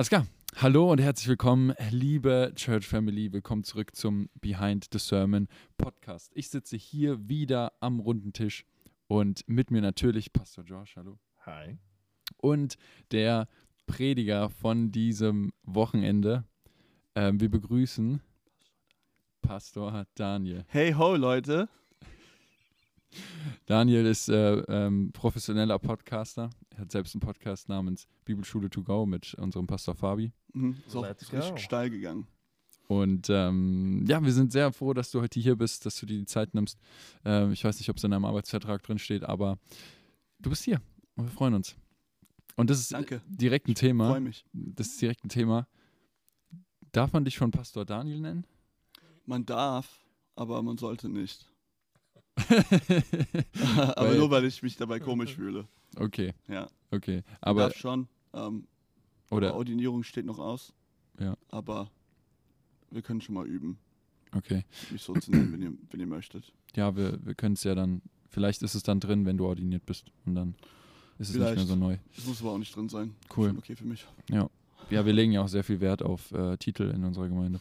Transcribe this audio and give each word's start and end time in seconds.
Alles 0.00 0.08
klar. 0.08 0.26
Hallo 0.56 0.90
und 0.90 0.98
herzlich 0.98 1.28
willkommen, 1.28 1.74
liebe 1.90 2.52
Church 2.54 2.88
Family. 2.88 3.34
Willkommen 3.34 3.64
zurück 3.64 3.94
zum 3.94 4.30
Behind 4.40 4.88
the 4.90 4.98
Sermon 4.98 5.46
Podcast. 5.76 6.32
Ich 6.34 6.48
sitze 6.48 6.78
hier 6.78 7.28
wieder 7.28 7.74
am 7.80 8.00
runden 8.00 8.32
Tisch 8.32 8.64
und 9.08 9.46
mit 9.46 9.70
mir 9.70 9.82
natürlich 9.82 10.32
Pastor 10.32 10.64
Josh. 10.64 10.96
Hallo. 10.96 11.18
Hi. 11.44 11.76
Und 12.38 12.78
der 13.10 13.46
Prediger 13.84 14.48
von 14.48 14.90
diesem 14.90 15.52
Wochenende. 15.64 16.44
Ähm, 17.14 17.38
wir 17.38 17.50
begrüßen 17.50 18.22
Pastor 19.42 20.06
Daniel. 20.14 20.64
Hey 20.68 20.94
ho, 20.94 21.14
Leute. 21.14 21.68
Daniel 23.66 24.06
ist 24.06 24.28
äh, 24.28 24.58
ähm, 24.68 25.10
professioneller 25.12 25.78
Podcaster. 25.78 26.50
Er 26.70 26.78
hat 26.78 26.92
selbst 26.92 27.14
einen 27.14 27.20
Podcast 27.20 27.68
namens 27.68 28.06
Bibelschule 28.24 28.70
to 28.70 28.82
go 28.82 29.06
mit 29.06 29.34
unserem 29.34 29.66
Pastor 29.66 29.94
Fabi. 29.94 30.32
Mhm. 30.52 30.76
Ist 30.86 30.96
auch 30.96 31.04
richtig 31.04 31.30
go. 31.30 31.56
steil 31.56 31.90
gegangen. 31.90 32.26
Und 32.88 33.30
ähm, 33.30 34.04
ja, 34.08 34.22
wir 34.24 34.32
sind 34.32 34.50
sehr 34.50 34.72
froh, 34.72 34.92
dass 34.94 35.12
du 35.12 35.20
heute 35.20 35.38
hier 35.38 35.54
bist, 35.56 35.86
dass 35.86 35.96
du 36.00 36.06
dir 36.06 36.18
die 36.18 36.26
Zeit 36.26 36.54
nimmst. 36.54 36.78
Ähm, 37.24 37.52
ich 37.52 37.62
weiß 37.62 37.78
nicht, 37.78 37.88
ob 37.88 37.96
es 37.96 38.04
in 38.04 38.10
deinem 38.10 38.24
Arbeitsvertrag 38.24 38.82
drin 38.82 38.98
steht, 38.98 39.22
aber 39.22 39.58
du 40.40 40.50
bist 40.50 40.64
hier 40.64 40.80
und 41.14 41.26
wir 41.26 41.30
freuen 41.30 41.54
uns. 41.54 41.76
Und 42.56 42.68
das 42.68 42.80
ist 42.80 42.92
Danke. 42.92 43.22
direkt 43.28 43.68
ein 43.68 43.76
Freue 43.76 43.88
Thema. 43.90 44.20
mich. 44.20 44.44
Das 44.52 44.88
ist 44.88 45.00
direkt 45.00 45.24
ein 45.24 45.28
Thema. 45.28 45.68
Darf 46.92 47.12
man 47.12 47.24
dich 47.24 47.36
schon 47.36 47.52
Pastor 47.52 47.84
Daniel 47.84 48.20
nennen? 48.20 48.44
Man 49.24 49.46
darf, 49.46 50.00
aber 50.34 50.60
man 50.62 50.76
sollte 50.76 51.08
nicht. 51.08 51.49
aber 53.96 54.08
Weil- 54.10 54.18
nur 54.18 54.30
weil 54.30 54.44
ich 54.44 54.62
mich 54.62 54.76
dabei 54.76 55.00
komisch 55.00 55.34
fühle. 55.34 55.66
okay, 55.96 56.32
Ja. 56.48 56.68
okay. 56.90 57.22
Aber 57.40 57.62
darf 57.62 57.76
schon. 57.76 58.08
Ähm, 58.32 58.66
oder 59.30 59.54
Ordinierung 59.54 60.02
steht 60.02 60.26
noch 60.26 60.38
aus. 60.38 60.72
Ja. 61.18 61.36
Aber 61.48 61.90
wir 62.90 63.02
können 63.02 63.20
schon 63.20 63.34
mal 63.34 63.46
üben, 63.46 63.78
okay. 64.34 64.64
mich 64.90 65.02
so 65.02 65.12
zu 65.14 65.30
nennen, 65.30 65.52
wenn 65.52 65.62
ihr, 65.62 65.72
wenn 65.90 66.00
ihr 66.00 66.06
möchtet. 66.06 66.52
Ja, 66.74 66.96
wir, 66.96 67.18
wir 67.24 67.34
können 67.34 67.54
es 67.54 67.64
ja 67.64 67.74
dann. 67.74 68.02
Vielleicht 68.28 68.62
ist 68.62 68.74
es 68.74 68.82
dann 68.84 69.00
drin, 69.00 69.26
wenn 69.26 69.36
du 69.36 69.46
ordiniert 69.46 69.84
bist. 69.86 70.12
Und 70.24 70.36
dann 70.36 70.54
ist 71.18 71.28
es 71.30 71.34
nicht 71.34 71.40
mehr 71.40 71.52
Vielleicht. 71.52 71.68
so 71.68 71.74
neu. 71.76 71.98
Das 72.14 72.24
muss 72.26 72.40
aber 72.40 72.52
auch 72.52 72.58
nicht 72.58 72.74
drin 72.74 72.88
sein. 72.88 73.14
Cool. 73.36 73.48
Schon 73.48 73.58
okay 73.58 73.74
für 73.76 73.84
mich. 73.84 74.06
Ja, 74.30 74.48
wir 75.04 75.12
legen 75.12 75.32
ja 75.32 75.42
auch 75.42 75.48
sehr 75.48 75.64
viel 75.64 75.80
Wert 75.80 76.02
auf 76.02 76.30
äh, 76.32 76.56
Titel 76.56 76.84
in 76.94 77.04
unserer 77.04 77.28
Gemeinde. 77.28 77.60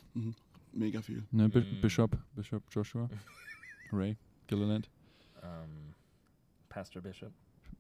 Mega 0.72 1.02
viel. 1.02 1.24
Ne, 1.32 1.50
Bi 1.50 1.60
Mm. 1.62 1.82
Bishop, 1.82 2.18
Bishop 2.36 2.64
Joshua, 2.72 3.10
Ray, 3.92 4.16
Gilliland. 4.50 4.90
Um, 5.42 5.94
Pastor 6.68 7.02
Bishop, 7.02 7.32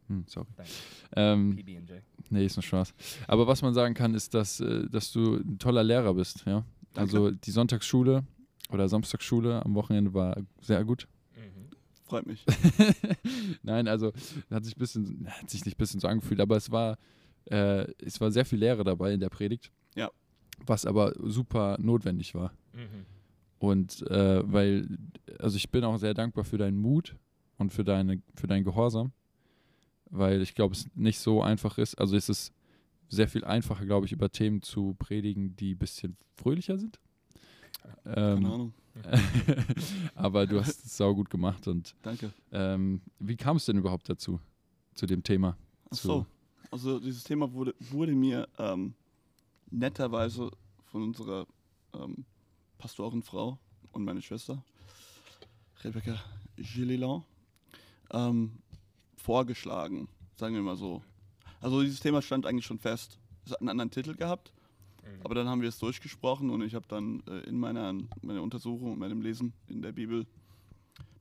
Hm, 0.07 0.23
sorry. 0.27 0.47
Danke. 0.55 0.71
Ähm, 1.15 1.55
PB&J. 1.55 2.01
nee, 2.31 2.45
ist 2.45 2.55
nur 2.57 2.63
Spaß. 2.63 2.93
Aber 3.27 3.45
was 3.47 3.61
man 3.61 3.73
sagen 3.73 3.93
kann, 3.93 4.15
ist, 4.15 4.33
dass, 4.33 4.59
äh, 4.59 4.87
dass 4.89 5.11
du 5.11 5.35
ein 5.37 5.59
toller 5.59 5.83
Lehrer 5.83 6.13
bist. 6.15 6.43
Ja? 6.45 6.65
Danke. 6.93 6.99
Also 6.99 7.31
die 7.31 7.51
Sonntagsschule 7.51 8.23
oder 8.71 8.89
Samstagsschule 8.89 9.63
am 9.63 9.75
Wochenende 9.75 10.13
war 10.13 10.35
sehr 10.61 10.83
gut. 10.83 11.07
Mhm. 11.35 11.69
Freut 12.05 12.25
mich. 12.25 12.43
Nein, 13.63 13.87
also 13.87 14.11
hat 14.49 14.65
sich, 14.65 14.75
bisschen, 14.75 15.27
hat 15.29 15.49
sich 15.49 15.63
nicht 15.65 15.75
ein 15.75 15.77
bisschen 15.77 15.99
so 15.99 16.07
angefühlt, 16.07 16.39
aber 16.41 16.57
es 16.57 16.71
war, 16.71 16.97
äh, 17.45 17.85
es 18.03 18.19
war 18.19 18.31
sehr 18.31 18.45
viel 18.45 18.59
Lehre 18.59 18.83
dabei 18.83 19.13
in 19.13 19.19
der 19.19 19.29
Predigt. 19.29 19.71
Ja. 19.95 20.09
Was 20.65 20.85
aber 20.87 21.13
super 21.19 21.77
notwendig 21.79 22.33
war. 22.33 22.51
Mhm. 22.73 23.05
Und 23.59 24.01
äh, 24.09 24.41
weil, 24.51 24.87
also 25.37 25.57
ich 25.57 25.69
bin 25.69 25.83
auch 25.83 25.97
sehr 25.97 26.13
dankbar 26.13 26.43
für 26.45 26.57
deinen 26.57 26.77
Mut 26.77 27.15
und 27.57 27.71
für, 27.73 27.83
deine, 27.83 28.21
für 28.35 28.47
deinen 28.47 28.63
Gehorsam, 28.63 29.11
weil 30.09 30.41
ich 30.41 30.55
glaube, 30.55 30.73
es 30.73 30.87
nicht 30.95 31.19
so 31.19 31.41
einfach 31.43 31.77
ist. 31.77 31.95
Also 31.95 32.15
es 32.15 32.29
ist 32.29 32.53
sehr 33.09 33.27
viel 33.27 33.43
einfacher, 33.43 33.85
glaube 33.85 34.05
ich, 34.05 34.11
über 34.13 34.31
Themen 34.31 34.61
zu 34.61 34.95
predigen, 34.97 35.55
die 35.57 35.73
ein 35.75 35.77
bisschen 35.77 36.15
fröhlicher 36.35 36.77
sind. 36.77 36.99
Keine 38.03 38.15
Ähm, 38.33 38.45
Ahnung. 38.45 38.73
aber 40.15 40.45
du 40.47 40.59
hast 40.59 40.85
es 40.85 40.97
saugut 40.97 41.29
gemacht. 41.29 41.67
Und 41.67 41.95
Danke. 42.01 42.31
ähm, 42.51 43.01
wie 43.19 43.35
kam 43.35 43.57
es 43.57 43.65
denn 43.65 43.77
überhaupt 43.77 44.09
dazu, 44.09 44.39
zu 44.93 45.05
dem 45.05 45.23
Thema? 45.23 45.57
Ach 45.89 45.95
so. 45.97 46.25
Also 46.71 46.99
dieses 46.99 47.23
Thema 47.23 47.51
wurde, 47.51 47.73
wurde 47.79 48.13
mir 48.13 48.47
ähm, 48.57 48.93
netterweise 49.71 50.51
von 50.85 51.03
unserer 51.03 51.47
ähm, 51.93 52.25
Pastorenfrau 52.79 53.59
und 53.91 54.03
meine 54.03 54.21
Schwester, 54.23 54.63
Rebecca 55.83 56.19
Gillilan, 56.57 57.23
ähm, 58.11 58.57
vorgeschlagen, 59.15 60.07
sagen 60.37 60.55
wir 60.55 60.61
mal 60.63 60.77
so. 60.77 61.03
Also 61.61 61.81
dieses 61.83 61.99
Thema 61.99 62.21
stand 62.21 62.45
eigentlich 62.47 62.65
schon 62.65 62.79
fest. 62.79 63.19
Es 63.45 63.51
hat 63.51 63.59
einen 63.59 63.69
anderen 63.69 63.91
Titel 63.91 64.15
gehabt, 64.15 64.51
Mhm. 65.03 65.21
aber 65.25 65.35
dann 65.35 65.47
haben 65.47 65.61
wir 65.61 65.69
es 65.69 65.79
durchgesprochen 65.79 66.49
und 66.49 66.61
ich 66.61 66.75
habe 66.75 66.85
dann 66.87 67.21
äh, 67.27 67.39
in 67.47 67.57
meiner, 67.57 67.93
meiner 68.21 68.41
Untersuchung, 68.41 68.93
in 68.93 68.99
meinem 68.99 69.21
Lesen 69.21 69.53
in 69.67 69.81
der 69.81 69.91
Bibel, 69.91 70.25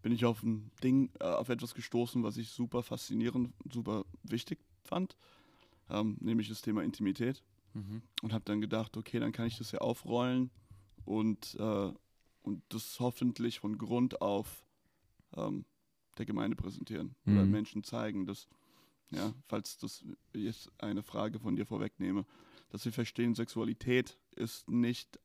bin 0.02 0.12
ich 0.12 0.24
auf 0.24 0.42
ein 0.42 0.70
Ding, 0.82 1.10
äh, 1.20 1.24
auf 1.24 1.48
etwas 1.48 1.74
gestoßen, 1.74 2.22
was 2.22 2.36
ich 2.36 2.50
super 2.50 2.82
faszinierend, 2.82 3.52
super 3.72 4.04
wichtig 4.24 4.58
fand, 4.84 5.16
ähm, 5.90 6.16
nämlich 6.20 6.48
das 6.48 6.62
Thema 6.62 6.82
Intimität. 6.82 7.42
Mhm. 7.74 8.02
Und 8.22 8.32
habe 8.32 8.44
dann 8.44 8.60
gedacht, 8.60 8.96
okay, 8.96 9.18
dann 9.20 9.32
kann 9.32 9.46
ich 9.46 9.58
das 9.58 9.72
ja 9.72 9.80
aufrollen 9.80 10.50
und, 11.08 11.56
äh, 11.58 11.92
und 12.42 12.62
das 12.68 13.00
hoffentlich 13.00 13.60
von 13.60 13.78
Grund 13.78 14.20
auf 14.20 14.64
ähm, 15.36 15.64
der 16.18 16.26
Gemeinde 16.26 16.56
präsentieren 16.56 17.14
oder 17.26 17.44
Mhm. 17.44 17.50
Menschen 17.50 17.82
zeigen, 17.84 18.26
dass, 18.26 18.48
ja, 19.10 19.32
falls 19.46 19.78
das 19.78 20.04
jetzt 20.34 20.70
eine 20.78 21.02
Frage 21.02 21.38
von 21.38 21.56
dir 21.56 21.64
vorwegnehme, 21.66 22.26
dass 22.70 22.84
wir 22.84 22.92
verstehen, 22.92 23.34
Sexualität 23.34 24.18
ist 24.36 24.68
nicht 24.68 25.18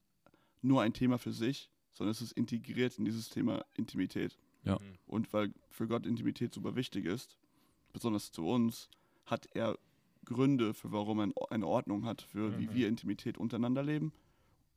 nur 0.61 0.81
ein 0.81 0.93
Thema 0.93 1.17
für 1.17 1.33
sich, 1.33 1.69
sondern 1.91 2.11
es 2.11 2.21
ist 2.21 2.31
integriert 2.31 2.97
in 2.97 3.05
dieses 3.05 3.29
Thema 3.29 3.65
Intimität. 3.75 4.37
Ja. 4.63 4.79
Und 5.05 5.33
weil 5.33 5.53
für 5.69 5.87
Gott 5.87 6.05
Intimität 6.05 6.53
super 6.53 6.75
wichtig 6.75 7.05
ist, 7.05 7.37
besonders 7.91 8.31
zu 8.31 8.47
uns, 8.47 8.89
hat 9.25 9.47
er 9.53 9.77
Gründe 10.25 10.73
für 10.73 10.91
warum 10.93 11.19
er 11.19 11.51
eine 11.51 11.67
Ordnung 11.67 12.05
hat, 12.05 12.21
für 12.21 12.57
wie 12.57 12.67
Mhm. 12.67 12.73
wir 12.73 12.87
Intimität 12.87 13.37
untereinander 13.37 13.83
leben. 13.83 14.13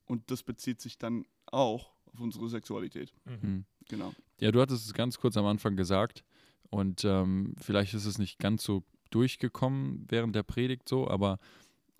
Und 0.07 0.31
das 0.31 0.43
bezieht 0.43 0.81
sich 0.81 0.99
dann 0.99 1.27
auch 1.47 1.93
auf 2.07 2.21
unsere 2.21 2.49
Sexualität. 2.49 3.13
Mhm. 3.25 3.39
Mhm. 3.51 3.65
Genau. 3.89 4.15
Ja, 4.41 4.51
du 4.53 4.61
hattest 4.61 4.87
es 4.87 4.95
ganz 4.95 5.19
kurz 5.19 5.37
am 5.37 5.47
Anfang 5.47 5.77
gesagt 5.77 6.25
und 6.71 7.05
ähm, 7.05 7.55
vielleicht 7.61 7.95
ist 7.95 8.07
es 8.07 8.19
nicht 8.19 8.39
ganz 8.39 8.65
so 8.65 8.85
durchgekommen 9.11 10.05
während 10.09 10.35
der 10.35 10.43
Predigt 10.43 10.89
so, 10.89 11.09
aber 11.09 11.39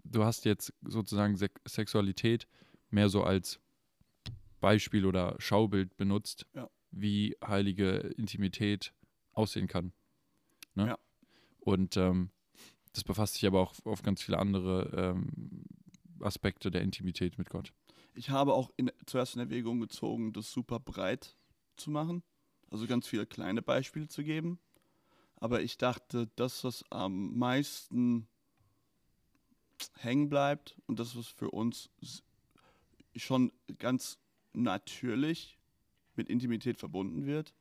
du 0.05 0.25
hast 0.25 0.45
jetzt 0.45 0.73
sozusagen 0.83 1.37
Se 1.37 1.49
Sexualität 1.67 2.47
mehr 2.91 3.09
so 3.09 3.23
als 3.23 3.61
Beispiel 4.61 5.05
oder 5.07 5.37
Schaubild 5.39 5.97
benutzt, 5.97 6.47
Ja. 6.55 6.69
wie 6.91 7.37
heilige 7.45 7.99
Intimität 8.17 8.93
aussehen 9.33 9.69
kann. 9.69 9.93
Ne? 10.75 10.89
Ja. 10.89 10.99
Und 11.61 11.97
ähm, 11.97 12.31
das 12.93 13.05
befasst 13.05 13.35
sich 13.35 13.47
aber 13.47 13.61
auch 13.61 13.75
auf 13.85 14.03
ganz 14.03 14.23
viele 14.23 14.39
andere 14.39 15.15
ähm, 15.15 15.65
Aspekte 16.21 16.71
der 16.71 16.81
Intimität 16.83 17.39
mit 17.39 17.51
Gott. 17.51 17.73
Ich 18.17 18.31
habe 18.31 18.55
auch 18.55 18.71
in, 18.77 18.91
zuerst 19.05 19.35
in 19.35 19.41
Erwägung 19.41 19.79
gezogen, 19.81 20.33
das 20.33 20.51
super 20.51 20.81
breit 20.81 21.37
zu 21.77 21.91
machen. 21.91 22.23
Also 22.71 22.87
ganz 22.87 23.07
viele 23.07 23.27
kleine 23.27 23.63
Beispiele 23.63 24.09
zu 24.09 24.25
geben. 24.25 24.59
Aber 25.37 25.61
ich 25.61 25.77
dachte, 25.77 26.29
das, 26.37 26.65
was 26.65 26.85
am 26.91 27.37
meisten 27.37 28.27
hängen 29.99 30.29
bleibt 30.29 30.77
und 30.87 30.99
das, 30.99 31.15
was 31.17 31.27
für 31.27 31.51
uns 31.51 31.91
schon 33.15 33.53
ganz 33.79 34.19
natürlich 34.55 35.59
mit 36.15 36.29
Intimität 36.31 36.79
verbunden 36.79 37.27
wird, 37.27 37.55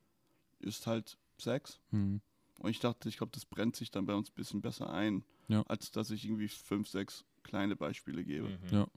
ist 0.59 0.87
halt 0.87 1.17
Sex. 1.37 1.81
Mhm. 1.91 2.21
Und 2.59 2.69
ich 2.69 2.79
dachte, 2.79 3.09
ich 3.09 3.17
glaube, 3.17 3.31
das 3.33 3.45
brennt 3.45 3.75
sich 3.75 3.91
dann 3.91 4.05
bei 4.05 4.15
uns 4.15 4.29
ein 4.29 4.35
bisschen 4.35 4.61
besser 4.61 4.89
ein, 4.89 5.25
Ja. 5.49 5.63
als 5.63 5.91
dass 5.91 6.09
ich 6.11 6.23
irgendwie 6.23 6.47
fünf, 6.47 6.87
sechs 6.87 7.25
kleine 7.43 7.75
Beispiele 7.75 8.23
gebe. 8.23 8.49
Mhm. 8.49 8.69
Ja. 8.71 8.87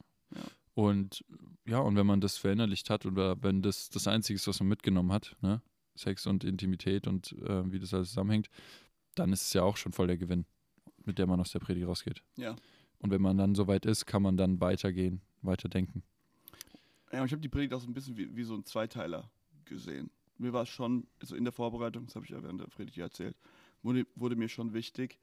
Und 0.79 1.25
ja, 1.67 1.81
und 1.81 1.97
wenn 1.97 2.07
man 2.07 2.21
das 2.21 2.39
verinnerlicht 2.39 2.89
hat 2.89 3.05
oder 3.05 3.43
wenn 3.43 3.63
das 3.63 3.91
das 3.91 4.07
Einzige 4.07 4.37
ist, 4.37 4.47
was 4.47 4.61
man 4.61 4.69
mitgenommen 4.69 5.11
hat, 5.11 5.35
ne? 5.41 5.61
Sex 5.97 6.25
und 6.25 6.45
Intimität 6.45 7.09
und 7.09 7.33
äh, 7.33 7.73
wie 7.73 7.81
das 7.81 7.93
alles 7.93 8.11
zusammenhängt, 8.11 8.49
dann 9.17 9.33
ist 9.33 9.43
es 9.43 9.53
ja 9.55 9.65
auch 9.65 9.77
schon 9.77 9.91
voll 9.91 10.07
der 10.07 10.19
Gewinn, 10.19 10.47
mit 11.05 11.19
der 11.19 11.27
man 11.27 11.41
aus 11.41 11.51
der 11.51 11.59
Predigt 11.59 11.89
rausgeht. 11.89 12.23
Ja. 12.37 12.55
Und 13.01 13.11
wenn 13.11 13.21
man 13.21 13.37
dann 13.37 13.57
soweit 13.57 13.87
ist, 13.87 14.07
kann 14.07 14.23
man 14.23 14.37
dann 14.37 14.61
weitergehen, 14.61 15.21
weiterdenken. 15.43 16.05
Ja, 17.11 17.23
und 17.23 17.27
ich 17.27 17.33
habe 17.33 17.43
die 17.43 17.49
Predigt 17.49 17.75
auch 17.75 17.81
so 17.81 17.89
ein 17.89 17.95
bisschen 17.95 18.17
wie, 18.17 18.37
wie 18.37 18.45
so 18.45 18.55
ein 18.55 18.65
Zweiteiler 18.65 19.29
gesehen. 19.65 20.13
Mir 20.37 20.53
war 20.53 20.63
es 20.63 20.69
schon, 20.69 21.09
also 21.19 21.35
in 21.35 21.43
der 21.43 21.53
Vorbereitung, 21.53 22.07
das 22.07 22.15
habe 22.15 22.25
ich 22.25 22.31
ja 22.31 22.41
während 22.41 22.61
der 22.61 22.69
Predigt 22.69 22.97
ja 22.97 23.07
erzählt, 23.07 23.37
wurde, 23.83 24.07
wurde 24.15 24.37
mir 24.37 24.49
schon 24.49 24.75
wichtig, 24.75 25.19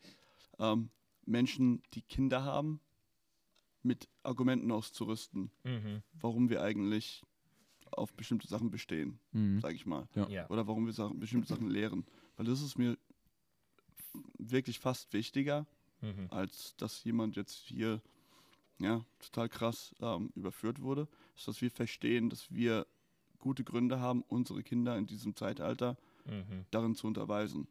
ähm, 0.59 0.89
Menschen, 1.25 1.81
die 1.93 2.01
Kinder 2.01 2.43
haben, 2.43 2.81
mit 3.85 4.09
Argumenten 4.23 4.71
auszurüsten, 4.71 5.51
Mhm. 5.63 6.01
warum 6.19 6.49
wir 6.49 6.61
eigentlich 6.61 7.21
auf 7.91 8.13
bestimmte 8.13 8.47
Sachen 8.47 8.71
bestehen, 8.71 9.19
Mhm. 9.31 9.59
sage 9.61 9.75
ich 9.75 9.85
mal. 9.85 10.07
Ja. 10.15 10.27
Ja. 10.29 10.49
Oder 10.49 10.67
warum 10.67 10.85
wir 10.85 10.93
Sachen, 10.93 11.19
bestimmte 11.19 11.47
Sachen 11.47 11.69
lehren. 11.69 12.05
Weil 12.35 12.45
das 12.47 12.61
ist 12.61 12.77
mir 12.77 12.97
wirklich 14.37 14.79
fast 14.79 15.13
wichtiger, 15.13 15.65
Mhm. 16.01 16.27
als 16.29 16.75
dass 16.77 17.03
jemand 17.03 17.35
jetzt 17.35 17.53
hier 17.67 18.01
ja, 18.79 19.05
total 19.19 19.47
krass 19.47 19.95
ähm, 20.01 20.31
überführt 20.35 20.81
wurde, 20.81 21.07
ist, 21.37 21.47
dass 21.47 21.61
wir 21.61 21.71
verstehen, 21.71 22.29
dass 22.29 22.51
wir 22.53 22.85
gute 23.39 23.63
Gründe 23.63 24.01
haben, 24.01 24.21
unsere 24.27 24.63
Kinder 24.63 24.97
in 24.97 25.05
diesem 25.05 25.33
Zeitalter 25.33 25.95
Mhm. 26.25 26.65
darin 26.71 26.93
zu 26.95 27.07
unterweisen. 27.07 27.67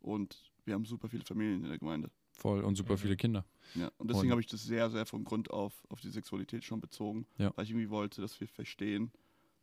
Und 0.00 0.50
wir 0.64 0.74
haben 0.74 0.84
super 0.84 1.08
viele 1.08 1.24
Familien 1.24 1.62
in 1.62 1.68
der 1.68 1.78
Gemeinde. 1.78 2.10
Voll 2.36 2.62
und 2.62 2.76
super 2.76 2.98
viele 2.98 3.16
Kinder. 3.16 3.44
Ja, 3.74 3.90
und 3.98 4.10
deswegen 4.10 4.30
habe 4.30 4.40
ich 4.40 4.46
das 4.46 4.62
sehr, 4.62 4.90
sehr 4.90 5.06
von 5.06 5.24
Grund 5.24 5.50
auf 5.50 5.72
auf 5.88 6.00
die 6.00 6.10
Sexualität 6.10 6.64
schon 6.64 6.80
bezogen, 6.80 7.26
Ja. 7.38 7.50
weil 7.56 7.64
ich 7.64 7.70
irgendwie 7.70 7.88
wollte, 7.90 8.20
dass 8.20 8.38
wir 8.40 8.46
verstehen, 8.46 9.10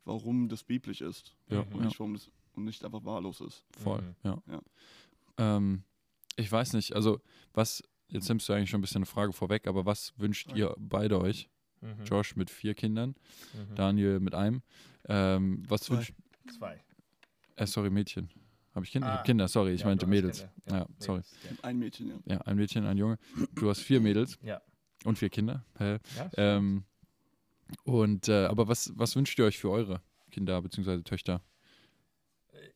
warum 0.06 0.50
das 0.50 0.64
biblisch 0.64 1.02
ist 1.02 1.36
Ja, 1.50 1.60
und, 1.62 1.82
nicht, 1.82 2.00
warum 2.00 2.14
das, 2.14 2.32
und 2.54 2.66
nicht 2.66 2.84
einfach 2.84 3.06
wahllos 3.06 3.42
ist. 3.42 3.64
Voll, 3.72 4.02
Mhm. 4.02 4.16
ja. 4.24 4.42
Ja. 4.48 4.62
Ähm, 5.38 5.84
ich 6.36 6.52
weiß 6.52 6.74
nicht, 6.74 6.94
also 6.96 7.22
was, 7.54 7.84
jetzt 8.10 8.28
nimmst 8.28 8.50
du 8.50 8.54
eigentlich 8.54 8.70
schon 8.72 8.80
ein 8.80 8.82
bisschen 8.82 8.98
eine 9.00 9.06
Frage 9.06 9.34
vorweg, 9.34 9.68
aber 9.68 9.86
was 9.86 10.14
wünscht 10.18 10.50
Okay. 10.50 10.60
ihr 10.60 10.76
beide 10.78 11.20
euch? 11.22 11.50
Mhm. 11.82 12.04
Josh 12.06 12.36
mit 12.36 12.50
vier 12.50 12.74
Kindern, 12.74 13.16
Mhm. 13.54 13.76
Daniel 13.76 14.20
mit 14.20 14.34
einem. 14.34 14.64
Ähm, 15.06 15.64
was 15.68 15.82
Zwei. 15.82 15.98
wünscht, 15.98 16.14
Zwei. 16.50 16.84
äh, 17.56 17.68
sorry, 17.68 17.90
Mädchen. 17.92 18.30
Habe 18.74 18.86
ich 18.86 18.92
Kinder? 18.92 19.08
Ich 19.08 19.14
Ah. 19.14 19.18
hab 19.18 19.26
Kinder, 19.26 19.48
sorry, 19.48 19.74
ich 19.74 19.82
Ja, 19.82 19.88
meinte 19.88 20.08
Mädels. 20.08 20.40
Kinder. 20.40 20.54
Ja, 20.80 20.88
sorry. 21.00 21.20
Mädels, 21.20 21.38
ja. 21.44 21.64
Ein 21.64 21.80
Mädchen, 21.80 22.08
ja. 22.10 22.34
Ja, 22.36 22.42
ein 22.42 22.56
Mädchen, 22.58 22.86
ein 22.86 22.98
Junge. 22.98 23.20
Du 23.54 23.70
hast 23.70 23.82
vier 23.82 24.00
Mädels 24.00 24.38
Ja. 24.42 24.62
und 25.06 25.18
vier 25.18 25.30
Kinder. 25.30 25.64
Hä? 25.78 26.00
Ja. 26.16 26.32
Ähm, 26.38 26.86
und 27.84 28.28
äh, 28.30 28.46
aber 28.46 28.68
was, 28.68 28.92
was 28.98 29.16
wünscht 29.16 29.38
ihr 29.40 29.46
euch 29.46 29.58
für 29.60 29.70
eure 29.70 30.02
Kinder 30.32 30.62
bzw. 30.62 31.02
Töchter? 31.04 31.42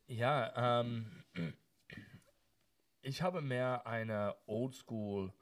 Ja, 0.07 0.81
ähm, 0.81 1.07
ich 3.01 3.21
habe 3.21 3.41
mehr 3.41 3.85
eine 3.87 4.35
Oldschool 4.45 5.33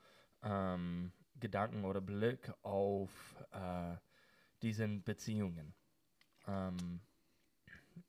ähm, 0.43 1.11
Gedanken 1.39 1.83
oder 1.85 2.01
Blick 2.01 2.51
auf 2.61 3.11
äh, 3.51 3.95
diesen 4.61 5.03
Beziehungen. 5.03 5.73
Ähm, 6.47 7.01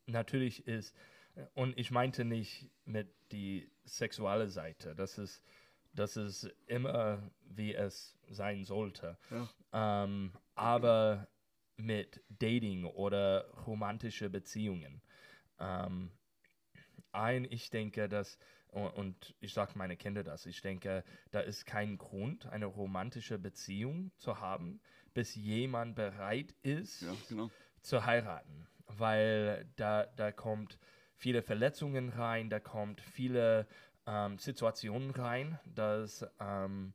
natürlich 0.06 0.66
ist, 0.66 0.94
und 1.54 1.78
ich 1.78 1.90
meinte 1.90 2.24
nicht 2.24 2.70
mit 2.84 3.08
die 3.32 3.70
sexuelle 3.84 4.48
Seite, 4.48 4.94
das 4.94 5.18
ist, 5.18 5.42
das 5.92 6.16
ist 6.16 6.44
immer, 6.66 7.30
wie 7.42 7.74
es 7.74 8.16
sein 8.28 8.64
sollte. 8.64 9.18
Ähm, 9.72 10.32
aber 10.54 11.28
mit 11.76 12.22
Dating 12.28 12.84
oder 12.84 13.48
romantische 13.66 14.30
Beziehungen. 14.30 15.02
Ähm, 15.58 16.10
ein, 17.12 17.44
ich 17.50 17.70
denke, 17.70 18.08
dass, 18.08 18.38
und, 18.68 18.88
und 18.90 19.34
ich 19.40 19.52
sage 19.52 19.72
meine 19.74 19.96
Kinder 19.96 20.22
das, 20.22 20.46
ich 20.46 20.60
denke, 20.60 21.04
da 21.30 21.40
ist 21.40 21.66
kein 21.66 21.98
Grund, 21.98 22.46
eine 22.46 22.66
romantische 22.66 23.38
Beziehung 23.38 24.10
zu 24.16 24.40
haben, 24.40 24.80
bis 25.14 25.34
jemand 25.34 25.96
bereit 25.96 26.54
ist, 26.62 27.02
Ja, 27.02 27.14
genau. 27.28 27.50
zu 27.80 28.04
heiraten. 28.04 28.66
Weil 28.86 29.66
da, 29.76 30.06
da 30.16 30.30
kommt 30.30 30.78
viele 31.16 31.42
Verletzungen 31.42 32.10
rein, 32.10 32.50
da 32.50 32.60
kommt 32.60 33.00
viele 33.00 33.66
ähm, 34.06 34.38
Situationen 34.38 35.10
rein, 35.10 35.58
dass 35.74 36.26
ähm, 36.40 36.94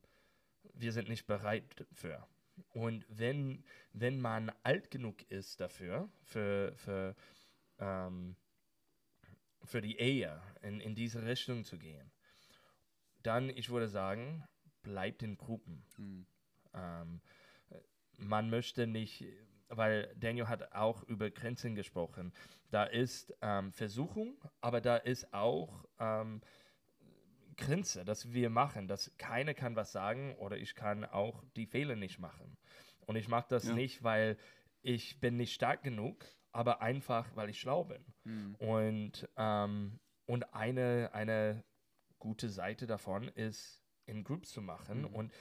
wir 0.74 0.92
sind 0.92 1.08
nicht 1.08 1.26
bereit 1.26 1.86
für. 1.92 2.26
Und 2.70 3.04
wenn, 3.08 3.64
wenn 3.92 4.20
man 4.20 4.52
alt 4.62 4.90
genug 4.90 5.22
ist 5.30 5.60
dafür, 5.60 6.08
für, 6.22 6.72
für, 6.76 7.14
ähm, 7.78 8.36
für 9.64 9.80
die 9.80 9.98
Ehe 9.98 10.40
in, 10.62 10.80
in 10.80 10.94
diese 10.94 11.24
Richtung 11.24 11.64
zu 11.64 11.78
gehen, 11.78 12.10
dann, 13.22 13.50
ich 13.50 13.70
würde 13.70 13.88
sagen, 13.88 14.44
bleibt 14.82 15.22
in 15.22 15.36
Gruppen. 15.36 15.84
Ähm, 16.74 17.20
man 18.16 18.50
möchte 18.50 18.86
nicht, 18.86 19.24
weil 19.76 20.14
Daniel 20.16 20.48
hat 20.48 20.72
auch 20.72 21.02
über 21.04 21.30
Grenzen 21.30 21.74
gesprochen. 21.74 22.32
Da 22.70 22.84
ist 22.84 23.34
ähm, 23.40 23.72
Versuchung, 23.72 24.36
aber 24.60 24.80
da 24.80 24.96
ist 24.96 25.32
auch 25.32 25.84
ähm, 25.98 26.40
Grenze, 27.56 28.04
dass 28.04 28.32
wir 28.32 28.50
machen, 28.50 28.88
dass 28.88 29.12
keiner 29.18 29.54
kann 29.54 29.76
was 29.76 29.92
sagen 29.92 30.34
oder 30.36 30.56
ich 30.56 30.74
kann 30.74 31.04
auch 31.04 31.42
die 31.56 31.66
Fehler 31.66 31.96
nicht 31.96 32.18
machen. 32.18 32.56
Und 33.06 33.16
ich 33.16 33.28
mache 33.28 33.46
das 33.48 33.64
Ja. 33.64 33.74
nicht, 33.74 34.02
weil 34.02 34.36
ich 34.82 35.20
bin 35.20 35.36
nicht 35.36 35.54
stark 35.54 35.82
genug, 35.82 36.24
aber 36.52 36.82
einfach, 36.82 37.34
weil 37.34 37.48
ich 37.50 37.60
schlau 37.60 37.84
bin. 37.84 38.04
Und, 38.58 39.28
ähm, 39.36 39.98
und 40.26 40.54
eine, 40.54 41.10
eine 41.12 41.64
gute 42.18 42.48
Seite 42.48 42.86
davon 42.86 43.28
ist, 43.28 43.82
in 44.06 44.24
Groups 44.24 44.50
zu 44.50 44.60
machen 44.62 45.04
und 45.04 45.32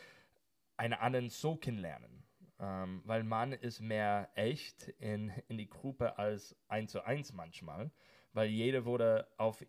einen 0.78 0.94
anderen 0.94 1.30
so 1.30 1.56
kennenlernen. 1.56 2.24
Ähm, 2.62 3.02
weil 3.06 3.24
man 3.24 3.54
ist 3.54 3.82
mehr 3.82 4.30
echt 4.36 4.90
in, 5.00 5.30
in 5.48 5.58
die 5.58 5.70
Gruppe 5.70 6.20
als 6.20 6.56
eins 6.68 6.92
zu 6.92 7.04
eins 7.04 7.34
manchmal, 7.34 7.92
weil 8.34 8.50
jeder 8.50 8.86
würde 8.86 9.28
auf 9.38 9.66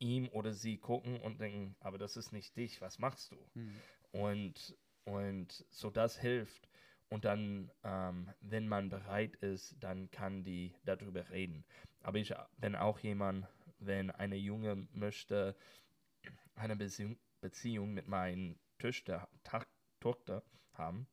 ihm 0.00 0.28
oder 0.28 0.52
sie 0.52 0.76
gucken 0.76 1.20
und 1.20 1.40
denken, 1.40 1.76
aber 1.78 1.98
das 1.98 2.16
ist 2.16 2.32
nicht 2.32 2.56
dich, 2.56 2.80
was 2.80 2.98
machst 2.98 3.30
du? 3.30 3.36
Und, 4.10 4.76
und 5.04 5.64
so 5.70 5.88
das 5.90 6.18
hilft. 6.18 6.68
Und 7.08 7.24
dann, 7.24 7.70
ähm, 7.84 8.32
wenn 8.40 8.66
man 8.66 8.88
bereit 8.88 9.36
ist, 9.36 9.76
dann 9.80 10.10
kann 10.10 10.42
die 10.42 10.74
darüber 10.84 11.30
reden. 11.30 11.64
Aber 12.00 12.18
ich 12.18 12.34
bin 12.58 12.74
auch 12.74 12.98
jemand, 13.00 13.46
wenn 13.78 14.10
eine 14.10 14.36
Junge 14.36 14.88
möchte 14.92 15.54
eine 16.56 16.76
Beziehung, 16.76 17.94
mit 17.94 18.08
meinen 18.08 18.58
Töchter, 18.78 19.28
Ta 19.44 19.64
Tochter 20.00 20.42
haben, 20.74 21.06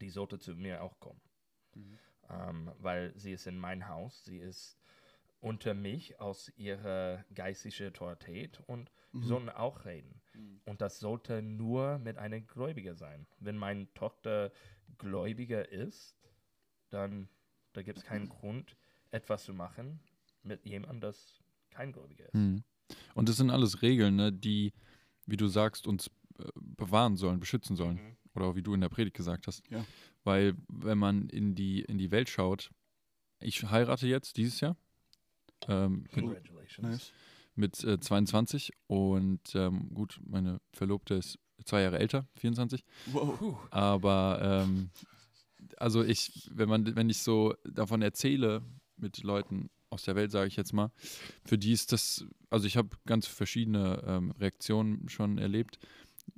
die 0.00 0.10
sollte 0.10 0.38
zu 0.38 0.54
mir 0.54 0.82
auch 0.82 0.98
kommen. 1.00 1.20
Ähm, 2.30 2.72
weil 2.78 3.12
sie 3.16 3.32
ist 3.32 3.46
in 3.46 3.58
mein 3.58 3.88
Haus, 3.88 4.24
sie 4.24 4.38
ist 4.38 4.78
unter 5.40 5.74
mich 5.74 6.20
aus 6.20 6.50
ihrer 6.56 7.24
geistigen 7.34 7.88
Autorität 7.88 8.60
und 8.66 8.90
wir 9.12 9.26
sollten 9.26 9.50
auch 9.50 9.84
reden. 9.84 10.22
Und 10.64 10.80
das 10.80 10.98
sollte 10.98 11.42
nur 11.42 11.98
mit 11.98 12.16
einer 12.16 12.40
Gläubiger 12.40 12.96
sein. 12.96 13.26
Wenn 13.38 13.56
meine 13.56 13.92
Tochter 13.94 14.52
Gläubiger 14.98 15.68
ist, 15.68 16.16
dann 16.90 17.28
da 17.74 17.82
gibt 17.82 17.98
es 17.98 18.04
keinen 18.04 18.28
Grund, 18.28 18.76
etwas 19.10 19.44
zu 19.44 19.52
machen 19.52 20.00
mit 20.42 20.64
jemandem, 20.64 21.00
das 21.00 21.42
kein 21.70 21.92
Gläubiger 21.92 22.26
ist. 22.26 22.34
Mhm. 22.34 22.64
Und 23.14 23.28
das 23.28 23.36
sind 23.36 23.50
alles 23.50 23.82
Regeln, 23.82 24.16
ne, 24.16 24.32
die, 24.32 24.72
wie 25.26 25.36
du 25.36 25.48
sagst, 25.48 25.86
uns 25.86 26.08
äh, 26.38 26.44
bewahren 26.54 27.16
sollen, 27.16 27.40
beschützen 27.40 27.76
sollen. 27.76 28.16
Oder 28.34 28.46
auch 28.46 28.56
wie 28.56 28.62
du 28.62 28.74
in 28.74 28.80
der 28.80 28.88
Predigt 28.88 29.16
gesagt 29.16 29.46
hast. 29.46 29.62
Ja. 29.70 29.84
Weil, 30.24 30.54
wenn 30.68 30.98
man 30.98 31.28
in 31.28 31.54
die, 31.54 31.82
in 31.82 31.98
die 31.98 32.10
Welt 32.10 32.28
schaut, 32.28 32.70
ich 33.40 33.62
heirate 33.70 34.06
jetzt 34.06 34.36
dieses 34.36 34.60
Jahr 34.60 34.76
ähm, 35.68 36.02
mit, 36.02 36.12
Congratulations. 36.12 36.88
Nice. 36.88 37.12
mit 37.54 37.84
äh, 37.84 38.00
22 38.00 38.72
und 38.86 39.54
ähm, 39.54 39.90
gut, 39.94 40.20
meine 40.24 40.60
Verlobte 40.72 41.14
ist 41.14 41.38
zwei 41.64 41.82
Jahre 41.82 41.98
älter, 41.98 42.26
24. 42.36 42.84
Wow. 43.06 43.56
Aber 43.70 44.40
ähm, 44.42 44.90
also 45.76 46.02
ich, 46.02 46.50
wenn 46.52 46.68
man, 46.68 46.96
wenn 46.96 47.10
ich 47.10 47.18
so 47.18 47.54
davon 47.64 48.02
erzähle 48.02 48.62
mit 48.96 49.22
Leuten 49.22 49.70
aus 49.90 50.02
der 50.02 50.16
Welt, 50.16 50.30
sage 50.30 50.48
ich 50.48 50.56
jetzt 50.56 50.72
mal, 50.72 50.90
für 51.44 51.58
die 51.58 51.72
ist 51.72 51.92
das, 51.92 52.26
also 52.50 52.66
ich 52.66 52.76
habe 52.76 52.90
ganz 53.06 53.26
verschiedene 53.26 54.02
ähm, 54.06 54.30
Reaktionen 54.32 55.08
schon 55.08 55.38
erlebt, 55.38 55.78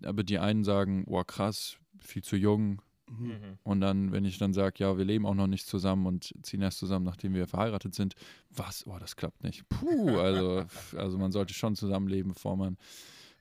aber 0.02 0.22
die 0.22 0.38
einen 0.38 0.64
sagen, 0.64 1.04
boah 1.06 1.26
krass, 1.26 1.78
viel 2.00 2.22
zu 2.22 2.36
jung. 2.36 2.82
Mhm. 3.08 3.26
Mhm. 3.26 3.58
Und 3.62 3.80
dann, 3.80 4.12
wenn 4.12 4.24
ich 4.24 4.38
dann 4.38 4.52
sage, 4.52 4.76
ja, 4.78 4.98
wir 4.98 5.04
leben 5.04 5.26
auch 5.26 5.34
noch 5.34 5.46
nicht 5.46 5.66
zusammen 5.66 6.06
und 6.06 6.34
ziehen 6.42 6.62
erst 6.62 6.78
zusammen, 6.78 7.04
nachdem 7.04 7.34
wir 7.34 7.46
verheiratet 7.46 7.94
sind, 7.94 8.14
was? 8.50 8.86
Oh, 8.86 8.98
das 8.98 9.16
klappt 9.16 9.44
nicht. 9.44 9.68
Puh, 9.68 10.10
also, 10.18 10.64
also 10.96 11.18
man 11.18 11.32
sollte 11.32 11.54
schon 11.54 11.76
zusammenleben, 11.76 12.32
bevor 12.32 12.56
man, 12.56 12.76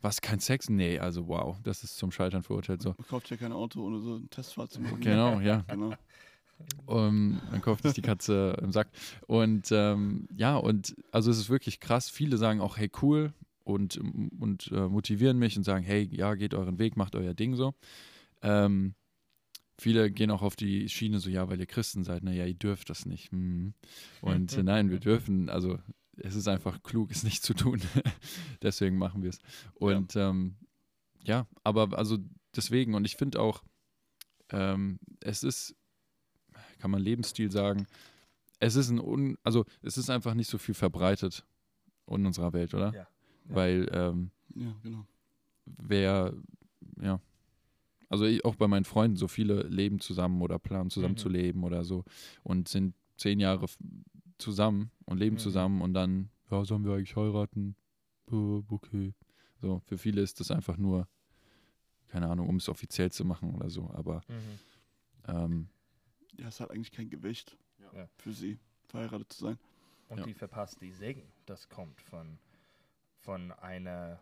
was, 0.02 0.22
kein 0.22 0.40
Sex? 0.40 0.70
Nee, 0.70 1.00
also 1.00 1.28
wow, 1.28 1.58
das 1.64 1.84
ist 1.84 1.98
zum 1.98 2.12
Scheitern 2.12 2.44
verurteilt 2.44 2.82
so. 2.82 2.90
Man 2.90 3.08
kauft 3.08 3.30
ja 3.32 3.38
kein 3.38 3.52
Auto, 3.52 3.84
ohne 3.84 4.00
so 4.00 4.16
eine 4.16 4.28
Testfahrt 4.28 4.72
zu 4.72 4.82
machen. 4.82 5.00
Genau, 5.00 5.40
ja. 5.40 5.64
Genau. 5.70 5.94
Um, 6.86 7.42
man 7.52 7.62
kauft 7.62 7.84
sich 7.84 7.94
die 7.94 8.02
Katze 8.02 8.56
im 8.62 8.72
Sack. 8.72 8.88
Und 9.28 9.70
ähm, 9.72 10.28
ja, 10.38 10.56
und 10.56 10.96
also 11.12 11.30
es 11.30 11.38
ist 11.38 11.50
wirklich 11.50 11.82
krass. 11.82 12.10
Viele 12.10 12.38
sagen 12.38 12.62
auch, 12.62 12.78
hey, 12.78 12.90
cool 13.02 13.34
und, 13.66 14.00
und 14.40 14.72
äh, 14.72 14.88
motivieren 14.88 15.38
mich 15.38 15.58
und 15.58 15.64
sagen, 15.64 15.84
hey, 15.84 16.08
ja, 16.12 16.36
geht 16.36 16.54
euren 16.54 16.80
Weg, 16.80 16.96
macht 16.96 17.16
euer 17.16 17.34
Ding 17.34 17.56
so. 17.56 17.74
Ähm, 18.46 18.96
viele 19.78 20.12
gehen 20.12 20.32
auch 20.32 20.42
auf 20.42 20.56
die 20.56 20.88
Schiene 20.90 21.20
so, 21.20 21.30
ja, 21.30 21.50
weil 21.50 21.60
ihr 21.60 21.66
Christen 21.66 22.04
seid, 22.04 22.24
naja, 22.24 22.46
ihr 22.46 22.54
dürft 22.54 22.90
das 22.90 23.06
nicht. 23.06 23.32
Hm. 23.32 23.74
Und 24.22 24.58
äh, 24.58 24.64
nein, 24.64 24.90
wir 24.90 25.00
dürfen, 25.00 25.50
also 25.50 25.80
es 26.18 26.36
ist 26.36 26.48
einfach 26.48 26.82
klug, 26.84 27.12
es 27.12 27.24
nicht 27.24 27.44
zu 27.44 27.54
tun. 27.54 27.82
Deswegen 28.62 28.98
machen 28.98 29.22
wir 29.22 29.30
es. 29.30 29.40
Und 29.74 30.14
ja. 30.14 30.30
Ähm, 30.30 30.56
ja, 31.24 31.48
aber 31.64 31.98
also 31.98 32.20
deswegen, 32.56 32.94
und 32.94 33.04
ich 33.04 33.16
finde 33.16 33.42
auch, 33.42 33.64
ähm, 34.52 35.00
es 35.22 35.42
ist 35.42 35.76
kann 36.80 36.92
man 36.92 37.02
Lebensstil 37.02 37.52
sagen. 37.52 37.88
Es 38.60 38.76
ist 38.76 38.90
ein 38.90 39.00
un, 39.00 39.38
also 39.44 39.66
es 39.82 39.98
ist 39.98 40.10
einfach 40.10 40.34
nicht 40.34 40.50
so 40.50 40.58
viel 40.58 40.76
verbreitet 40.76 41.46
in 42.08 42.26
unserer 42.26 42.54
Welt, 42.54 42.74
oder? 42.74 42.94
Ja. 42.94 43.08
Weil 43.46 43.90
ähm, 43.92 44.32
Ja, 44.54 44.76
genau. 44.84 45.06
wer, 45.66 46.34
ja, 47.02 47.20
Also 48.10 48.26
ich, 48.26 48.46
auch 48.46 48.56
bei 48.56 48.68
meinen 48.68 48.86
Freunden, 48.86 49.18
so 49.18 49.28
viele 49.28 49.64
leben 49.64 50.00
zusammen 50.00 50.42
oder 50.42 50.60
planen 50.60 50.90
zusammen 50.90 51.16
Mhm. 51.16 51.20
zu 51.20 51.30
leben 51.30 51.64
oder 51.64 51.84
so 51.84 52.04
und 52.44 52.68
sind 52.68 52.96
zehn 53.18 53.40
Jahre 53.40 53.66
zusammen 54.38 54.92
und 55.06 55.18
leben 55.18 55.36
Mhm. 55.36 55.40
zusammen 55.40 55.82
und 55.82 55.94
dann, 55.94 56.30
ja, 56.52 56.64
sollen 56.66 56.84
wir 56.86 56.94
eigentlich 56.94 57.16
heiraten? 57.16 57.76
Okay. 58.28 59.14
So, 59.62 59.82
für 59.86 59.98
viele 59.98 60.22
ist 60.22 60.40
das 60.40 60.52
einfach 60.52 60.78
nur, 60.78 61.08
keine 62.08 62.28
Ahnung, 62.30 62.50
um 62.50 62.58
es 62.58 62.70
offiziell 62.70 63.12
zu 63.12 63.26
machen 63.26 63.56
oder 63.56 63.70
so, 63.70 63.90
aber 63.92 64.22
Mhm. 64.28 64.60
ähm, 65.28 65.68
Ja, 66.38 66.48
es 66.48 66.60
hat 66.60 66.72
eigentlich 66.72 66.92
kein 66.92 67.10
Gewicht 67.10 67.58
Ja. 67.94 68.08
für 68.18 68.34
sie, 68.34 68.60
verheiratet 68.88 69.32
zu 69.32 69.46
sein. 69.46 69.58
Und 70.10 70.20
Ja. 70.20 70.26
die 70.26 70.34
verpasst 70.34 70.82
die 70.82 70.92
Segen, 70.92 71.32
das 71.46 71.70
kommt 71.70 72.02
von, 72.02 72.38
von 73.18 73.52
einer 73.54 74.22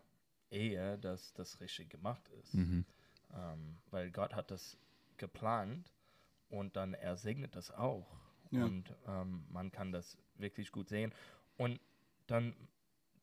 Ehe, 0.50 0.98
dass 0.98 1.32
das 1.34 1.60
richtig 1.60 1.90
gemacht 1.90 2.28
ist. 2.40 2.54
mhm. 2.54 2.84
Ähm, 3.34 3.78
weil 3.90 4.10
Gott 4.10 4.34
hat 4.34 4.50
das 4.50 4.78
geplant 5.16 5.92
und 6.48 6.76
dann 6.76 6.94
er 6.94 7.16
segnet 7.16 7.56
das 7.56 7.70
auch. 7.70 8.06
Ja. 8.50 8.64
Und 8.64 8.94
ähm, 9.06 9.44
man 9.50 9.72
kann 9.72 9.92
das 9.92 10.16
wirklich 10.36 10.70
gut 10.72 10.88
sehen. 10.88 11.12
Und 11.56 11.80
dann 12.26 12.54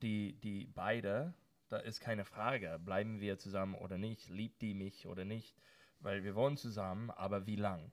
die, 0.01 0.33
die 0.41 0.65
beide, 0.67 1.33
da 1.69 1.77
ist 1.77 1.99
keine 2.01 2.25
Frage, 2.25 2.79
bleiben 2.83 3.19
wir 3.21 3.37
zusammen 3.37 3.75
oder 3.75 3.97
nicht, 3.97 4.29
liebt 4.29 4.61
die 4.61 4.73
mich 4.73 5.07
oder 5.07 5.25
nicht, 5.25 5.55
weil 5.99 6.23
wir 6.23 6.35
wohnen 6.35 6.57
zusammen, 6.57 7.11
aber 7.11 7.45
wie 7.45 7.55
lang? 7.55 7.91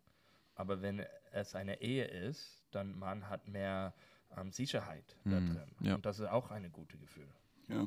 Aber 0.55 0.83
wenn 0.83 1.05
es 1.33 1.55
eine 1.55 1.81
Ehe 1.81 2.05
ist, 2.05 2.65
dann 2.73 2.99
man 2.99 3.29
hat 3.29 3.47
mehr 3.47 3.95
ähm, 4.37 4.51
Sicherheit 4.51 5.17
da 5.25 5.39
Mhm, 5.41 5.55
drin. 5.55 5.75
ja. 5.81 5.95
Und 5.95 6.07
das 6.07 6.19
ist 6.19 6.27
auch 6.29 6.51
ein 6.51 6.71
gutes 6.73 6.99
Gefühl. 6.99 7.29
Ja. 7.69 7.87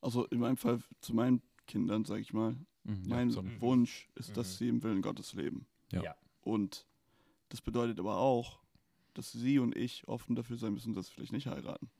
Also 0.00 0.24
in 0.26 0.40
meinem 0.40 0.56
Fall 0.56 0.80
zu 1.00 1.14
meinen 1.14 1.42
Kindern, 1.66 2.04
sage 2.04 2.20
ich 2.20 2.32
mal, 2.32 2.56
Mhm, 2.84 3.02
ja, 3.04 3.16
mein 3.16 3.30
so, 3.30 3.42
Mhm. 3.42 3.60
Wunsch 3.60 4.08
ist, 4.14 4.30
Mhm. 4.30 4.34
dass 4.34 4.58
sie 4.58 4.68
im 4.68 4.82
Willen 4.82 5.02
Gottes 5.02 5.34
leben. 5.34 5.66
Ja. 5.92 6.02
Ja. 6.02 6.16
Und 6.42 6.86
das 7.48 7.60
bedeutet 7.60 7.98
aber 7.98 8.16
auch, 8.18 8.60
dass 9.14 9.32
sie 9.32 9.58
und 9.58 9.76
ich 9.76 10.06
offen 10.08 10.36
dafür 10.36 10.56
sein 10.56 10.72
müssen, 10.74 10.92
dass 10.94 11.06
sie 11.08 11.14
vielleicht 11.14 11.32
nicht 11.32 11.46
heiraten. 11.46 11.90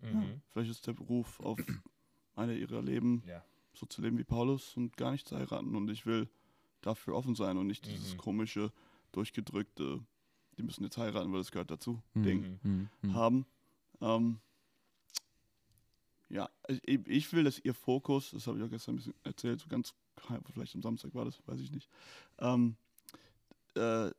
Mhm. 0.00 0.42
Vielleicht 0.50 0.70
ist 0.70 0.86
der 0.86 0.92
Beruf 0.92 1.40
auf 1.40 1.58
eine 2.34 2.56
ihrer 2.56 2.82
Leben 2.82 3.22
Ja. 3.26 3.44
so 3.74 3.86
zu 3.86 4.02
leben 4.02 4.18
wie 4.18 4.24
Paulus 4.24 4.76
und 4.76 4.96
gar 4.96 5.12
nicht 5.12 5.26
zu 5.26 5.36
heiraten. 5.36 5.74
Und 5.74 5.88
ich 5.90 6.04
will 6.06 6.28
dafür 6.82 7.14
offen 7.14 7.34
sein 7.34 7.56
und 7.56 7.66
nicht 7.66 7.86
dieses 7.86 8.14
Mhm. 8.14 8.18
komische, 8.18 8.72
durchgedrückte, 9.12 10.00
die 10.58 10.62
müssen 10.62 10.84
jetzt 10.84 10.98
heiraten, 10.98 11.32
weil 11.32 11.38
das 11.40 11.50
gehört 11.50 11.70
dazu, 11.70 12.02
Mhm, 12.14 12.22
Ding 12.22 12.58
mhm. 12.62 13.14
haben. 13.14 13.46
Ähm, 14.00 14.40
ja, 16.30 16.48
ich, 16.68 17.06
ich 17.06 17.32
will, 17.32 17.44
dass 17.44 17.58
ihr 17.58 17.74
Fokus, 17.74 18.30
das 18.32 18.46
habe 18.46 18.58
ich 18.58 18.64
auch 18.64 18.70
gestern 18.70 18.94
ein 18.94 18.96
bisschen 18.96 19.14
erzählt, 19.24 19.60
so 19.60 19.68
ganz, 19.68 19.94
vielleicht 20.52 20.74
am 20.74 20.82
Samstag 20.82 21.14
war 21.14 21.24
das, 21.24 21.40
weiß 21.46 21.60
ich 21.60 21.70
nicht, 21.72 21.88
ähm, 22.38 22.76
äh, 23.74 24.10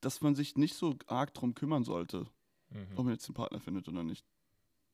dass 0.00 0.20
man 0.20 0.34
sich 0.34 0.56
nicht 0.56 0.74
so 0.74 0.96
arg 1.06 1.32
drum 1.34 1.54
kümmern 1.54 1.84
sollte, 1.84 2.26
Mhm. 2.70 2.86
ob 2.96 3.04
man 3.04 3.14
jetzt 3.14 3.28
den 3.28 3.34
Partner 3.34 3.60
findet 3.60 3.88
oder 3.88 4.02
nicht. 4.02 4.24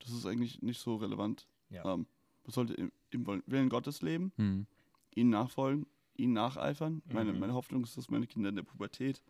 Das 0.00 0.10
ist 0.10 0.26
eigentlich 0.26 0.62
nicht 0.62 0.80
so 0.80 0.96
relevant. 0.96 1.46
Ja. 1.70 1.84
Ähm, 1.94 2.06
man 2.44 2.52
sollte 2.52 2.74
im, 2.74 2.92
im 3.10 3.26
Willen 3.46 3.68
Gottes 3.68 4.02
leben, 4.02 4.32
Mhm. 4.36 4.66
ihnen 5.14 5.30
nachfolgen, 5.30 5.86
ihnen 6.16 6.32
nacheifern. 6.32 7.02
Meine, 7.06 7.32
Mhm. 7.32 7.38
meine 7.40 7.54
Hoffnung 7.54 7.84
ist, 7.84 7.96
dass 7.96 8.10
meine 8.10 8.26
Kinder 8.26 8.48
in 8.48 8.56
der 8.56 8.62
Pubertät 8.64 9.22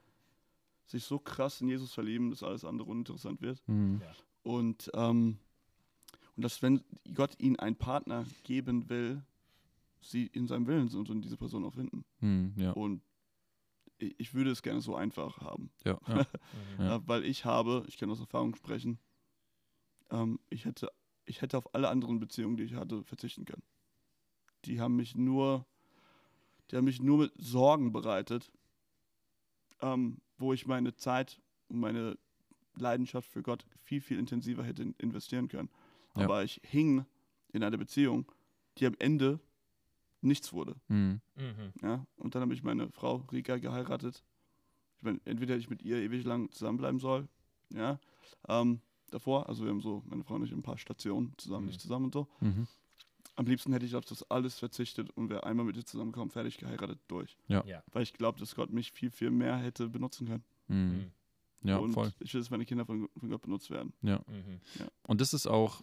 sich 0.87 1.05
so 1.05 1.19
krass 1.19 1.61
in 1.61 1.69
Jesus 1.69 1.93
verlieben, 1.93 2.31
dass 2.31 2.43
alles 2.43 2.65
andere 2.65 2.89
uninteressant 2.89 3.41
wird. 3.43 3.63
Mhm. 3.69 4.01
Ja. 4.01 4.13
Und, 4.43 4.91
ähm, 4.95 5.39
und 6.39 6.43
dass, 6.45 6.63
wenn 6.63 6.85
Gott 7.15 7.35
ihnen 7.41 7.57
einen 7.57 7.75
Partner 7.75 8.25
geben 8.45 8.89
will, 8.89 9.25
sie 10.01 10.27
in 10.29 10.47
seinem 10.47 10.69
Willen 10.69 10.87
sind 10.89 11.11
und 11.11 11.23
diese 11.23 11.37
Person 11.37 11.65
auch 11.65 11.75
finden. 11.75 12.05
Mhm. 12.21 12.53
Ja, 12.57 12.71
Und 12.71 13.03
ich, 13.99 14.35
würde 14.35 14.53
es 14.53 14.63
gerne 14.63 14.81
so 14.81 14.95
einfach 14.95 15.41
haben. 15.41 15.73
ja, 15.85 15.99
ja. 16.09 16.27
Ja. 16.79 16.95
Äh, 16.95 17.01
weil 17.09 17.25
ich 17.25 17.45
habe, 17.45 17.85
ich 17.89 17.99
kann 17.99 18.09
aus 18.09 18.21
Erfahrung 18.21 18.55
sprechen, 18.55 19.01
ähm, 20.11 20.39
ich, 20.49 20.65
hätte, 20.65 20.93
ich 21.25 21.43
hätte 21.43 21.59
auf 21.59 21.75
alle 21.75 21.89
anderen 21.89 22.21
Beziehungen, 22.21 22.57
die 22.57 22.63
ich 22.63 22.75
hatte, 22.75 23.03
verzichten 23.03 23.45
können. 23.45 23.65
Die 24.65 24.81
haben 24.81 24.95
mich 24.95 25.17
nur, 25.17 25.67
die 26.71 26.77
haben 26.77 26.85
mich 26.85 27.03
nur 27.03 27.19
mit 27.19 27.33
Sorgen 27.37 27.91
bereitet, 27.91 28.53
ähm, 29.81 30.21
wo 30.37 30.53
ich 30.53 30.67
meine 30.69 30.95
Zeit 30.95 31.41
und 31.67 31.81
meine 31.81 32.17
Leidenschaft 32.77 33.29
für 33.29 33.43
Gott 33.43 33.67
viel, 33.83 34.01
viel 34.01 34.21
intensiver 34.21 34.63
hätte 34.63 34.83
in- 34.83 34.95
investieren 34.99 35.49
können. 35.49 35.69
Ja. 36.19 36.25
Aber 36.25 36.45
ich 36.45 36.61
hing 36.65 37.05
in 37.53 37.63
einer 37.63 37.77
Beziehung, 37.77 38.31
die 38.79 38.87
am 38.87 38.95
Ende 38.99 39.41
nichts 40.21 40.53
wurde. 40.53 40.75
Mhm. 40.89 41.21
Mhm. 41.37 41.73
Ja? 41.83 42.07
Und 42.17 42.35
dann 42.35 42.43
habe 42.43 42.55
ich 42.55 42.63
meine 42.63 42.91
Frau 42.91 43.17
Rika 43.33 43.57
geheiratet. 43.59 44.25
Ich 44.97 45.03
meine, 45.05 45.21
entweder 45.25 45.55
hätte 45.55 45.63
ich 45.63 45.71
mit 45.71 45.83
ihr 45.83 45.97
ewig 45.99 46.25
lang 46.25 46.51
zusammenbleiben 46.51 46.99
soll, 46.99 47.29
ja, 47.73 48.01
ähm, 48.49 48.81
davor, 49.11 49.49
also 49.49 49.63
wir 49.63 49.71
haben 49.71 49.81
so, 49.81 50.03
meine 50.07 50.25
Frau 50.25 50.35
und 50.35 50.45
ich, 50.45 50.53
ein 50.53 50.63
paar 50.63 50.77
Stationen 50.79 51.35
zusammen, 51.39 51.65
Mhm. 51.67 51.69
nicht 51.69 51.81
zusammen 51.81 52.07
und 52.07 52.15
so. 52.15 52.27
Mhm. 52.41 52.67
Am 53.37 53.47
liebsten 53.47 53.73
hätte 53.73 53.87
ich 53.87 53.95
auf 53.95 54.05
das 54.05 54.29
alles 54.29 54.59
verzichtet 54.59 55.11
und 55.11 55.29
wäre 55.31 55.45
einmal 55.45 55.65
mit 55.65 55.77
ihr 55.77 55.85
zusammengekommen, 55.85 56.31
fertig 56.31 56.59
geheiratet, 56.59 56.99
durch. 57.07 57.37
Ja. 57.47 57.65
Ja. 57.65 57.85
Weil 57.93 58.03
ich 58.03 58.13
glaube, 58.15 58.41
dass 58.41 58.57
Gott 58.57 58.73
mich 58.73 58.91
viel, 58.91 59.11
viel 59.13 59.31
mehr 59.31 59.57
hätte 59.57 59.89
benutzen 59.89 60.27
können. 60.27 60.45
Mhm. 60.67 60.77
Mhm. 60.77 61.13
Ja, 61.69 61.77
und 61.79 61.93
voll. 61.93 62.13
ich 62.21 62.35
will, 62.35 62.41
dass 62.41 62.51
meine 62.51 62.65
Kinder 62.65 62.85
von, 62.85 63.09
von 63.17 63.29
Gott 63.31 63.43
benutzt 63.43 63.71
werden. 63.71 63.93
Ja. 64.03 64.19
Mhm. 64.27 64.61
Und 65.07 65.21
das 65.21 65.33
ist 65.33 65.47
auch, 65.47 65.83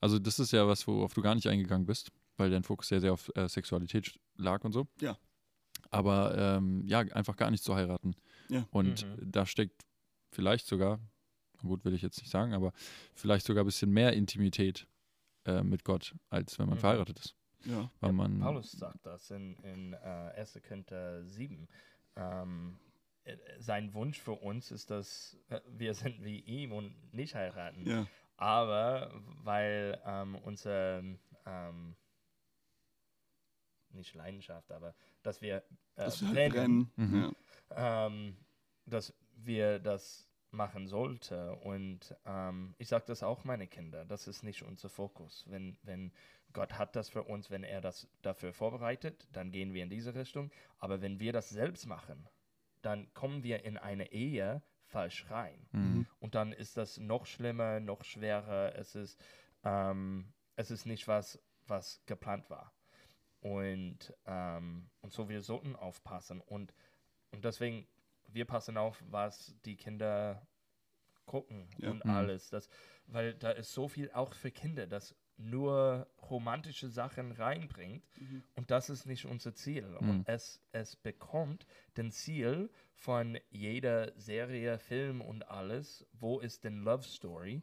also 0.00 0.18
das 0.18 0.38
ist 0.38 0.52
ja 0.52 0.66
was, 0.66 0.86
worauf 0.86 1.14
du 1.14 1.22
gar 1.22 1.34
nicht 1.34 1.46
eingegangen 1.48 1.86
bist, 1.86 2.10
weil 2.36 2.50
dein 2.50 2.62
Fokus 2.62 2.88
sehr, 2.88 3.00
sehr 3.00 3.12
auf 3.12 3.30
äh, 3.36 3.48
Sexualität 3.48 4.18
lag 4.36 4.64
und 4.64 4.72
so. 4.72 4.86
Ja. 5.00 5.18
Aber 5.90 6.36
ähm, 6.38 6.86
ja, 6.86 7.00
einfach 7.00 7.36
gar 7.36 7.50
nicht 7.50 7.64
zu 7.64 7.74
heiraten. 7.74 8.14
Ja. 8.48 8.66
Und 8.70 9.04
Mhm. 9.06 9.30
da 9.32 9.46
steckt 9.46 9.84
vielleicht 10.30 10.66
sogar, 10.66 11.00
gut 11.62 11.84
will 11.84 11.94
ich 11.94 12.02
jetzt 12.02 12.18
nicht 12.20 12.30
sagen, 12.30 12.54
aber 12.54 12.72
vielleicht 13.14 13.46
sogar 13.46 13.64
ein 13.64 13.66
bisschen 13.66 13.90
mehr 13.90 14.12
Intimität 14.12 14.86
äh, 15.46 15.62
mit 15.62 15.84
Gott, 15.84 16.14
als 16.28 16.58
wenn 16.58 16.66
man 16.66 16.76
Mhm. 16.76 16.80
verheiratet 16.80 17.18
ist. 17.18 17.34
Ja, 17.64 17.90
Weil 18.00 18.10
Ja, 18.10 18.12
man, 18.12 18.38
Paulus 18.38 18.72
sagt 18.72 19.04
das 19.04 19.30
in, 19.30 19.54
in 19.64 19.92
äh, 19.94 19.96
1. 20.36 20.60
Korinther 20.66 21.24
7. 21.24 21.68
Ähm, 22.16 22.78
äh, 23.24 23.36
sein 23.58 23.92
Wunsch 23.94 24.18
für 24.18 24.32
uns 24.32 24.70
ist, 24.70 24.90
dass 24.90 25.36
äh, 25.48 25.60
wir 25.68 25.92
sind 25.94 26.22
wie 26.24 26.40
ihm 26.40 26.72
und 26.72 27.12
nicht 27.12 27.34
heiraten. 27.34 27.86
ja, 27.86 28.06
Aber 28.40 29.10
weil 29.42 30.00
ähm, 30.06 30.34
unser, 30.36 31.02
ähm, 31.44 31.94
nicht 33.90 34.14
Leidenschaft, 34.14 34.72
aber 34.72 34.94
dass 35.22 35.42
wir 35.42 35.58
äh, 35.58 35.62
dass 35.96 36.22
wir 36.22 36.28
halt 36.28 36.52
brennen, 36.52 36.90
brennen. 36.96 37.26
Mhm. 37.26 37.36
Ähm, 37.76 38.36
dass 38.86 39.12
wir 39.34 39.78
das 39.78 40.26
machen 40.52 40.86
sollte. 40.86 41.54
Und 41.56 42.16
ähm, 42.24 42.74
ich 42.78 42.88
sage 42.88 43.04
das 43.06 43.22
auch 43.22 43.44
meine 43.44 43.66
Kinder, 43.66 44.06
das 44.06 44.26
ist 44.26 44.42
nicht 44.42 44.62
unser 44.62 44.88
Fokus. 44.88 45.44
Wenn, 45.46 45.76
wenn 45.82 46.10
Gott 46.54 46.78
hat 46.78 46.96
das 46.96 47.10
für 47.10 47.24
uns, 47.24 47.50
wenn 47.50 47.62
er 47.62 47.82
das 47.82 48.08
dafür 48.22 48.54
vorbereitet, 48.54 49.28
dann 49.32 49.52
gehen 49.52 49.74
wir 49.74 49.82
in 49.82 49.90
diese 49.90 50.14
Richtung. 50.14 50.50
Aber 50.78 51.02
wenn 51.02 51.20
wir 51.20 51.34
das 51.34 51.50
selbst 51.50 51.86
machen, 51.86 52.26
dann 52.80 53.12
kommen 53.12 53.42
wir 53.42 53.64
in 53.64 53.76
eine 53.76 54.12
Ehe 54.12 54.62
falsch 54.90 55.26
rein. 55.30 55.66
Mhm. 55.72 56.06
Und 56.18 56.34
dann 56.34 56.52
ist 56.52 56.76
das 56.76 56.98
noch 56.98 57.26
schlimmer, 57.26 57.80
noch 57.80 58.04
schwerer. 58.04 58.74
Es 58.76 58.94
ist, 58.94 59.20
ähm, 59.64 60.32
es 60.56 60.70
ist 60.70 60.86
nicht 60.86 61.08
was, 61.08 61.38
was 61.66 62.02
geplant 62.06 62.50
war. 62.50 62.72
Und, 63.40 64.12
ähm, 64.26 64.90
und 65.00 65.12
so, 65.12 65.28
wir 65.28 65.40
sollten 65.40 65.76
aufpassen. 65.76 66.40
Und, 66.40 66.74
und 67.30 67.44
deswegen, 67.44 67.86
wir 68.28 68.44
passen 68.44 68.76
auf, 68.76 69.02
was 69.08 69.54
die 69.64 69.76
Kinder 69.76 70.46
gucken 71.24 71.68
Ja. 71.78 71.90
und 71.90 72.04
Mhm. 72.04 72.10
alles. 72.10 72.50
Das, 72.50 72.68
weil 73.06 73.34
da 73.34 73.50
ist 73.50 73.72
so 73.72 73.88
viel 73.88 74.10
auch 74.12 74.34
für 74.34 74.50
Kinder, 74.50 74.86
das 74.86 75.14
nur 75.40 76.06
romantische 76.30 76.88
Sachen 76.88 77.32
reinbringt. 77.32 78.04
Mhm. 78.18 78.42
Und 78.56 78.70
das 78.70 78.90
ist 78.90 79.06
nicht 79.06 79.24
unser 79.24 79.54
Ziel. 79.54 79.86
Mhm. 80.00 80.10
Und 80.10 80.28
es, 80.28 80.60
es 80.72 80.96
bekommt 80.96 81.66
den 81.96 82.10
Ziel 82.10 82.70
von 82.94 83.38
jeder 83.50 84.12
Serie, 84.18 84.78
Film 84.78 85.20
und 85.20 85.48
alles. 85.48 86.06
Wo 86.12 86.38
ist 86.38 86.64
denn 86.64 86.82
Love 86.82 87.04
Story? 87.04 87.62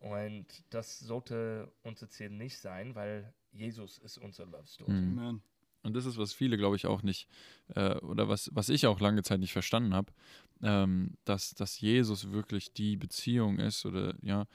Und 0.00 0.46
das 0.70 0.98
sollte 0.98 1.72
unser 1.82 2.08
Ziel 2.10 2.30
nicht 2.30 2.58
sein, 2.58 2.94
weil 2.94 3.32
Jesus 3.52 3.98
ist 3.98 4.18
unser 4.18 4.46
Love 4.46 4.66
Story. 4.66 4.92
Mhm. 4.92 5.18
Amen. 5.18 5.42
Und 5.82 5.94
das 5.94 6.06
ist, 6.06 6.16
was 6.16 6.32
viele, 6.32 6.56
glaube 6.56 6.76
ich, 6.76 6.86
auch 6.86 7.02
nicht, 7.02 7.28
äh, 7.74 7.96
oder 7.98 8.26
was, 8.26 8.50
was 8.54 8.70
ich 8.70 8.86
auch 8.86 9.00
lange 9.00 9.22
Zeit 9.22 9.40
nicht 9.40 9.52
verstanden 9.52 9.94
habe, 9.94 10.12
ähm, 10.62 11.16
dass, 11.24 11.54
dass 11.54 11.78
Jesus 11.78 12.32
wirklich 12.32 12.72
die 12.72 12.96
Beziehung 12.96 13.58
ist 13.58 13.84
oder 13.84 14.14
ja, 14.22 14.46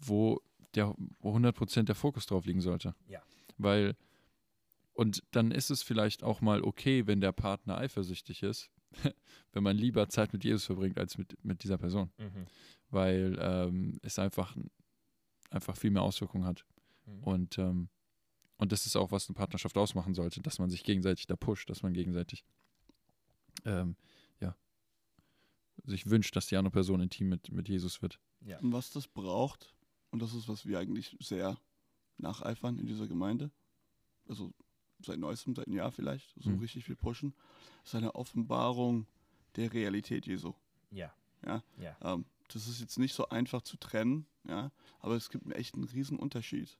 wo 0.00 0.42
der 0.74 0.94
wo 1.20 1.36
100% 1.36 1.84
der 1.84 1.94
Fokus 1.94 2.26
drauf 2.26 2.44
liegen 2.44 2.60
sollte. 2.60 2.94
Ja. 3.08 3.22
Weil, 3.56 3.96
und 4.92 5.22
dann 5.30 5.50
ist 5.50 5.70
es 5.70 5.82
vielleicht 5.82 6.22
auch 6.22 6.40
mal 6.40 6.62
okay, 6.62 7.06
wenn 7.06 7.20
der 7.20 7.32
Partner 7.32 7.78
eifersüchtig 7.78 8.42
ist, 8.42 8.70
wenn 9.52 9.62
man 9.62 9.76
lieber 9.76 10.08
Zeit 10.08 10.32
mit 10.32 10.44
Jesus 10.44 10.64
verbringt 10.64 10.98
als 10.98 11.18
mit, 11.18 11.42
mit 11.44 11.62
dieser 11.62 11.78
Person. 11.78 12.10
Mhm. 12.18 12.46
Weil 12.90 13.36
ähm, 13.40 13.98
es 14.02 14.18
einfach, 14.18 14.56
einfach 15.50 15.76
viel 15.76 15.90
mehr 15.90 16.02
Auswirkungen 16.02 16.44
hat. 16.44 16.64
Mhm. 17.06 17.24
Und, 17.24 17.58
ähm, 17.58 17.88
Und 18.56 18.72
das 18.72 18.86
ist 18.86 18.96
auch, 18.96 19.10
was 19.10 19.28
eine 19.28 19.34
Partnerschaft 19.34 19.76
ausmachen 19.76 20.14
sollte, 20.14 20.40
dass 20.40 20.58
man 20.58 20.70
sich 20.70 20.84
gegenseitig 20.84 21.26
da 21.26 21.36
pusht, 21.36 21.68
dass 21.70 21.82
man 21.82 21.92
gegenseitig 21.92 22.44
ähm, 23.64 23.96
ja, 24.40 24.56
sich 25.84 26.08
wünscht, 26.08 26.34
dass 26.36 26.46
die 26.46 26.56
andere 26.56 26.72
Person 26.72 27.00
intim 27.00 27.28
mit, 27.28 27.50
mit 27.52 27.68
Jesus 27.68 28.02
wird. 28.02 28.18
Ja. 28.40 28.58
Und 28.58 28.72
was 28.72 28.90
das 28.90 29.08
braucht, 29.08 29.74
und 30.10 30.20
das 30.22 30.34
ist, 30.34 30.48
was 30.48 30.66
wir 30.66 30.78
eigentlich 30.78 31.16
sehr 31.20 31.56
nacheifern 32.18 32.78
in 32.78 32.86
dieser 32.86 33.06
Gemeinde, 33.06 33.50
also 34.28 34.52
seit 35.00 35.18
neuestem, 35.18 35.54
seit 35.54 35.66
einem 35.66 35.76
Jahr 35.76 35.92
vielleicht, 35.92 36.34
so 36.40 36.50
Mhm. 36.50 36.58
richtig 36.58 36.84
viel 36.84 36.96
pushen, 36.96 37.34
ist 37.84 37.94
eine 37.94 38.14
Offenbarung 38.14 39.06
der 39.56 39.72
Realität 39.72 40.26
Jesu. 40.26 40.54
Ja. 40.90 41.12
Ja. 41.46 41.62
Ja. 41.78 41.96
Ähm, 42.02 42.24
das 42.48 42.66
ist 42.66 42.80
jetzt 42.80 42.98
nicht 42.98 43.14
so 43.14 43.28
einfach 43.28 43.62
zu 43.62 43.76
trennen, 43.76 44.26
ja, 44.48 44.72
aber 45.00 45.14
es 45.14 45.30
gibt 45.30 45.44
einen 45.44 45.52
echt 45.52 45.74
einen 45.74 45.84
riesen 45.84 46.18
Unterschied 46.18 46.78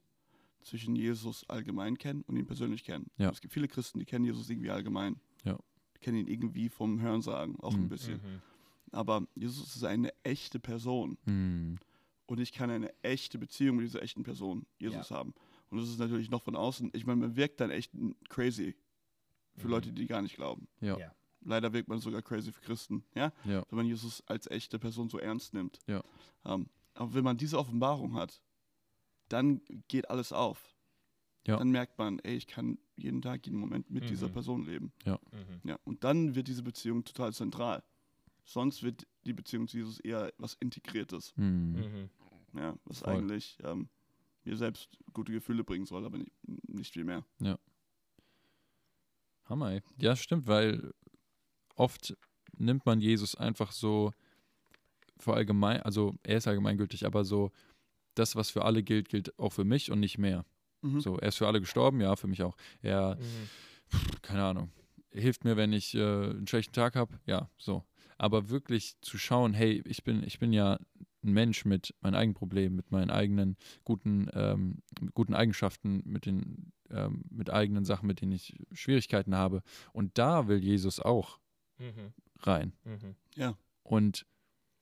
zwischen 0.63 0.97
Jesus 0.97 1.49
allgemein 1.49 1.97
kennen 1.99 2.23
und 2.27 2.37
ihn 2.37 2.47
persönlich 2.47 2.83
kennen. 2.85 3.11
Ja. 3.19 3.31
Es 3.31 3.41
gibt 3.41 3.55
viele 3.55 3.69
Christen, 3.69 3.99
die 4.01 4.05
kennen 4.05 4.25
Jesus 4.25 4.51
irgendwie 4.51 4.71
allgemein. 4.71 5.21
Ja. 5.45 5.57
Die 5.95 6.01
kennen 6.01 6.19
ihn 6.19 6.27
irgendwie 6.27 6.69
vom 6.69 7.01
Hörensagen, 7.01 7.61
auch 7.61 7.75
ein 7.75 7.85
Mhm. 7.85 7.89
bisschen. 7.89 8.17
Mhm. 8.23 8.43
Aber 8.91 9.27
Jesus 9.35 9.77
ist 9.77 9.85
eine 9.85 10.13
echte 10.25 10.59
Person. 10.59 11.19
Hm. 11.25 11.79
Und 12.29 12.39
ich 12.41 12.53
kann 12.53 12.71
eine 12.71 12.93
echte 13.03 13.39
Beziehung 13.39 13.77
mit 13.77 13.87
dieser 13.87 14.03
echten 14.03 14.23
Person, 14.23 14.67
Jesus, 14.79 15.11
haben. 15.11 15.33
Und 15.71 15.79
das 15.81 15.89
ist 15.89 15.99
natürlich 15.99 16.31
noch 16.31 16.43
von 16.43 16.55
außen. 16.57 16.91
Ich 16.93 17.07
meine, 17.07 17.21
man 17.21 17.37
wirkt 17.37 17.59
dann 17.61 17.71
echt 17.71 17.91
crazy 18.29 18.77
für 19.57 19.67
Mhm. 19.67 19.71
Leute, 19.73 19.93
die 19.93 20.07
gar 20.07 20.21
nicht 20.23 20.37
glauben. 20.37 20.69
Ja. 20.81 20.99
Ja. 20.99 21.15
Leider 21.41 21.73
wirkt 21.73 21.89
man 21.89 21.99
sogar 22.01 22.21
crazy 22.21 22.53
für 22.53 22.61
Christen, 22.61 23.03
ja? 23.15 23.33
Ja. 23.45 23.65
Wenn 23.71 23.77
man 23.79 23.87
Jesus 23.87 24.23
als 24.27 24.47
echte 24.51 24.79
Person 24.79 25.09
so 25.09 25.19
ernst 25.19 25.55
nimmt. 25.55 25.79
Ja. 25.87 26.03
Ähm, 26.45 26.69
aber 26.95 27.15
wenn 27.15 27.25
man 27.25 27.39
diese 27.39 27.59
Offenbarung 27.59 28.15
hat, 28.15 28.43
dann 29.29 29.63
geht 29.89 30.11
alles 30.11 30.33
auf. 30.33 30.75
Ja. 31.47 31.57
Dann 31.57 31.71
merkt 31.71 31.97
man, 31.99 32.19
ey, 32.21 32.37
ich 32.37 32.47
kann 32.47 32.79
jeden 32.97 33.23
Tag, 33.23 33.47
jeden 33.47 33.59
Moment 33.59 33.89
mit 33.91 34.11
dieser 34.11 34.29
Mhm. 34.29 34.33
Person 34.33 34.67
leben. 34.67 34.93
Mhm. 35.07 35.15
Ja. 35.65 35.79
Und 35.85 36.05
dann 36.05 36.35
wird 36.35 36.49
diese 36.49 36.63
Beziehung 36.63 37.05
total 37.05 37.33
zentral. 37.33 37.83
Sonst 38.49 38.83
wird 38.83 39.07
die 39.27 39.35
Beziehung 39.35 39.69
zu 39.69 39.77
Jesus 39.77 40.01
eher 40.01 40.33
was 40.39 40.55
Integriertes. 40.55 41.35
Hm. 41.37 41.73
Mhm. 41.75 42.11
Ja, 42.55 42.79
was 42.87 43.01
Voll. 43.01 43.17
eigentlich 43.17 43.59
ähm, 43.63 43.91
mir 44.45 44.57
selbst 44.57 44.97
gute 45.13 45.33
Gefühle 45.33 45.65
bringen 45.65 45.85
soll, 45.85 46.07
aber 46.07 46.17
nicht, 46.17 46.33
nicht 46.67 46.95
viel 46.95 47.05
mehr. 47.05 47.27
Hammer, 49.45 49.73
ey. 49.73 49.83
Ja, 49.99 50.17
stimmt, 50.17 50.47
weil 50.47 50.95
oft 51.75 52.17
nimmt 52.57 52.87
man 52.87 53.03
Jesus 53.03 53.35
einfach 53.35 53.71
so 53.71 54.13
für 55.19 55.35
allgemein, 55.35 55.83
also 55.83 56.15
er 56.23 56.39
ist 56.39 56.49
allgemeingültig, 56.49 57.05
aber 57.05 57.27
so 57.27 57.51
das, 58.15 58.35
was 58.35 58.49
für 58.49 58.65
alle 58.65 58.83
gilt, 58.83 59.11
gilt 59.11 59.39
auch 59.39 59.53
für 59.53 59.65
mich 59.65 59.91
und 59.91 60.01
nicht 60.01 60.17
mehr. 60.17 60.47
Mhm. 60.81 61.01
So, 61.01 61.19
er 61.19 61.29
ist 61.29 61.37
für 61.37 61.47
alle 61.47 61.61
gestorben, 61.61 62.01
ja, 62.01 62.17
für 62.17 62.29
mich 62.29 62.43
auch. 62.43 62.57
Er, 62.81 63.17
Mhm. 63.17 64.19
keine 64.23 64.43
Ahnung, 64.43 64.73
hilft 65.11 65.45
mir, 65.45 65.59
wenn 65.59 65.75
ich 65.75 65.95
äh, 65.95 66.01
einen 66.01 66.47
schlechten 66.47 66.73
Tag 66.73 66.97
habe, 66.97 67.21
ja, 67.27 67.51
so. 67.59 67.85
Aber 68.19 68.49
wirklich 68.51 68.97
zu 69.01 69.17
schauen, 69.19 69.55
hey, 69.55 69.83
ich 69.87 70.03
bin, 70.05 70.23
ich 70.25 70.39
bin 70.39 70.53
ja 70.53 70.79
ein 71.23 71.33
Mensch 71.33 71.65
mit 71.65 71.95
meinen 72.01 72.15
eigenen 72.15 72.35
Problemen, 72.35 72.77
mit 72.77 72.91
meinen 72.91 73.11
eigenen 73.11 73.57
guten, 73.85 74.29
ähm, 74.35 74.83
guten 75.15 75.35
Eigenschaften, 75.35 76.03
mit 76.05 76.27
den, 76.27 76.73
ähm, 76.91 77.25
mit 77.31 77.51
eigenen 77.51 77.85
Sachen, 77.85 78.07
mit 78.07 78.21
denen 78.21 78.33
ich 78.33 78.57
Schwierigkeiten 78.73 79.35
habe. 79.35 79.63
Und 79.93 80.19
da 80.19 80.49
will 80.49 80.59
Jesus 80.59 81.01
auch 81.01 81.39
Mhm. 81.79 82.13
rein. 82.41 82.73
Mhm. 82.85 83.15
Und 83.85 84.27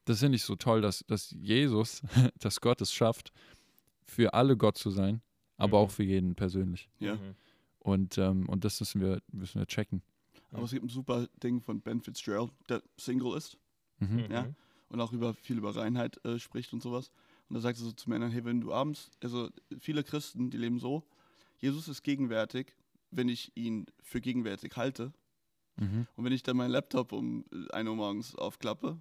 das 0.07 0.21
finde 0.21 0.37
ich 0.37 0.43
so 0.45 0.57
toll, 0.57 0.81
dass, 0.81 1.05
dass 1.07 1.31
Jesus, 1.31 2.03
dass 2.39 2.61
Gott 2.61 2.81
es 2.81 2.93
schafft, 2.93 3.33
für 4.05 4.35
alle 4.35 4.57
Gott 4.57 4.79
zu 4.79 4.91
sein, 4.91 5.21
aber 5.57 5.79
Mhm. 5.79 5.85
auch 5.85 5.91
für 5.91 6.05
jeden 6.05 6.35
persönlich. 6.37 6.89
Ja. 6.99 7.17
Mhm. 7.17 7.35
Und, 7.81 8.19
ähm, 8.19 8.49
und 8.49 8.65
das 8.65 8.81
müssen 8.81 9.01
wir, 9.01 9.21
müssen 9.33 9.59
wir 9.61 9.67
checken. 9.67 10.03
Aber 10.53 10.65
es 10.65 10.71
gibt 10.71 10.85
ein 10.85 10.89
super 10.89 11.27
Ding 11.43 11.61
von 11.61 11.81
Ben 11.81 12.01
Fitzgerald, 12.01 12.51
der 12.69 12.83
Single 12.97 13.37
ist 13.37 13.59
Mhm. 13.99 14.25
Mhm. 14.27 14.31
Ja. 14.31 14.55
und 14.91 15.01
auch 15.01 15.13
über 15.15 15.33
viel 15.33 15.57
über 15.59 15.75
Reinheit 15.75 16.23
äh, 16.25 16.39
spricht 16.39 16.73
und 16.75 16.83
sowas. 16.83 17.11
Und 17.49 17.55
da 17.55 17.61
sagt 17.61 17.79
er 17.79 17.85
so 17.85 17.93
zu 17.93 18.11
Männern, 18.11 18.31
hey, 18.31 18.45
wenn 18.45 18.61
du 18.61 18.73
abends, 18.73 19.11
also 19.23 19.49
viele 19.79 20.05
Christen, 20.05 20.51
die 20.51 20.59
leben 20.59 20.79
so, 20.79 21.03
Jesus 21.59 21.89
ist 21.89 22.03
gegenwärtig, 22.03 22.75
wenn 23.11 23.29
ich 23.31 23.57
ihn 23.57 23.87
für 24.03 24.21
gegenwärtig 24.21 24.77
halte. 24.77 25.13
Mhm. 25.77 26.07
Und 26.15 26.25
wenn 26.25 26.33
ich 26.33 26.43
dann 26.43 26.57
meinen 26.59 26.71
Laptop 26.73 27.13
um 27.13 27.45
äh, 27.53 27.73
1 27.73 27.89
Uhr 27.89 27.97
morgens 27.97 28.35
aufklappe, 28.35 28.99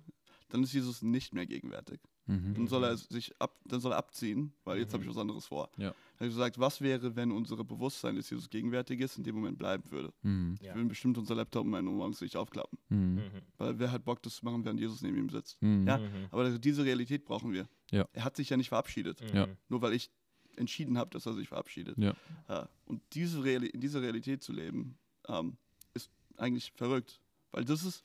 dann 0.50 0.63
ist 0.63 0.74
Jesus 0.74 1.02
nicht 1.02 1.34
mehr 1.34 1.46
gegenwärtig. 1.46 2.00
Dann 2.28 2.54
Mhm. 2.58 2.68
soll 2.68 2.84
er 2.84 2.98
sich 2.98 3.40
ab, 3.40 3.56
dann 3.66 3.80
soll 3.80 3.92
er 3.92 3.98
abziehen, 4.00 4.52
weil 4.64 4.80
jetzt 4.80 4.90
Mhm. 4.90 4.94
habe 4.94 5.04
ich 5.04 5.10
was 5.12 5.18
anderes 5.18 5.46
vor. 5.46 5.70
Ja. 5.78 5.90
Er 5.90 5.94
hat 6.22 6.28
gesagt, 6.30 6.60
was 6.60 6.82
wäre, 6.82 7.16
wenn 7.16 7.32
unsere 7.32 7.64
Bewusstsein, 7.64 8.16
dass 8.16 8.30
Jesus 8.32 8.50
gegenwärtig 8.50 9.00
ist, 9.02 9.18
in 9.18 9.24
dem 9.24 9.36
Moment 9.36 9.58
bleiben 9.60 9.84
würde? 9.92 10.12
Mhm. 10.24 10.56
Ja. 10.60 10.70
Wir 10.74 10.76
würden 10.76 10.88
bestimmt 10.88 11.18
unser 11.20 11.36
Laptop 11.36 11.66
um 11.66 11.74
1 11.76 11.86
Uhr 11.88 11.94
morgens 11.94 12.22
nicht 12.22 12.36
aufklappen. 12.36 12.80
Mhm. 12.90 12.98
Mhm. 13.16 13.22
Weil 13.58 13.78
wer 13.78 13.92
hat 13.92 14.06
Bock, 14.06 14.24
das 14.24 14.38
zu 14.38 14.46
machen, 14.46 14.66
während 14.66 14.80
Jesus 14.80 15.02
neben 15.04 15.18
ihm 15.18 15.30
sitzt? 15.30 15.62
Mhm. 15.62 15.86
Ja. 15.88 15.98
Mhm. 16.00 16.28
Aber 16.32 16.50
diese 16.58 16.84
Realität 16.84 17.26
brauchen 17.26 17.54
wir. 17.54 17.68
Ja. 17.92 18.08
Er 18.14 18.24
hat 18.24 18.36
sich 18.38 18.50
ja 18.50 18.58
nicht 18.58 18.70
verabschiedet, 18.70 19.22
Ja. 19.34 19.46
Mhm. 19.46 19.58
nur 19.70 19.82
weil 19.84 19.94
ich 19.94 20.10
entschieden 20.56 20.98
habe, 20.98 21.12
dass 21.12 21.26
er 21.28 21.34
sich 21.34 21.50
verabschiedet. 21.50 21.98
Ja. 21.98 22.16
Ja. 22.50 22.70
Und 22.86 23.02
diese 23.14 23.44
Reali 23.44 23.68
in 23.68 23.82
dieser 23.82 24.02
Realität 24.02 24.42
zu 24.42 24.52
leben, 24.54 24.98
ähm, 25.28 25.58
ist 25.94 26.10
eigentlich 26.38 26.72
verrückt. 26.76 27.20
Weil 27.52 27.66
das 27.66 27.84
ist, 27.86 28.04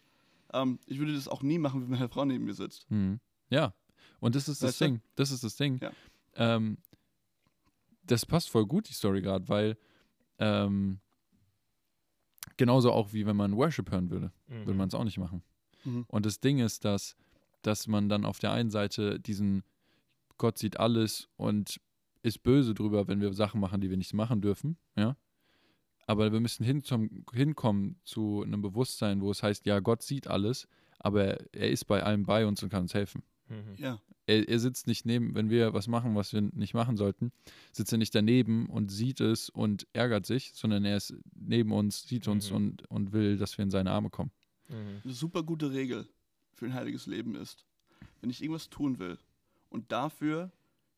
ähm, 0.53 0.79
ich 0.87 0.99
würde 0.99 1.15
das 1.15 1.29
auch 1.29 1.43
nie 1.43 1.59
machen, 1.59 1.81
wenn 1.83 1.91
meine 1.91 2.09
Frau 2.09 2.25
neben 2.25 2.45
mir 2.45 2.55
sitzt. 2.55 2.91
Mhm. 2.91 3.21
Ja, 3.51 3.73
und 4.21 4.35
das 4.35 4.49
ist 4.49 4.63
das 4.63 4.69
Weißt 4.71 4.81
du? 4.81 4.85
Ding. 4.87 5.01
Das 5.17 5.31
ist 5.31 5.43
das 5.45 5.57
Ding. 5.57 5.79
Ja. 5.83 5.93
Ähm, 6.35 6.79
das 8.05 8.25
passt 8.27 8.51
voll 8.51 8.67
gut, 8.67 8.89
die 8.89 8.93
Story 8.93 9.21
gerade, 9.23 9.49
weil 9.49 9.77
ähm, 10.39 11.01
genauso 12.57 12.93
auch 12.93 13.13
wie 13.13 13.27
wenn 13.27 13.37
man 13.37 13.57
Worship 13.57 13.91
hören 13.91 14.11
würde, 14.11 14.33
Mhm. 14.49 14.67
würde 14.67 14.75
man 14.75 14.89
es 14.89 14.95
auch 14.95 15.05
nicht 15.05 15.19
machen. 15.19 15.43
Mhm. 15.85 16.05
Und 16.09 16.27
das 16.27 16.41
Ding 16.41 16.59
ist, 16.59 16.85
dass, 16.85 17.17
dass 17.63 17.87
man 17.87 18.09
dann 18.09 18.25
auf 18.25 18.39
der 18.39 18.53
einen 18.53 18.71
Seite 18.71 19.19
diesen 19.21 19.63
Gott 20.39 20.59
sieht 20.59 20.79
alles 20.81 21.29
und 21.37 21.81
ist 22.23 22.43
böse 22.43 22.75
drüber, 22.75 23.09
wenn 23.09 23.21
wir 23.21 23.33
Sachen 23.35 23.61
machen, 23.61 23.81
die 23.81 23.91
wir 23.91 23.97
nicht 23.97 24.15
machen 24.15 24.41
dürfen, 24.41 24.77
ja. 24.97 25.17
Aber 26.07 26.33
wir 26.33 26.41
müssen 26.41 26.65
hin 26.65 26.83
zum, 26.83 27.25
hinkommen 27.33 28.01
zu 28.05 28.43
einem 28.43 28.63
Bewusstsein, 28.63 29.21
wo 29.21 29.31
es 29.31 29.43
heißt, 29.45 29.65
ja, 29.67 29.79
Gott 29.81 30.03
sieht 30.03 30.27
alles, 30.27 30.67
aber 30.99 31.25
er, 31.25 31.47
er 31.55 31.71
ist 31.71 31.85
bei 31.85 32.03
allem 32.03 32.25
bei 32.25 32.47
uns 32.47 32.63
und 32.63 32.69
kann 32.71 32.83
uns 32.83 32.95
helfen. 32.95 33.23
Mhm. 33.51 33.75
Ja. 33.77 34.01
Er, 34.27 34.49
er 34.49 34.59
sitzt 34.61 34.87
nicht 34.87 35.05
neben, 35.07 35.35
wenn 35.35 35.51
wir 35.51 35.75
was 35.75 35.89
machen, 35.89 36.15
was 36.15 36.33
wir 36.33 36.41
nicht 36.41 36.73
machen 36.75 36.97
sollten, 36.97 37.33
sitzt 37.73 37.91
er 37.93 37.99
nicht 37.99 38.15
daneben 38.15 38.67
und 38.67 38.91
sieht 38.91 39.21
es 39.21 39.49
und 39.51 39.87
ärgert 39.93 40.25
sich, 40.25 40.53
sondern 40.55 40.85
er 40.85 40.97
ist 40.97 41.15
neben 41.35 41.73
uns, 41.73 42.05
sieht 42.07 42.29
uns 42.29 42.51
Mhm. 42.51 42.57
und, 42.57 42.91
und 42.91 43.13
will, 43.13 43.37
dass 43.37 43.59
wir 43.59 43.65
in 43.65 43.71
seine 43.71 43.91
Arme 43.91 44.09
kommen. 44.11 44.31
Mhm. 44.69 45.01
Eine 45.05 45.13
super 45.13 45.43
gute 45.43 45.73
Regel 45.73 46.09
für 46.55 46.67
ein 46.67 46.75
heiliges 46.75 47.07
Leben 47.07 47.35
ist, 47.35 47.67
wenn 48.21 48.31
ich 48.31 48.41
irgendwas 48.43 48.71
tun 48.71 48.99
will 48.99 49.19
und 49.69 49.91
dafür 49.91 50.53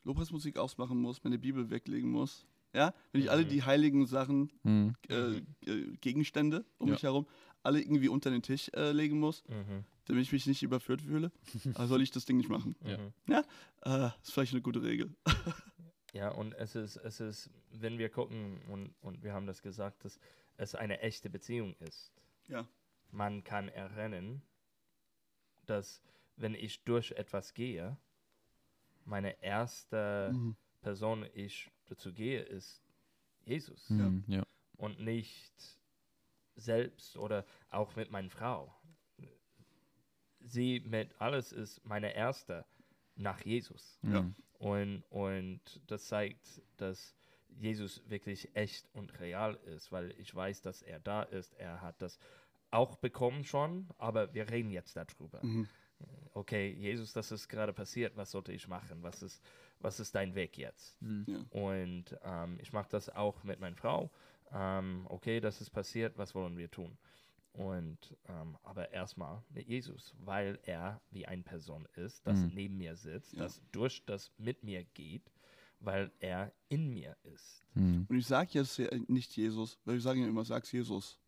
Lobpreismusik 0.04 0.58
ausmachen 0.58 0.98
muss, 1.00 1.22
meine 1.24 1.38
Bibel 1.38 1.70
weglegen 1.70 2.10
muss, 2.10 2.46
ja, 2.74 2.92
wenn 3.12 3.20
ich 3.22 3.30
alle 3.30 3.44
Mhm. 3.44 3.48
die 3.48 3.62
heiligen 3.62 4.06
Sachen, 4.06 4.50
Mhm. 4.64 4.94
äh, 5.08 5.36
äh, 5.66 5.96
Gegenstände 6.00 6.64
um 6.78 6.88
Ja. 6.88 6.94
mich 6.94 7.02
herum, 7.02 7.26
alle 7.62 7.80
irgendwie 7.80 8.08
unter 8.08 8.30
den 8.30 8.42
Tisch 8.42 8.70
äh, 8.74 8.92
legen 8.92 9.20
muss, 9.20 9.44
Mhm. 9.48 9.84
Damit 10.06 10.22
ich 10.24 10.32
mich 10.32 10.46
nicht 10.46 10.62
überführt 10.62 11.02
fühle, 11.02 11.30
soll 11.86 12.02
ich 12.02 12.10
das 12.10 12.24
Ding 12.24 12.36
nicht 12.36 12.48
machen. 12.48 12.76
Ja. 12.84 12.98
Mhm. 12.98 13.44
Äh, 13.84 14.10
ist 14.22 14.32
vielleicht 14.32 14.52
eine 14.52 14.62
gute 14.62 14.82
Regel. 14.82 15.14
Ja, 16.14 16.28
und 16.28 16.52
es 16.52 16.74
ist, 16.74 16.96
es 16.96 17.20
ist, 17.20 17.48
wenn 17.70 17.96
wir 17.96 18.10
gucken, 18.10 18.60
und, 18.68 18.94
und 19.00 19.22
wir 19.22 19.32
haben 19.32 19.46
das 19.46 19.62
gesagt, 19.62 20.04
dass 20.04 20.20
es 20.58 20.74
eine 20.74 21.00
echte 21.00 21.30
Beziehung 21.30 21.74
ist. 21.76 22.12
Ja. 22.48 22.68
Man 23.10 23.44
kann 23.44 23.68
erinnern, 23.68 24.42
dass 25.64 26.02
wenn 26.36 26.54
ich 26.54 26.84
durch 26.84 27.12
etwas 27.12 27.54
gehe, 27.54 27.96
meine 29.06 29.42
erste 29.42 30.30
Mhm. 30.34 30.54
Person, 30.82 31.26
ich 31.32 31.70
dazu 31.86 32.12
gehe, 32.12 32.42
ist 32.42 32.82
Jesus. 33.46 33.88
Mhm. 33.88 34.24
Ja. 34.26 34.42
Und 34.76 35.00
nicht 35.00 35.54
selbst 36.56 37.16
oder 37.16 37.46
auch 37.70 37.96
mit 37.96 38.10
meiner 38.10 38.28
Frau. 38.30 38.74
Sie 40.44 40.80
mit 40.80 41.14
alles 41.20 41.52
ist 41.52 41.84
meine 41.84 42.14
erste 42.14 42.64
nach 43.16 43.40
Jesus. 43.44 43.98
Ja. 44.02 44.30
Und, 44.58 45.02
und 45.10 45.60
das 45.86 46.06
zeigt, 46.06 46.62
dass 46.76 47.14
Jesus 47.48 48.02
wirklich 48.08 48.54
echt 48.54 48.88
und 48.94 49.18
real 49.20 49.58
ist, 49.66 49.92
weil 49.92 50.12
ich 50.18 50.34
weiß, 50.34 50.62
dass 50.62 50.82
er 50.82 51.00
da 51.00 51.22
ist. 51.22 51.54
Er 51.54 51.82
hat 51.82 52.00
das 52.00 52.18
auch 52.70 52.96
bekommen 52.96 53.44
schon, 53.44 53.88
aber 53.98 54.32
wir 54.32 54.50
reden 54.50 54.70
jetzt 54.70 54.96
darüber. 54.96 55.40
Mhm. 55.42 55.68
Okay, 56.34 56.70
Jesus, 56.72 57.12
das 57.12 57.30
ist 57.30 57.48
gerade 57.48 57.72
passiert, 57.72 58.16
was 58.16 58.30
sollte 58.30 58.52
ich 58.52 58.66
machen? 58.66 59.02
Was 59.02 59.22
ist, 59.22 59.42
was 59.80 60.00
ist 60.00 60.14
dein 60.14 60.34
Weg 60.34 60.56
jetzt? 60.56 61.00
Mhm. 61.02 61.24
Ja. 61.28 61.38
Und 61.50 62.18
ähm, 62.24 62.58
ich 62.60 62.72
mache 62.72 62.88
das 62.90 63.10
auch 63.10 63.44
mit 63.44 63.60
meiner 63.60 63.76
Frau. 63.76 64.10
Ähm, 64.50 65.06
okay, 65.08 65.40
das 65.40 65.60
ist 65.60 65.70
passiert, 65.70 66.16
was 66.16 66.34
wollen 66.34 66.56
wir 66.56 66.70
tun? 66.70 66.96
Und 67.52 68.16
ähm, 68.28 68.56
aber 68.62 68.90
erstmal 68.92 69.42
mit 69.50 69.68
Jesus, 69.68 70.14
weil 70.18 70.58
er 70.62 71.00
wie 71.10 71.26
eine 71.26 71.42
Person 71.42 71.86
ist, 71.96 72.26
das 72.26 72.38
Mhm. 72.38 72.50
neben 72.54 72.76
mir 72.78 72.96
sitzt, 72.96 73.34
Ja. 73.34 73.40
das 73.40 73.60
durch 73.72 74.04
das 74.06 74.30
mit 74.38 74.64
mir 74.64 74.84
geht, 74.84 75.30
weil 75.80 76.10
er 76.20 76.52
in 76.70 76.88
mir 76.94 77.14
ist. 77.24 77.62
Mhm. 77.74 78.06
Und 78.08 78.16
ich 78.16 78.26
sage 78.26 78.50
jetzt 78.54 78.78
nicht 79.08 79.36
Jesus, 79.36 79.78
weil 79.84 79.94
wir 79.94 80.00
sagen 80.00 80.20
ja 80.22 80.28
immer, 80.28 80.44
sag's 80.46 80.72
Jesus, 80.72 81.18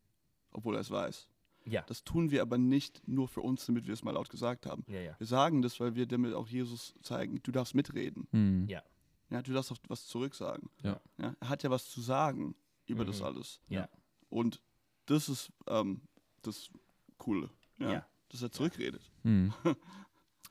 obwohl 0.51 0.75
er 0.75 0.81
es 0.81 0.89
weiß. 0.89 1.27
Ja, 1.67 1.81
Das 1.87 2.03
tun 2.03 2.29
wir 2.31 2.41
aber 2.43 2.57
nicht 2.59 3.07
nur 3.07 3.27
für 3.27 3.41
uns, 3.41 3.65
damit 3.65 3.85
wir 3.87 3.93
es 3.93 4.03
mal 4.03 4.11
laut 4.11 4.29
gesagt 4.29 4.65
haben. 4.67 4.83
ja, 4.87 4.99
ja. 5.01 5.15
Wir 5.19 5.27
sagen 5.27 5.61
das, 5.63 5.79
weil 5.79 5.95
wir 5.95 6.05
damit 6.07 6.33
auch 6.33 6.47
Jesus 6.47 6.93
zeigen, 7.01 7.41
du 7.43 7.51
darfst 7.51 7.73
mitreden. 7.75 8.27
Mhm. 8.31 8.67
Ja. 8.67 8.83
Ja, 9.31 9.41
du 9.41 9.51
darfst 9.53 9.71
auch 9.71 9.77
was 9.87 10.05
zurücksagen. 10.07 10.69
Ja. 10.83 11.01
Ja, 11.17 11.35
er 11.39 11.49
hat 11.49 11.63
ja 11.63 11.69
was 11.71 11.89
zu 11.89 12.01
sagen 12.01 12.55
über 12.87 13.03
das 13.05 13.19
Mhm. 13.19 13.25
alles. 13.25 13.61
Ja. 13.67 13.89
Und 14.29 14.61
das 15.07 15.27
ist 15.29 15.51
ähm, 15.67 16.01
das 16.47 16.69
Coole. 17.17 17.49
Ja, 17.77 17.91
Ja. 17.91 18.07
Dass 18.29 18.41
er 18.41 18.51
zurückredet. 18.51 19.01
Mhm. 19.23 19.53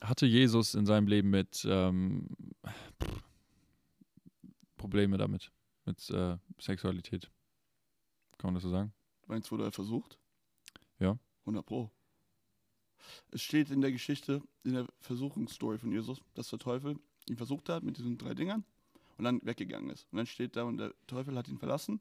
Hatte 0.01 0.27
Jesus 0.27 0.75
in 0.75 0.87
seinem 0.87 1.07
Leben 1.07 1.31
mit 1.31 1.65
ähm, 1.69 2.29
Probleme 4.77 5.17
damit, 5.17 5.51
mit 5.85 6.11
äh, 6.11 6.37
Sexualität? 6.61 7.31
Kann 8.39 8.49
man 8.49 8.55
das 8.55 8.63
so 8.63 8.71
sagen? 8.71 8.93
Meinst 9.27 9.49
du, 9.49 9.53
wurde 9.53 9.65
er 9.65 9.73
versucht? 9.73 10.19
Ja. 10.99 11.19
100 11.41 11.65
Pro. 11.65 11.91
Es 13.31 13.43
steht 13.43 13.71
in 13.71 13.81
der 13.81 13.93
Geschichte, 13.93 14.43
in 14.63 14.75
der 14.75 14.87
Versuchungsstory 15.01 15.79
von 15.79 15.93
Jesus, 15.93 16.21
dass 16.35 16.49
der 16.51 16.59
Teufel 16.59 16.99
ihn 17.29 17.37
versucht 17.37 17.69
hat 17.69 17.83
mit 17.83 17.99
diesen 17.99 18.19
drei 18.19 18.35
Dingern 18.35 18.65
und 19.19 19.25
dann 19.25 19.41
weggegangen 19.45 19.91
ist. 19.91 20.07
Und 20.11 20.19
dann 20.19 20.27
steht 20.27 20.57
da, 20.57 20.65
und 20.65 20.79
der 20.79 20.95
Teufel 21.07 21.37
hat 21.37 21.49
ihn 21.49 21.59
verlassen 21.59 22.01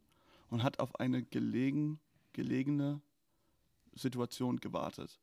und 0.49 0.63
hat 0.63 0.79
auf 0.79 0.99
eine 0.99 1.23
gelegen, 1.23 1.99
gelegene 2.33 3.01
Situation 3.95 4.57
gewartet. 4.59 5.19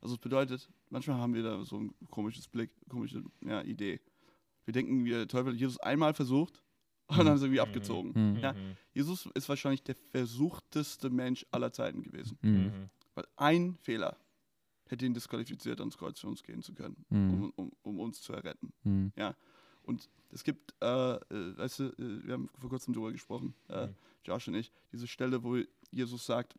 Also 0.00 0.14
es 0.14 0.20
bedeutet, 0.20 0.70
manchmal 0.88 1.18
haben 1.18 1.34
wir 1.34 1.42
da 1.42 1.64
so 1.64 1.78
ein 1.78 1.94
komisches 2.10 2.48
Blick, 2.48 2.70
komische 2.88 3.22
ja, 3.44 3.62
Idee. 3.62 4.00
Wir 4.64 4.72
denken, 4.72 5.04
wie 5.04 5.10
der 5.10 5.28
Teufel 5.28 5.54
Jesus 5.54 5.78
einmal 5.80 6.14
versucht 6.14 6.62
und 7.08 7.18
dann 7.18 7.34
ist 7.34 7.42
er 7.42 7.46
irgendwie 7.46 7.60
Mhm. 7.60 7.66
abgezogen. 7.66 8.12
Mhm. 8.32 8.38
Ja. 8.38 8.52
Mhm. 8.52 8.76
Jesus 8.94 9.26
ist 9.34 9.48
wahrscheinlich 9.48 9.82
der 9.82 9.94
versuchteste 9.96 11.10
Mensch 11.10 11.44
aller 11.50 11.72
Zeiten 11.72 12.02
gewesen. 12.02 12.38
Mhm. 12.42 12.50
Mhm. 12.50 12.90
Weil 13.14 13.26
ein 13.36 13.76
Fehler 13.82 14.16
hätte 14.88 15.04
ihn 15.06 15.14
disqualifiziert, 15.14 15.80
ans 15.80 15.98
Kreuz 15.98 16.18
für 16.20 16.28
uns 16.28 16.42
gehen 16.42 16.62
zu 16.62 16.72
können, 16.74 17.04
Mhm. 17.10 17.30
um, 17.34 17.50
um, 17.56 17.72
um 17.82 18.00
uns 18.00 18.22
zu 18.22 18.32
erretten. 18.32 18.72
Mhm. 18.84 19.12
Und 19.82 20.08
es 20.30 20.44
gibt, 20.44 20.74
äh, 20.82 21.14
äh, 21.14 21.56
weißt 21.58 21.78
du, 21.80 21.84
äh, 21.84 22.26
wir 22.26 22.34
haben 22.34 22.48
vor 22.58 22.70
kurzem 22.70 22.94
darüber 22.94 23.12
gesprochen, 23.12 23.54
äh. 23.68 23.88
Josh 24.24 24.46
und 24.48 24.54
ich, 24.54 24.70
diese 24.92 25.06
Stelle, 25.08 25.42
wo 25.42 25.56
Jesus 25.90 26.26
sagt, 26.26 26.54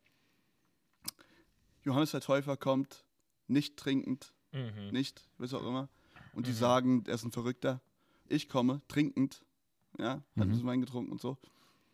Johannes 1.83 2.11
der 2.11 2.21
Täufer 2.21 2.57
kommt 2.57 3.05
nicht 3.47 3.77
trinkend, 3.77 4.33
Mhm. 4.53 4.89
nicht, 4.91 5.29
was 5.37 5.53
auch 5.53 5.65
immer, 5.65 5.89
und 6.33 6.45
die 6.47 6.51
Mhm. 6.51 6.55
sagen, 6.55 7.03
er 7.07 7.15
ist 7.15 7.23
ein 7.23 7.31
Verrückter. 7.31 7.81
Ich 8.27 8.47
komme 8.49 8.81
trinkend, 8.87 9.43
ja, 9.97 10.15
hat 10.15 10.23
ein 10.35 10.47
Mhm. 10.47 10.51
bisschen 10.51 10.67
Wein 10.67 10.81
getrunken 10.81 11.11
und 11.11 11.21
so, 11.21 11.37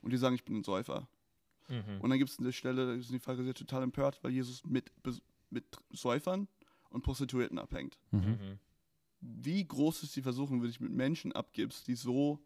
und 0.02 0.12
die 0.12 0.17
sagen, 0.17 0.36
ich 0.36 0.43
bin 0.43 0.58
ein 0.58 0.63
Säufer. 0.63 1.08
Mhm. 1.67 2.00
Und 2.02 2.10
dann 2.10 2.17
gibt 2.19 2.30
es 2.32 2.39
eine 2.39 2.54
Stelle, 2.54 2.86
da 2.97 3.02
sind 3.02 3.13
die 3.13 3.19
Pharisäer 3.19 3.54
total 3.54 3.84
empört, 3.84 4.23
weil 4.23 4.32
Jesus 4.32 4.63
mit, 4.65 4.91
mit 5.50 5.65
Säufern 5.91 6.47
und 6.89 7.04
Prostituierten 7.04 7.60
abhängt. 7.60 7.97
Mhm. 8.12 8.19
Mhm. 8.19 8.60
Wie 9.19 9.65
groß 9.67 10.04
ist 10.04 10.15
die 10.15 10.21
Versuchung, 10.21 10.58
wenn 10.58 10.63
du 10.63 10.67
dich 10.67 10.80
mit 10.80 10.91
Menschen 10.91 11.32
abgibst, 11.34 11.88
die 11.88 11.95
so. 11.95 12.39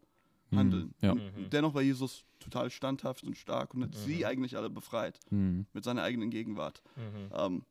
Handeln? 0.58 0.94
Ja. 1.00 1.12
Und 1.12 1.36
Mhm. 1.36 1.50
dennoch 1.50 1.74
war 1.74 1.82
Jesus 1.82 2.24
total 2.38 2.70
standhaft 2.70 3.24
und 3.24 3.36
stark 3.36 3.74
und 3.74 3.82
hat 3.84 3.90
Mhm. 3.94 3.98
sie 3.98 4.26
eigentlich 4.26 4.56
alle 4.56 4.70
befreit 4.70 5.18
Mhm. 5.30 5.66
mit 5.72 5.84
seiner 5.84 6.02
eigenen 6.02 6.30
Gegenwart. 6.30 6.82
Mhm. 6.96 7.30
Ähm, 7.34 7.64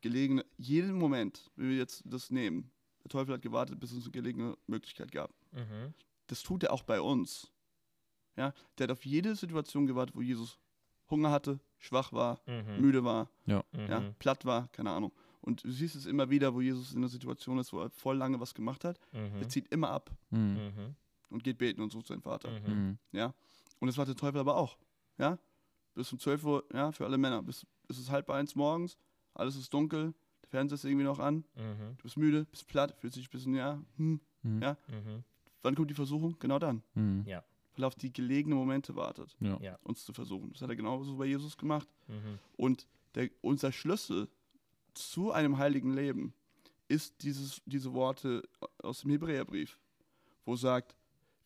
gelegene, 0.00 0.44
jeden 0.56 0.94
Moment, 0.94 1.50
wenn 1.56 1.70
wir 1.70 1.76
jetzt 1.76 2.02
das 2.04 2.30
nehmen, 2.30 2.70
der 3.04 3.10
Teufel 3.10 3.34
hat 3.34 3.42
gewartet, 3.42 3.78
bis 3.80 3.92
es 3.92 4.02
eine 4.04 4.12
gelegene 4.12 4.56
Möglichkeit 4.66 5.12
gab. 5.12 5.32
Mhm. 5.52 5.94
Das 6.26 6.42
tut 6.42 6.62
er 6.64 6.72
auch 6.72 6.82
bei 6.82 7.00
uns. 7.00 7.50
Ja, 8.36 8.54
der 8.78 8.84
hat 8.84 8.92
auf 8.92 9.04
jede 9.04 9.34
Situation 9.36 9.86
gewartet, 9.86 10.16
wo 10.16 10.22
Jesus 10.22 10.58
Hunger 11.10 11.30
hatte, 11.30 11.60
schwach 11.78 12.12
war, 12.12 12.40
Mhm. 12.46 12.80
müde 12.80 13.04
war, 13.04 13.28
Mhm. 13.44 13.62
ja, 13.88 14.00
platt 14.18 14.44
war, 14.46 14.68
keine 14.68 14.90
Ahnung. 14.90 15.12
Und 15.42 15.64
du 15.64 15.70
siehst 15.70 15.96
es 15.96 16.06
immer 16.06 16.30
wieder, 16.30 16.54
wo 16.54 16.60
Jesus 16.60 16.92
in 16.92 16.98
einer 16.98 17.08
Situation 17.08 17.58
ist, 17.58 17.72
wo 17.72 17.80
er 17.80 17.90
voll 17.90 18.16
lange 18.16 18.38
was 18.40 18.54
gemacht 18.54 18.84
hat. 18.84 18.98
Mhm. 19.12 19.40
Er 19.40 19.48
zieht 19.48 19.68
immer 19.68 19.90
ab 19.90 20.10
Mhm. 20.30 20.94
Und 21.32 21.42
geht 21.44 21.58
beten 21.58 21.80
und 21.82 21.90
sucht 21.90 22.06
seinen 22.06 22.22
Vater. 22.22 22.50
Mhm. 22.50 22.74
Mhm. 22.74 22.98
Ja. 23.12 23.34
Und 23.80 23.86
das 23.88 23.96
war 23.98 24.06
der 24.06 24.14
Teufel 24.16 24.38
aber 24.40 24.56
auch. 24.56 24.76
Ja. 25.18 25.38
Bis 25.94 26.12
um 26.12 26.18
12 26.18 26.44
Uhr, 26.44 26.64
ja, 26.72 26.92
für 26.92 27.04
alle 27.04 27.18
Männer. 27.18 27.42
Bis, 27.42 27.66
bis 27.86 27.98
es 27.98 28.10
halb 28.10 28.30
eins 28.30 28.54
morgens, 28.54 28.96
alles 29.34 29.56
ist 29.56 29.72
dunkel, 29.74 30.14
der 30.42 30.48
Fernseher 30.48 30.74
ist 30.74 30.84
irgendwie 30.84 31.04
noch 31.04 31.18
an, 31.18 31.44
Mhm. 31.56 31.96
du 31.96 32.02
bist 32.02 32.16
müde, 32.16 32.44
bist 32.46 32.66
platt, 32.66 32.94
fühlst 32.98 33.16
dich 33.16 33.28
ein 33.28 33.30
bisschen, 33.30 33.54
ja, 33.54 33.82
hm. 33.96 34.20
Mhm. 34.42 34.62
Ja. 34.62 34.76
Mhm. 34.88 35.24
Wann 35.62 35.74
kommt 35.74 35.90
die 35.90 35.94
Versuchung? 35.94 36.36
Genau 36.38 36.58
dann. 36.58 36.82
Mhm. 36.94 37.24
Ja. 37.26 37.42
Weil 37.74 37.84
er 37.84 37.86
auf 37.88 37.94
die 37.94 38.12
gelegenen 38.12 38.58
Momente 38.58 38.94
wartet, 38.96 39.36
Ja. 39.40 39.58
Ja. 39.60 39.78
uns 39.84 40.04
zu 40.04 40.12
versuchen. 40.12 40.52
Das 40.52 40.62
hat 40.62 40.68
er 40.70 40.76
genauso 40.76 41.16
bei 41.16 41.24
Jesus 41.26 41.56
gemacht. 41.56 41.88
Mhm. 42.08 42.38
Und 42.56 42.86
der, 43.14 43.30
unser 43.40 43.72
Schlüssel 43.72 44.28
zu 44.94 45.32
einem 45.32 45.58
heiligen 45.58 45.94
Leben 45.94 46.34
ist 46.88 47.22
dieses, 47.22 47.62
diese 47.66 47.92
Worte 47.94 48.42
aus 48.82 49.00
dem 49.02 49.10
Hebräerbrief, 49.10 49.78
wo 50.44 50.56
sagt, 50.56 50.96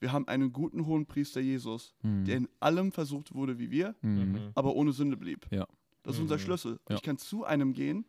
wir 0.00 0.12
haben 0.12 0.26
einen 0.28 0.52
guten 0.52 0.86
hohen 0.86 1.06
Priester 1.06 1.40
Jesus, 1.40 1.94
Mhm. 2.02 2.24
der 2.24 2.36
in 2.36 2.48
allem 2.60 2.92
versucht 2.92 3.34
wurde 3.34 3.58
wie 3.58 3.70
wir, 3.70 3.94
Mhm. 4.02 4.32
Mhm. 4.32 4.50
aber 4.54 4.74
ohne 4.74 4.92
Sünde 4.92 5.16
blieb. 5.16 5.46
Ja. 5.50 5.66
Das 6.02 6.14
ist 6.16 6.20
unser 6.20 6.36
Mhm. 6.36 6.40
Schlüssel. 6.40 6.80
Ja. 6.88 6.96
Ich 6.96 7.02
kann 7.02 7.18
zu 7.18 7.44
einem 7.44 7.72
gehen, 7.72 8.04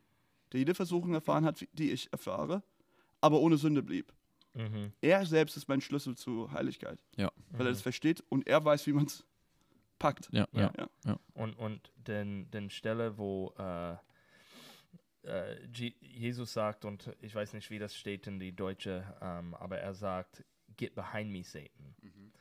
der 0.51 0.59
jede 0.59 0.75
Versuchung 0.75 1.13
erfahren 1.13 1.45
hat, 1.45 1.65
die 1.73 1.91
ich 1.91 2.11
erfahre, 2.11 2.63
aber 3.21 3.39
ohne 3.39 3.57
Sünde 3.57 3.81
blieb. 3.83 4.13
Mhm. 4.53 4.91
Er 5.01 5.25
selbst 5.25 5.55
ist 5.57 5.67
mein 5.67 5.81
Schlüssel 5.81 6.15
zur 6.15 6.51
Heiligkeit, 6.51 6.99
Ja. 7.15 7.31
weil 7.51 7.67
er 7.67 7.71
das 7.71 7.81
versteht 7.81 8.23
und 8.29 8.47
er 8.47 8.63
weiß, 8.63 8.85
wie 8.87 8.93
man 8.93 9.05
es 9.05 9.25
packt. 9.99 10.29
Ja. 10.31 10.47
Ja. 10.51 10.71
Ja. 11.05 11.19
Und, 11.33 11.53
und 11.57 11.91
den, 11.95 12.49
den 12.51 12.69
Stelle, 12.69 13.17
wo 13.17 13.53
äh, 13.57 13.95
äh, 15.23 15.55
Je- 15.73 15.95
Jesus 16.01 16.53
sagt, 16.53 16.85
und 16.85 17.11
ich 17.21 17.33
weiß 17.35 17.53
nicht, 17.53 17.69
wie 17.69 17.79
das 17.79 17.95
steht 17.95 18.27
in 18.27 18.39
die 18.39 18.55
deutsche, 18.55 19.03
ähm, 19.21 19.53
aber 19.55 19.79
er 19.79 19.93
sagt, 19.93 20.43
get 20.77 20.95
behind 20.95 21.31
me, 21.31 21.43
Satan. 21.43 21.95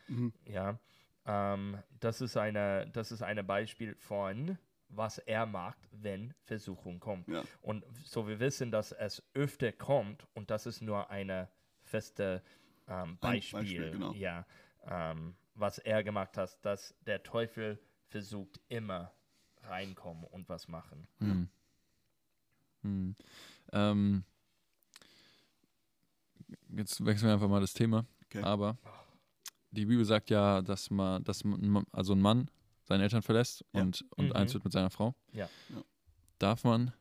Mhm. 0.09 0.33
Ja, 0.44 0.79
ähm, 1.27 1.79
das 2.01 2.20
ist 2.20 2.37
eine, 2.37 2.88
das 2.92 3.11
ist 3.11 3.22
ein 3.22 3.44
Beispiel 3.46 3.94
von, 3.96 4.59
was 4.88 5.18
er 5.18 5.46
macht, 5.46 5.79
wenn 5.90 6.33
Versuchung 6.44 7.01
kommt. 7.01 7.29
Ja. 7.29 7.42
Und 7.62 7.85
so 8.05 8.29
wir 8.29 8.38
wissen, 8.38 8.70
dass 8.70 8.92
es 8.92 9.22
öfter 9.35 9.72
kommt 9.72 10.27
und 10.35 10.51
das 10.51 10.66
ist 10.66 10.81
nur 10.81 11.11
eine 11.11 11.49
feste 11.83 12.42
ähm, 12.88 12.94
Ein 12.94 13.18
Beispiel, 13.18 13.61
Beispiel, 13.61 13.90
genau. 13.90 14.12
ja, 14.12 14.46
ähm, 14.87 15.35
was 15.55 15.79
er 15.79 16.05
gemacht 16.05 16.37
hat, 16.37 16.64
dass 16.64 16.94
der 17.01 17.22
Teufel 17.22 17.81
versucht 18.09 18.61
immer 18.68 19.12
reinkommen 19.64 20.25
und 20.25 20.49
was 20.49 20.68
machen. 20.68 21.09
Mhm. 21.18 21.49
Mhm. 22.83 23.16
Ähm, 23.72 24.25
jetzt 26.68 27.05
wechseln 27.05 27.29
wir 27.29 27.35
einfach 27.35 27.49
mal 27.49 27.61
das 27.61 27.72
Thema. 27.72 28.07
Okay. 28.38 28.46
Aber 28.46 28.77
die 29.70 29.87
Bibel 29.87 30.05
sagt 30.05 30.31
ja, 30.31 30.62
dass 30.62 30.90
man, 30.90 31.22
dass 31.25 31.44
man, 31.44 31.85
also 31.92 32.12
ein 32.14 32.20
Mann 32.20 32.51
seine 32.85 33.03
Eltern 33.03 33.22
verlässt 33.22 33.64
Ja. 33.75 33.83
und, 33.83 34.05
und 34.16 34.27
Mhm. 34.27 34.33
eins 34.33 34.55
wird 34.55 34.64
mit 34.64 34.72
seiner 34.72 34.90
Frau. 34.90 35.14
Ja. 35.33 35.49
Ja. 35.68 35.83
Darf 36.38 36.64
man 36.64 36.92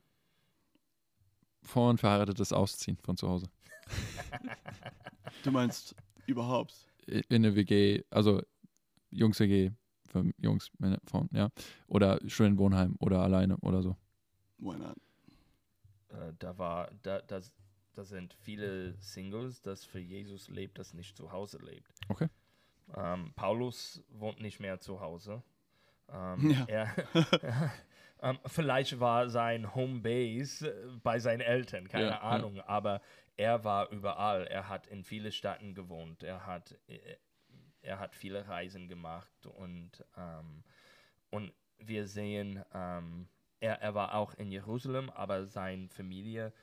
vor 1.62 1.88
man 1.88 1.98
verheiratet 1.98 2.40
ist 2.40 2.54
ausziehen 2.54 2.98
von 2.98 3.18
zu 3.18 3.28
Hause? 3.30 3.48
Du 5.44 5.52
meinst 5.52 5.96
überhaupt? 6.26 6.74
in 7.08 7.24
eine 7.30 7.56
WG, 7.56 8.02
also 8.10 8.42
Jungs-WG 9.12 9.72
für 10.08 10.32
Jungs, 10.40 10.72
Männer, 10.80 11.00
Frauen, 11.06 11.30
ja. 11.32 11.50
Oder 11.88 12.20
Studentenwohnheim 12.28 12.96
oder 13.00 13.22
alleine 13.22 13.58
oder 13.58 13.84
so. 13.84 13.96
Why 14.58 14.76
not? 14.78 14.96
Äh, 16.10 16.34
da 16.40 16.58
war, 16.58 16.90
da, 17.04 17.22
das, 17.22 17.52
da 17.96 18.04
sind 18.04 18.34
viele 18.34 18.94
Singles, 19.00 19.62
das 19.62 19.84
für 19.86 20.00
Jesus 20.00 20.50
lebt, 20.50 20.78
das 20.78 20.94
nicht 20.94 21.16
zu 21.18 21.32
Hause 21.32 21.60
lebt. 21.64 21.92
Okay. 22.10 22.28
Ähm, 22.96 23.34
Paulus 23.36 24.04
wohnt 24.10 24.40
nicht 24.42 24.60
mehr 24.60 24.80
zu 24.80 25.00
Hause. 25.00 25.42
Ähm, 26.10 26.52
Ja. 26.52 26.66
er, 26.68 26.96
ähm, 28.22 28.40
vielleicht 28.46 29.00
war 29.00 29.30
sein 29.30 29.74
Homebase 29.74 30.70
äh, 30.70 30.88
bei 31.02 31.20
seinen 31.20 31.42
Eltern, 31.42 31.88
keine 31.88 32.06
Ja, 32.06 32.12
ja. 32.12 32.22
Ahnung, 32.22 32.62
aber 32.62 33.02
er 33.38 33.64
war 33.64 33.90
überall. 33.90 34.46
Er 34.48 34.70
hat 34.70 34.88
in 34.88 35.04
viele 35.04 35.32
Städten 35.32 35.74
gewohnt. 35.74 36.22
Er 36.24 36.46
hat, 36.46 36.78
äh, 36.88 37.00
er 37.82 38.00
hat 38.00 38.16
viele 38.16 38.48
Reisen 38.48 38.88
gemacht 38.88 39.46
und, 39.48 40.04
ähm, 40.18 40.64
und 41.32 41.54
wir 41.80 42.08
sehen, 42.08 42.64
ähm, 42.74 43.28
er, 43.60 43.82
er 43.82 43.96
war 43.96 44.14
auch 44.16 44.34
in 44.36 44.52
Jerusalem, 44.52 45.10
aber 45.10 45.46
seine 45.46 45.90
Familie 45.90 46.54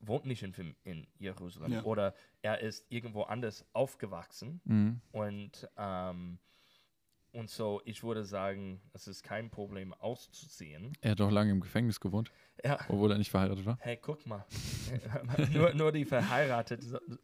wohnt 0.00 0.24
nicht 0.26 0.42
in, 0.42 0.74
in 0.82 1.06
Jerusalem. 1.18 1.72
Ja. 1.72 1.82
Oder 1.84 2.14
er 2.42 2.60
ist 2.60 2.86
irgendwo 2.90 3.22
anders 3.22 3.64
aufgewachsen 3.72 4.60
Mhm. 4.64 5.00
und 5.12 5.68
ähm, 5.76 6.38
und 7.32 7.48
so, 7.48 7.80
ich 7.84 8.02
würde 8.02 8.24
sagen, 8.24 8.80
es 8.92 9.06
ist 9.06 9.22
kein 9.22 9.50
Problem 9.50 9.94
auszuziehen. 9.94 10.94
Er 11.00 11.12
hat 11.12 11.20
auch 11.20 11.30
lange 11.30 11.52
im 11.52 11.60
Gefängnis 11.60 12.00
gewohnt, 12.00 12.32
Ja, 12.64 12.76
obwohl 12.88 13.12
er 13.12 13.18
nicht 13.18 13.30
verheiratet 13.30 13.64
war. 13.64 13.78
hey, 13.82 13.96
guck 14.02 14.26
mal. 14.26 14.44
nur, 15.52 15.72
nur 15.74 15.92
die 15.92 16.04
verheiratet 16.04 16.82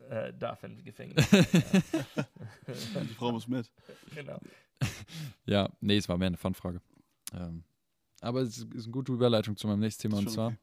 äh, 0.09 0.33
darf 0.33 0.63
ins 0.63 0.85
Gefängnis. 0.85 1.29
Die 1.29 3.15
Frau 3.15 3.33
muss 3.33 3.49
mit. 3.49 3.71
genau. 4.15 4.39
Ja, 5.47 5.71
nee, 5.81 5.97
es 5.97 6.09
war 6.09 6.19
mehr 6.19 6.27
eine 6.29 6.37
Fun-Frage. 6.37 6.81
Ähm, 7.33 7.65
aber 8.21 8.43
es 8.43 8.59
ist, 8.59 8.73
eine 8.85 8.93
gute 8.93 9.13
Überleitung 9.13 9.57
zu 9.57 9.67
meinem 9.67 9.81
nächsten 9.81 10.03
Thema. 10.03 10.19
Und 10.19 10.31
zwar, 10.31 10.51
schon 10.51 10.59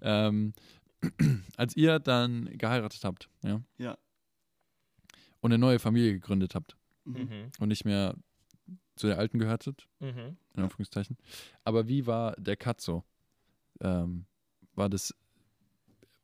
ähm, 0.00 0.52
als 1.56 1.76
ihr 1.76 1.98
dann 1.98 2.46
geheiratet 2.58 3.04
habt, 3.04 3.28
ja, 3.42 3.60
Ja. 3.78 3.98
und 5.40 5.50
eine 5.52 5.58
neue 5.58 5.78
Familie 5.78 6.12
gegründet 6.12 6.54
habt 6.54 6.76
Mhm. 7.04 7.20
Mhm. 7.22 7.50
und 7.58 7.68
nicht 7.68 7.84
mehr 7.84 8.14
zu 8.96 9.06
der 9.08 9.18
alten 9.18 9.38
gehörtet, 9.38 9.88
Mhm. 10.00 10.36
in 10.54 10.62
Anführungszeichen. 10.62 11.16
Aber 11.64 11.88
wie 11.88 12.06
war 12.06 12.36
der 12.36 12.56
Cut 12.56 12.80
so? 12.80 13.02
Ähm, 13.80 14.26
war 14.74 14.88
das 14.88 15.14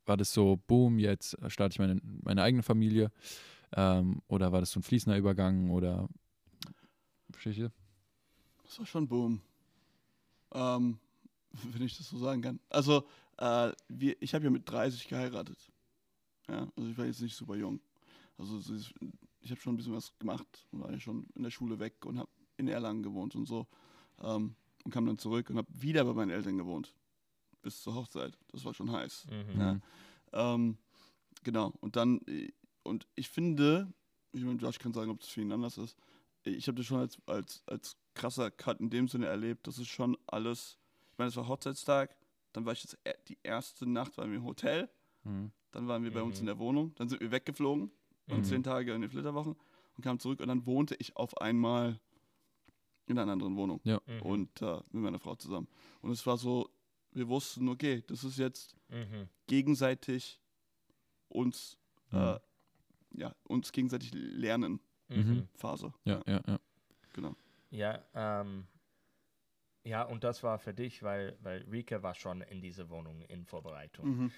war 0.06 0.16
das 0.16 0.32
so, 0.32 0.56
boom, 0.66 0.98
jetzt 0.98 1.36
starte 1.48 1.74
ich 1.74 1.78
meine, 1.78 2.00
meine 2.22 2.42
eigene 2.42 2.62
Familie? 2.62 3.10
Ähm, 3.72 4.22
oder 4.28 4.52
war 4.52 4.60
das 4.60 4.70
so 4.70 4.80
ein 4.80 4.82
fließender 4.82 5.18
Übergang? 5.18 5.68
Oder 5.70 6.08
verstehe 7.30 7.52
ich? 7.66 7.70
Das 8.64 8.78
war 8.78 8.86
schon 8.86 9.06
Boom. 9.06 9.42
Ähm, 10.52 10.98
wenn 11.72 11.82
ich 11.82 11.98
das 11.98 12.08
so 12.08 12.16
sagen 12.16 12.40
kann. 12.40 12.58
Also, 12.70 13.06
äh, 13.38 13.72
wir, 13.88 14.20
ich 14.20 14.34
habe 14.34 14.44
ja 14.44 14.50
mit 14.50 14.68
30 14.70 15.08
geheiratet. 15.08 15.58
Ja, 16.48 16.70
also 16.76 16.88
ich 16.88 16.98
war 16.98 17.06
jetzt 17.06 17.20
nicht 17.20 17.36
super 17.36 17.56
jung. 17.56 17.80
Also 18.36 18.58
es 18.58 18.92
ich 19.40 19.50
habe 19.50 19.60
schon 19.60 19.74
ein 19.74 19.76
bisschen 19.76 19.94
was 19.94 20.16
gemacht 20.18 20.66
und 20.72 20.80
war 20.80 20.90
ja 20.90 21.00
schon 21.00 21.26
in 21.34 21.42
der 21.42 21.50
Schule 21.50 21.78
weg 21.78 22.04
und 22.04 22.18
habe 22.18 22.30
in 22.56 22.68
Erlangen 22.68 23.02
gewohnt 23.02 23.34
und 23.34 23.46
so. 23.46 23.66
Ähm, 24.20 24.56
und 24.84 24.92
kam 24.92 25.06
dann 25.06 25.18
zurück 25.18 25.50
und 25.50 25.56
habe 25.56 25.68
wieder 25.72 26.04
bei 26.04 26.12
meinen 26.12 26.30
Eltern 26.30 26.58
gewohnt. 26.58 26.94
Bis 27.62 27.82
zur 27.82 27.94
Hochzeit. 27.94 28.36
Das 28.50 28.64
war 28.64 28.74
schon 28.74 28.90
heiß. 28.90 29.26
Mhm. 29.26 29.60
Ja. 29.60 29.80
Ähm, 30.32 30.78
genau. 31.42 31.72
Und 31.80 31.96
dann, 31.96 32.20
und 32.82 33.06
ich 33.14 33.28
finde, 33.28 33.92
ich 34.32 34.42
meine, 34.42 34.58
Josh 34.58 34.78
kann 34.78 34.92
sagen, 34.92 35.10
ob 35.10 35.20
das 35.20 35.28
für 35.28 35.40
ihn 35.40 35.52
anders 35.52 35.78
ist. 35.78 35.96
Ich 36.44 36.66
habe 36.68 36.76
das 36.76 36.86
schon 36.86 37.00
als, 37.00 37.18
als, 37.26 37.62
als 37.66 37.96
krasser 38.14 38.50
Cut 38.50 38.80
in 38.80 38.90
dem 38.90 39.08
Sinne 39.08 39.26
erlebt. 39.26 39.66
Das 39.66 39.78
ist 39.78 39.88
schon 39.88 40.16
alles. 40.26 40.78
Ich 41.12 41.18
meine, 41.18 41.28
es 41.28 41.36
war 41.36 41.48
Hochzeitstag. 41.48 42.16
Dann 42.52 42.64
war 42.64 42.72
ich 42.72 42.82
jetzt 42.84 42.98
e- 43.04 43.14
die 43.28 43.38
erste 43.42 43.86
Nacht 43.86 44.16
waren 44.18 44.30
wir 44.30 44.38
im 44.38 44.44
Hotel. 44.44 44.88
Mhm. 45.24 45.52
Dann 45.70 45.86
waren 45.88 46.02
wir 46.02 46.12
bei 46.12 46.22
uns 46.22 46.36
Mhm. 46.36 46.40
in 46.40 46.46
der 46.46 46.58
Wohnung. 46.58 46.94
Dann 46.96 47.08
sind 47.08 47.20
wir 47.20 47.30
weggeflogen. 47.30 47.90
Und 48.28 48.38
Mhm. 48.38 48.44
zehn 48.44 48.62
Tage 48.62 48.92
in 48.94 49.00
den 49.02 49.10
Flitterwochen. 49.10 49.54
Und 49.96 50.02
kamen 50.04 50.18
zurück. 50.18 50.40
Und 50.40 50.48
dann 50.48 50.66
wohnte 50.66 50.94
ich 50.98 51.16
auf 51.16 51.36
einmal 51.40 52.00
in 53.06 53.18
einer 53.18 53.32
anderen 53.32 53.56
Wohnung. 53.56 53.80
Ja. 53.84 54.00
Mhm. 54.06 54.22
Und 54.22 54.62
äh, 54.62 54.76
mit 54.92 55.02
meiner 55.02 55.18
Frau 55.18 55.34
zusammen. 55.34 55.68
Und 56.02 56.10
es 56.10 56.26
war 56.26 56.36
so, 56.36 56.68
wir 57.12 57.26
wussten, 57.28 57.68
okay, 57.68 58.02
das 58.06 58.22
ist 58.24 58.38
jetzt 58.38 58.76
Mhm. 58.88 59.28
gegenseitig 59.46 60.40
uns, 61.28 61.76
Mhm. 62.10 62.18
äh, 62.18 62.38
ja, 63.14 63.34
uns 63.44 63.72
gegenseitig 63.72 64.12
lernen 64.14 64.80
Mhm. 65.08 65.48
Phase. 65.54 65.92
Ja, 66.04 66.22
ja, 66.26 66.40
ja. 66.46 66.60
genau. 67.14 67.34
Ja, 67.70 68.02
ähm, 68.14 68.66
ja, 69.84 70.02
und 70.02 70.24
das 70.24 70.42
war 70.42 70.58
für 70.58 70.74
dich, 70.74 71.02
weil, 71.02 71.36
weil 71.40 71.62
Rika 71.70 72.02
war 72.02 72.14
schon 72.14 72.42
in 72.42 72.60
dieser 72.60 72.90
Wohnung 72.90 73.22
in 73.22 73.46
Vorbereitung. 73.46 74.06
Mhm. 74.06 74.32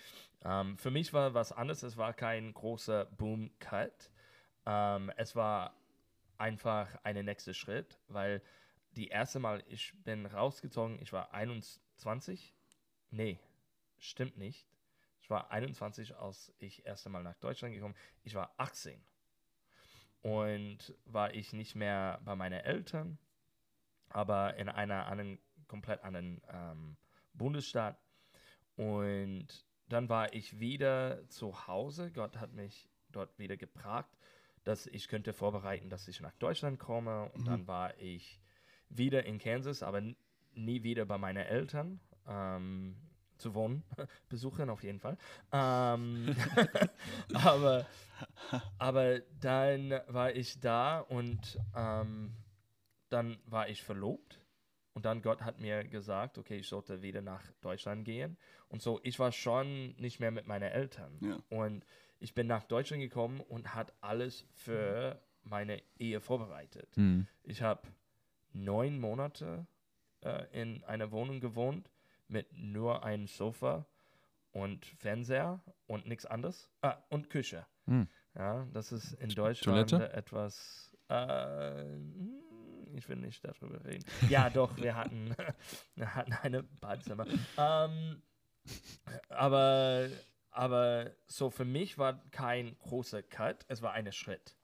Ähm, 0.45 0.79
für 0.79 0.91
mich 0.91 1.13
war 1.13 1.35
was 1.35 1.53
anderes. 1.53 1.83
Es 1.83 1.97
war 1.97 2.13
kein 2.13 2.53
großer 2.53 3.07
Boom-Cut. 3.07 4.11
Ähm, 4.67 5.11
es 5.17 5.35
war 5.35 5.75
einfach 6.39 6.89
ein 7.03 7.25
nächster 7.25 7.55
Schritt, 7.55 7.99
weil 8.09 8.43
die 8.93 9.09
erste 9.09 9.39
Mal, 9.39 9.63
ich 9.69 9.93
bin 10.05 10.27
rausgezogen, 10.27 11.01
ich 11.01 11.13
war 11.13 11.33
21. 11.33 12.55
Nee, 13.11 13.39
stimmt 13.99 14.39
nicht. 14.39 14.67
Ich 15.21 15.31
war 15.31 15.51
21, 15.51 16.17
als 16.17 16.53
ich 16.59 16.87
erste 16.87 17.09
Mal 17.09 17.23
nach 17.23 17.37
Deutschland 17.37 17.75
gekommen 17.75 17.95
Ich 18.25 18.35
war 18.35 18.55
18. 18.57 19.01
Und 20.23 20.95
war 21.07 21.35
ich 21.35 21.53
nicht 21.53 21.75
mehr 21.75 22.21
bei 22.25 22.37
meinen 22.37 22.61
Eltern, 22.61 23.19
aber 24.11 24.57
in 24.57 24.69
einer 24.69 25.07
anderen, 25.07 25.39
komplett 25.69 26.03
anderen 26.03 26.41
ähm, 26.53 26.97
Bundesstaat. 27.33 27.99
Und 28.77 29.47
dann 29.89 30.09
war 30.09 30.33
ich 30.35 30.61
wieder 30.61 31.29
zu 31.29 31.67
Hause. 31.67 32.11
Gott 32.13 32.39
hat 32.39 32.53
mich 32.53 32.89
dort 33.11 33.39
wieder 33.39 33.57
gebracht, 33.57 34.11
dass 34.65 34.87
ich 34.87 35.09
könnte 35.09 35.33
vorbereiten, 35.33 35.89
dass 35.91 36.09
ich 36.09 36.21
nach 36.21 36.35
Deutschland 36.35 36.79
komme. 36.79 37.31
Und 37.33 37.47
dann 37.47 37.67
war 37.67 37.97
ich 37.99 38.41
wieder 38.89 39.25
in 39.25 39.39
Kansas, 39.39 39.83
aber 39.83 40.03
nie 40.55 40.83
wieder 40.83 41.07
bei 41.07 41.19
meinen 41.19 41.45
Eltern 41.45 42.01
ähm, 42.27 42.97
zu 43.37 43.55
wohnen. 43.55 43.83
Besuchen 44.29 44.71
auf 44.71 44.83
jeden 44.83 45.01
Fall. 45.01 45.17
Ähm, 45.53 46.35
aber, 47.35 47.87
aber 48.79 49.21
dann 49.41 49.91
war 50.09 50.35
ich 50.35 50.61
da 50.61 51.01
und 51.01 51.59
ähm, 51.75 52.35
dann 53.13 53.39
war 53.47 53.69
ich 53.69 53.83
verlobt. 53.83 54.41
Und 54.93 55.05
dann 55.05 55.23
Gott 55.23 55.43
hat 55.43 55.61
mir 55.61 55.85
gesagt, 55.85 56.37
okay, 56.37 56.57
ich 56.57 56.69
sollte 56.69 57.01
wieder 57.03 57.23
nach 57.23 57.43
Deutschland 57.61 58.05
gehen. 58.05 58.37
Und 58.69 58.83
so, 58.83 59.01
ich 59.03 59.19
war 59.19 59.31
schon 59.31 59.95
nicht 59.97 60.19
mehr 60.19 60.31
mit 60.31 60.47
meinen 60.47 60.71
Eltern. 60.71 61.19
Ja. 61.21 61.39
Und 61.49 61.87
ich 62.19 62.35
bin 62.35 62.47
nach 62.47 62.65
Deutschland 62.65 63.03
gekommen 63.03 63.41
und 63.41 63.75
hat 63.75 63.95
alles 64.01 64.47
für 64.53 65.23
meine 65.43 65.81
Ehe 65.99 66.21
vorbereitet. 66.21 66.97
Mhm. 66.97 67.27
Ich 67.45 67.63
habe 67.63 67.83
neun 68.53 68.99
Monate 68.99 69.67
äh, 70.23 70.47
in 70.53 70.83
einer 70.85 71.13
Wohnung 71.13 71.41
gewohnt 71.41 71.91
mit 72.29 72.53
nur 72.53 73.05
einem 73.05 73.27
Sofa 73.27 73.87
und 74.53 74.85
Fernseher 74.85 75.61
und 75.87 76.07
nichts 76.07 76.27
anderes. 76.27 76.69
Ah, 76.83 76.99
und 77.09 77.31
Küche. 77.31 77.67
Hm. 77.87 78.09
Ja, 78.35 78.67
das 78.73 78.93
ist 78.93 79.15
in 79.15 79.31
Deutschland 79.31 79.91
Toilette? 79.91 80.13
etwas. 80.13 80.97
Äh, 81.09 81.85
ich 82.97 83.09
will 83.09 83.17
nicht 83.17 83.45
darüber 83.45 83.85
reden. 83.85 84.05
Ja, 84.29 84.51
doch, 84.51 84.77
wir 84.77 84.97
hatten, 84.97 85.35
wir 85.95 86.15
hatten 86.15 86.33
eine 86.33 86.63
Badezimmer. 86.63 87.27
Ähm, 87.57 88.23
aber, 89.29 90.09
aber 90.51 91.11
so 91.27 91.51
für 91.51 91.65
mich 91.65 91.99
war 91.99 92.23
kein 92.31 92.77
großer 92.79 93.23
Cut, 93.23 93.65
es 93.69 93.83
war 93.83 93.93
ein 93.93 94.11
Schritt. 94.13 94.57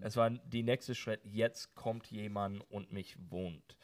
Es 0.00 0.16
war 0.16 0.30
die 0.30 0.62
nächste 0.62 0.94
Schritt, 0.94 1.20
jetzt 1.24 1.74
kommt 1.74 2.10
jemand 2.10 2.62
und 2.70 2.92
mich 2.92 3.16
wohnt. 3.30 3.76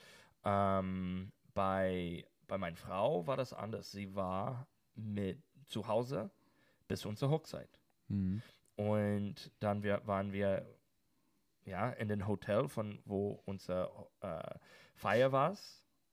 Ähm, 0.45 1.33
bei, 1.53 2.27
bei 2.47 2.59
meiner 2.59 2.77
Frau 2.77 3.27
war 3.27 3.37
das 3.37 3.53
anders. 3.53 3.91
Sie 3.91 4.15
war 4.15 4.67
mit 4.95 5.43
zu 5.67 5.87
Hause 5.89 6.31
bis 6.89 7.05
unsere 7.05 7.31
Hochzeit. 7.31 7.79
Mhm. 8.09 8.43
Und 8.77 9.53
dann 9.61 9.83
wir, 9.83 10.07
waren 10.07 10.33
wir 10.33 10.67
ja, 11.65 11.91
in 11.91 12.09
dem 12.09 12.27
Hotel, 12.27 12.69
von 12.69 13.01
wo 13.05 13.41
unsere 13.45 14.09
äh, 14.21 14.55
Feier 14.95 15.33
war. 15.33 15.57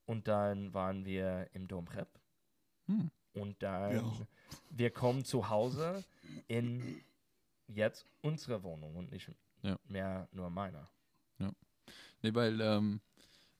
Und 0.05 0.27
dann 0.27 0.73
waren 0.73 1.05
wir 1.05 1.47
im 1.53 1.67
Domprep. 1.67 2.07
Hm. 2.88 3.12
Und 3.33 3.62
dann, 3.62 3.91
Wir 3.91 4.03
auch. 4.05 4.21
wir 4.69 4.89
kommen 4.91 5.25
zu 5.25 5.49
Hause 5.49 6.03
in 6.47 7.01
jetzt 7.67 8.05
unsere 8.21 8.63
Wohnung 8.63 8.95
und 8.95 9.12
nicht 9.12 9.29
Ja. 9.62 9.77
mehr 9.88 10.27
nur 10.31 10.49
meiner. 10.49 10.89
Nee, 12.23 12.33
weil 12.33 12.60
ähm, 12.62 12.99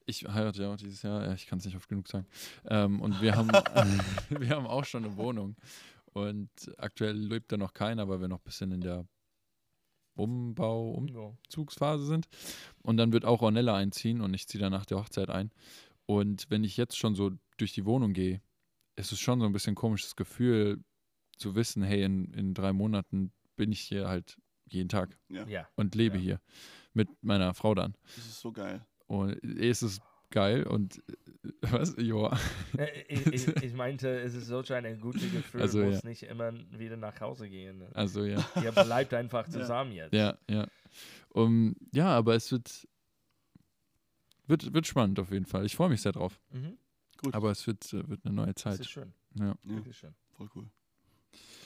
ich 0.08 0.28
heirate 0.28 0.64
ja 0.64 0.74
auch 0.74 0.78
dieses 0.78 1.04
Jahr, 1.04 1.26
ja, 1.26 1.34
ich 1.34 1.46
kann 1.46 1.60
es 1.60 1.66
nicht 1.66 1.78
oft 1.78 1.88
genug 1.88 2.08
sagen. 2.08 2.26
Ähm, 2.66 3.02
und 3.02 3.22
wir 3.22 3.36
haben, 3.36 3.50
wir 4.30 4.50
haben 4.50 4.66
auch 4.66 4.84
schon 4.84 5.06
eine 5.06 5.16
Wohnung. 5.16 5.56
Und 6.14 6.50
aktuell 6.78 7.16
lebt 7.16 7.52
da 7.52 7.58
noch 7.58 7.74
keiner, 7.74 8.10
weil 8.10 8.20
wir 8.20 8.28
noch 8.28 8.40
ein 8.40 8.44
bisschen 8.44 8.72
in 8.72 8.82
der 8.82 9.06
Umbau, 10.18 10.92
Umzugsphase 10.92 12.06
sind. 12.06 12.28
Und 12.82 12.98
dann 12.98 13.14
wird 13.14 13.26
auch 13.26 13.42
Ornella 13.42 13.76
einziehen 13.76 14.22
und 14.22 14.34
ich 14.34 14.48
ziehe 14.48 14.62
dann 14.62 14.72
nach 14.72 14.86
der 14.86 14.98
Hochzeit 14.98 15.30
ein. 15.30 15.52
Und 16.06 16.50
wenn 16.50 16.64
ich 16.64 16.78
jetzt 16.78 16.98
schon 16.98 17.16
so 17.16 17.32
durch 17.58 17.74
die 17.74 17.86
Wohnung 17.86 18.14
gehe, 18.14 18.42
ist 18.96 19.12
es 19.12 19.20
schon 19.20 19.40
so 19.40 19.46
ein 19.46 19.54
bisschen 19.54 19.76
komisches 19.76 20.16
Gefühl 20.16 20.84
zu 21.38 21.56
wissen, 21.56 21.84
hey, 21.84 22.04
in, 22.04 22.34
in 22.34 22.54
drei 22.54 22.74
Monaten 22.74 23.32
bin 23.56 23.72
ich 23.72 23.82
hier 23.82 24.08
halt 24.08 24.38
jeden 24.66 24.90
Tag 24.90 25.18
Ja. 25.30 25.46
ja. 25.48 25.68
und 25.76 25.96
lebe 25.96 26.18
Ja. 26.18 26.22
hier 26.24 26.42
mit 26.94 27.10
meiner 27.22 27.54
Frau 27.54 27.76
dann. 27.76 27.96
Das 28.16 28.26
ist 28.26 28.40
so 28.40 28.52
geil. 28.52 28.86
Und 29.06 29.34
eh, 29.44 29.70
es 29.70 29.84
ist 29.84 30.02
geil 30.30 30.64
und 30.68 30.98
äh, 31.08 31.14
was? 31.62 31.96
Joa. 31.98 32.38
Äh, 32.78 33.04
ich, 33.08 33.26
ich, 33.28 33.48
ich 33.64 33.74
meinte, 33.74 34.10
es 34.20 34.34
ist 34.36 34.48
solch 34.48 34.72
ein 34.74 35.00
gutes 35.00 35.32
Gefühl, 35.32 35.62
Also, 35.62 35.80
du 35.82 35.86
musst 35.88 36.04
ja. 36.04 36.10
nicht 36.10 36.24
immer 36.24 36.54
wieder 36.78 36.98
nach 36.98 37.20
Hause 37.22 37.50
gehen. 37.50 37.84
Also 37.94 38.26
ja. 38.26 38.44
Ihr 38.62 38.72
bleibt 38.72 39.14
einfach 39.14 39.48
zusammen 39.50 39.92
jetzt. 39.94 40.14
Ja, 40.14 40.38
ja. 40.50 40.68
Um, 41.30 41.76
ja, 41.94 42.08
aber 42.10 42.36
es 42.36 42.52
wird, 42.52 42.88
wird, 44.48 44.74
wird 44.74 44.88
spannend 44.88 45.20
auf 45.20 45.32
jeden 45.32 45.46
Fall. 45.46 45.66
Ich 45.66 45.76
freue 45.76 45.90
mich 45.90 46.02
sehr 46.02 46.12
drauf. 46.14 46.40
Mhm. 46.52 46.78
Gut. 47.24 47.34
Aber 47.34 47.52
es 47.52 47.66
wird, 47.68 47.92
äh, 47.94 48.08
wird 48.08 48.26
eine 48.26 48.34
neue 48.36 48.54
Das 48.54 48.64
Zeit. 48.64 48.80
ist 48.80 48.90
schön. 48.90 49.14
Ja. 49.36 49.48
Ja, 49.48 49.56
Wirklich 49.64 49.98
schön. 49.98 50.14
voll 50.36 50.50
cool. 50.56 50.70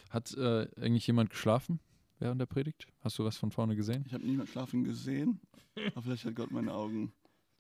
Hat 0.10 0.34
äh, 0.36 0.68
eigentlich 0.78 1.08
jemand 1.08 1.30
geschlafen 1.30 1.80
während 2.20 2.40
der 2.42 2.46
Predigt? 2.46 2.88
Hast 3.02 3.18
du 3.18 3.24
was 3.24 3.38
von 3.38 3.52
vorne 3.52 3.76
gesehen? 3.76 4.04
Ich 4.06 4.14
habe 4.14 4.26
niemand 4.26 4.50
schlafen 4.50 4.84
gesehen, 4.84 5.40
aber 5.94 6.02
vielleicht 6.02 6.26
hat 6.26 6.36
Gott 6.36 6.52
meine 6.52 6.74
Augen 6.74 7.14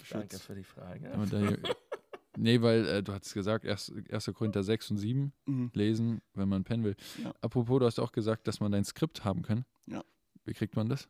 Danke 0.10 0.40
für 0.40 0.56
die 0.56 0.64
Frage. 0.64 1.12
Und, 1.14 1.34
äh, 1.34 1.58
nee, 2.38 2.62
weil 2.62 2.88
äh, 2.88 3.04
du 3.04 3.14
hast 3.14 3.34
gesagt, 3.34 3.66
1. 3.66 3.94
1. 4.10 4.26
Korinther 4.34 4.64
6 4.64 4.92
und 4.92 4.98
7 4.98 5.34
Mhm. 5.46 5.72
lesen, 5.74 6.22
wenn 6.34 6.50
man 6.50 6.64
pennen 6.64 6.84
will. 6.84 6.96
Ja. 7.24 7.34
Apropos, 7.42 7.80
du 7.80 7.86
hast 7.86 8.00
auch 8.00 8.12
gesagt, 8.12 8.48
dass 8.48 8.60
man 8.60 8.72
dein 8.72 8.86
Skript 8.86 9.24
haben 9.24 9.42
kann. 9.42 9.66
Ja. 9.88 10.04
Wie 10.46 10.54
kriegt 10.54 10.76
man 10.76 10.90
das? 10.90 11.08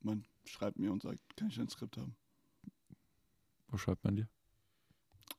Man 0.00 0.24
schreibt 0.44 0.78
mir 0.78 0.92
und 0.92 1.02
sagt, 1.02 1.18
kann 1.36 1.48
ich 1.48 1.58
ein 1.58 1.68
Skript 1.68 1.96
haben? 1.96 2.14
Wo 3.68 3.76
schreibt 3.78 4.04
man 4.04 4.16
dir? 4.16 4.28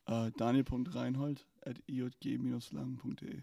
Äh, 0.08 0.32
Daniel.reinhold 0.38 1.46
at 1.62 1.82
iotg-lang.de 1.88 3.42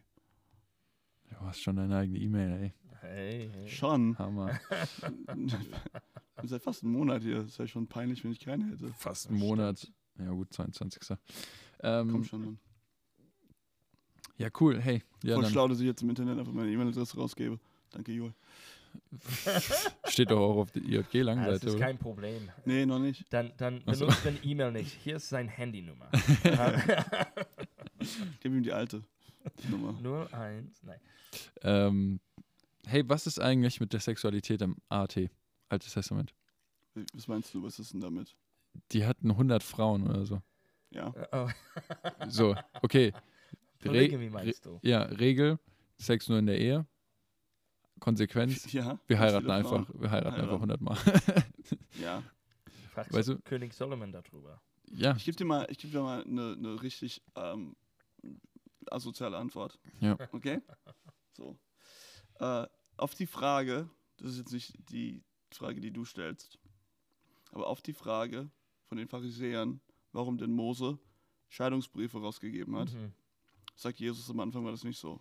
Du 1.31 1.41
hast 1.41 1.61
schon 1.63 1.77
deine 1.77 1.97
eigene 1.97 2.19
E-Mail, 2.19 2.53
ey. 2.63 2.75
Hey, 3.03 3.51
hey. 3.53 3.69
Schon. 3.69 4.17
Hammer. 4.17 4.61
Seit 6.45 6.63
fast 6.63 6.85
einem 6.85 6.93
Monat 6.93 7.23
hier. 7.23 7.43
Das 7.43 7.59
wäre 7.59 7.67
schon 7.69 7.89
peinlich, 7.89 8.23
wenn 8.23 8.31
ich 8.31 8.39
keine 8.41 8.65
hätte. 8.67 8.93
Fast 8.97 9.29
einen 9.29 9.39
Monat. 9.39 9.91
Ja, 10.19 10.31
gut, 10.31 10.53
22. 10.53 11.09
Komm 11.09 11.19
Ähm, 11.83 12.25
schon 12.25 12.43
an. 12.43 12.59
ja, 14.37 14.49
cool. 14.61 14.81
Hey, 14.81 15.03
ja, 15.25 15.35
Voll 15.35 15.43
dann 15.43 15.53
schlau, 15.53 15.69
dass 15.69 15.81
ich 15.81 15.87
jetzt 15.87 16.03
im 16.03 16.11
Internet 16.11 16.39
einfach 16.39 16.53
meine 16.53 16.71
E-Mail-Adresse 16.71 17.17
rausgebe. 17.17 17.59
Danke, 17.91 18.13
Joel. 18.13 18.35
steht 20.07 20.31
doch 20.31 20.39
auch 20.39 20.57
auf 20.59 20.71
der 20.71 20.83
Ah, 20.83 21.47
das 21.47 21.65
ist 21.65 21.79
kein 21.79 21.99
Problem. 21.99 22.51
Nee, 22.67 22.87
noch 22.87 22.99
nicht. 23.01 23.25
Dann, 23.33 23.53
dann 23.57 23.83
benutzt 23.85 24.25
den 24.25 24.39
E-Mail 24.45 24.71
nicht. 24.71 24.93
Hier 25.03 25.17
ist 25.17 25.29
sein 25.29 25.49
Handynummer. 25.49 26.09
Gib 28.41 28.53
ihm 28.53 28.63
die 28.63 28.73
alte 28.73 29.03
Nummer. 29.71 29.99
01, 30.31 30.83
nein. 30.83 31.01
Ähm, 31.63 32.21
hey, 32.87 33.09
was 33.09 33.27
ist 33.27 33.39
eigentlich 33.41 33.81
mit 33.81 33.93
der 33.93 34.01
Sexualität 34.01 34.63
im 34.63 34.77
AT, 34.89 35.19
Altes 35.69 35.93
Testament? 35.93 36.35
Was 37.15 37.29
meinst 37.29 37.53
du, 37.55 37.63
was 37.63 37.79
ist 37.79 37.93
denn 37.93 38.01
damit? 38.01 38.37
Die 38.93 39.05
hatten 39.07 39.31
100 39.31 39.63
Frauen 39.63 40.07
oder 40.09 40.25
so. 40.27 40.43
Ja. 40.91 41.13
Oh, 41.33 41.49
So, 42.29 42.55
okay. 42.83 43.13
Polygamy 43.81 44.27
Re- 44.27 44.31
meinst 44.31 44.67
du? 44.67 44.79
Ja, 44.83 45.03
Regel, 45.03 45.59
Sex 45.99 46.29
nur 46.29 46.39
in 46.39 46.47
der 46.47 46.59
Ehe. 46.59 46.87
Konsequenz, 48.01 48.71
Ja. 48.73 48.99
wir 49.07 49.19
heiraten 49.19 49.51
einfach, 49.51 49.89
wir 49.95 50.11
heiraten 50.11 50.41
einfach 50.41 50.61
Heiraten. 50.61 50.81
100 50.81 50.81
Mal. 50.81 50.99
Ja. 52.01 52.23
Fragst 52.91 53.13
Weißt 53.13 53.29
du 53.29 53.35
du- 53.37 53.43
König 53.43 53.73
Solomon 53.75 54.13
darüber? 54.13 54.61
ja, 54.91 55.15
Ich 55.17 55.25
gebe 55.25 55.37
dir 55.37 55.45
mal, 55.45 55.67
ich 55.71 55.79
geb 55.79 55.93
dir 55.93 56.03
mal 56.03 56.23
eine, 56.25 56.53
eine 56.59 56.83
richtig 56.83 57.23
ähm, 57.37 57.75
asoziale 58.91 59.37
Antwort. 59.39 59.79
Ja. 60.01 60.17
Okay? 60.33 60.61
So. 61.33 61.57
Äh, 62.41 62.67
auf 62.97 63.15
die 63.15 63.27
Frage, 63.27 63.89
das 64.17 64.33
ist 64.33 64.39
jetzt 64.39 64.53
nicht 64.53 64.75
die 64.91 65.23
Frage, 65.51 65.81
die 65.81 65.91
du 65.91 66.05
stellst, 66.05 66.59
aber 67.53 67.67
auf 67.67 67.83
die 67.83 67.93
Frage 67.93 68.51
von 68.85 68.99
den 68.99 69.09
Pharisäern, 69.09 69.81
warum 70.13 70.39
denn 70.39 70.53
Mose 70.53 70.99
Scheidungsbriefe 71.49 72.19
rausgegeben 72.19 72.77
hat, 72.77 72.93
Mhm. 72.93 73.13
sagt 73.77 74.01
Jesus 74.01 74.31
am 74.31 74.41
Anfang 74.41 74.65
war 74.65 74.71
das 74.73 74.85
nicht 74.85 74.99
so. 74.99 75.21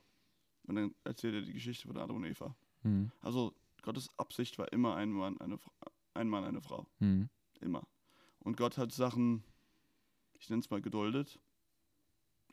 Und 0.64 0.76
dann 0.76 0.96
erzählt 1.04 1.34
er 1.36 1.42
die 1.42 1.54
Geschichte 1.54 1.88
von 1.88 1.98
Adam 1.98 2.18
und 2.18 2.24
Eva. 2.26 2.56
hm, 2.84 3.12
Also 3.22 3.54
Gottes 3.82 4.10
Absicht 4.18 4.58
war 4.60 4.72
immer 4.72 4.96
ein 4.96 5.12
Mann, 5.12 5.40
eine, 5.42 5.60
ein 6.14 6.30
Mann, 6.30 6.44
eine 6.44 6.62
Frau. 6.62 6.88
hm, 7.00 7.30
Immer. 7.60 7.86
Und 8.40 8.58
Gott 8.58 8.78
hat 8.78 8.92
Sachen, 8.92 9.44
ich 10.40 10.50
nenne 10.50 10.62
es 10.62 10.70
mal 10.70 10.82
geduldet, 10.82 11.40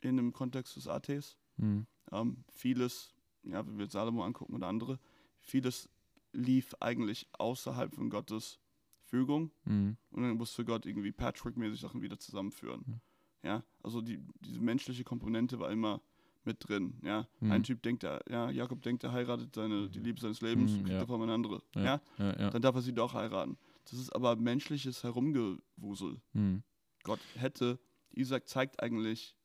in 0.01 0.17
dem 0.17 0.33
Kontext 0.33 0.75
des 0.75 0.87
ATs. 0.87 1.37
hm, 1.57 1.85
Ähm, 2.11 2.43
vieles, 2.51 3.13
ja, 3.43 3.65
wenn 3.65 3.77
wir 3.77 3.83
jetzt 3.85 3.93
Salomo 3.93 4.23
angucken 4.23 4.53
oder 4.55 4.67
andere, 4.67 4.99
vieles 5.39 5.89
lief 6.33 6.73
eigentlich 6.79 7.27
außerhalb 7.37 7.93
von 7.95 8.09
Gottes 8.09 8.59
Fügung. 9.03 9.51
hm, 9.63 9.97
Und 10.11 10.21
dann 10.23 10.37
musste 10.37 10.63
Gott 10.65 10.85
irgendwie 10.85 11.11
Patchwork-mäßig 11.11 11.79
Sachen 11.79 12.01
wieder 12.01 12.19
zusammenführen. 12.19 12.83
Mhm. 12.85 13.01
Ja, 13.41 13.63
also 13.81 14.01
die, 14.01 14.19
diese 14.41 14.59
menschliche 14.59 15.03
Komponente 15.03 15.59
war 15.59 15.71
immer 15.71 16.01
mit 16.43 16.67
drin. 16.67 16.99
Ja, 17.03 17.27
Mhm. 17.39 17.51
ein 17.51 17.63
Typ 17.63 17.81
denkt, 17.81 18.03
er, 18.03 18.21
ja, 18.29 18.49
Jakob 18.51 18.81
denkt, 18.81 19.03
er 19.03 19.11
heiratet 19.11 19.55
seine, 19.55 19.89
die 19.89 19.99
Liebe 19.99 20.19
seines 20.21 20.41
Lebens, 20.41 20.71
Mhm, 20.73 20.75
kriegt 20.77 20.89
ja. 20.89 20.99
er 20.99 21.07
von 21.07 21.21
eine 21.21 21.33
andere. 21.33 21.63
Ja. 21.75 21.83
Ja. 21.83 22.01
ja, 22.17 22.39
ja. 22.39 22.49
dann 22.51 22.61
darf 22.61 22.75
er 22.75 22.81
sie 22.81 22.93
doch 22.93 23.13
heiraten. 23.13 23.57
Das 23.85 23.93
ist 23.99 24.11
aber 24.15 24.35
menschliches 24.35 25.03
Herumgewusel. 25.03 26.21
Hm, 26.33 26.63
Gott 27.03 27.19
hätte, 27.35 27.79
Isaac 28.11 28.47
zeigt 28.47 28.81
eigentlich, 28.83 29.35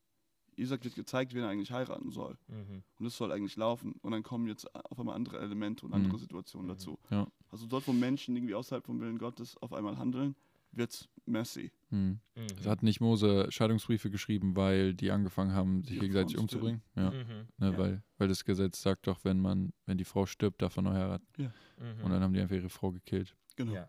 Isaac 0.59 0.85
wird 0.85 0.95
gezeigt, 0.95 1.35
wen 1.35 1.43
er 1.43 1.49
eigentlich 1.49 1.73
heiraten 1.73 2.11
soll. 2.11 2.37
Mhm. 2.49 2.83
Und 2.99 3.07
es 3.07 3.17
soll 3.17 3.33
eigentlich 3.33 3.57
laufen. 3.57 3.93
Und 4.03 4.13
dann 4.13 4.23
kommen 4.23 4.47
jetzt 4.47 4.73
auf 4.75 4.99
einmal 4.99 5.15
andere 5.17 5.39
Elemente 5.39 5.85
und 5.87 5.93
andere 5.95 6.15
Mhm. 6.15 6.19
Situationen 6.19 6.67
Mhm. 6.67 6.73
dazu. 6.73 6.99
Ja. 7.11 7.27
Also 7.51 7.67
dort, 7.67 7.87
wo 7.89 7.93
Menschen 7.93 8.37
irgendwie 8.37 8.55
außerhalb 8.55 8.85
vom 8.85 9.01
Willen 9.01 9.19
Gottes 9.19 9.57
auf 9.59 9.73
einmal 9.73 9.97
handeln, 9.99 10.35
wird's 10.73 11.09
messy. 11.27 11.71
hm. 11.91 12.19
Mhm. 12.35 12.47
Also 12.57 12.69
hat 12.71 12.83
nicht 12.83 13.01
Mose 13.01 13.47
Scheidungsbriefe 13.51 14.11
geschrieben, 14.11 14.57
weil 14.57 14.93
die 14.95 15.13
angefangen 15.13 15.53
haben, 15.53 15.85
sich 15.85 15.93
Ihre 15.97 16.01
gegenseitig 16.07 16.37
umzubringen? 16.37 16.83
Ja. 16.97 17.11
Mhm. 17.13 17.47
Ne, 17.59 17.71
Ja. 17.73 17.79
Weil, 17.79 18.03
weil 18.19 18.27
das 18.29 18.45
Gesetz 18.45 18.83
sagt 18.83 19.07
doch, 19.07 19.23
wenn 19.25 19.39
man, 19.39 19.73
wenn 19.87 19.99
die 19.99 20.05
Frau 20.05 20.27
stirbt, 20.27 20.61
darf 20.63 20.77
er 20.77 20.83
neu 20.83 20.93
heiraten. 20.95 21.25
Mhm. 21.39 22.05
Und 22.05 22.11
dann 22.11 22.23
haben 22.23 22.33
die 22.35 22.41
einfach 22.41 22.57
ihre 22.57 22.69
Frau 22.71 22.91
gekillt. 22.91 23.37
Genau. 23.57 23.73
Ja. 23.75 23.89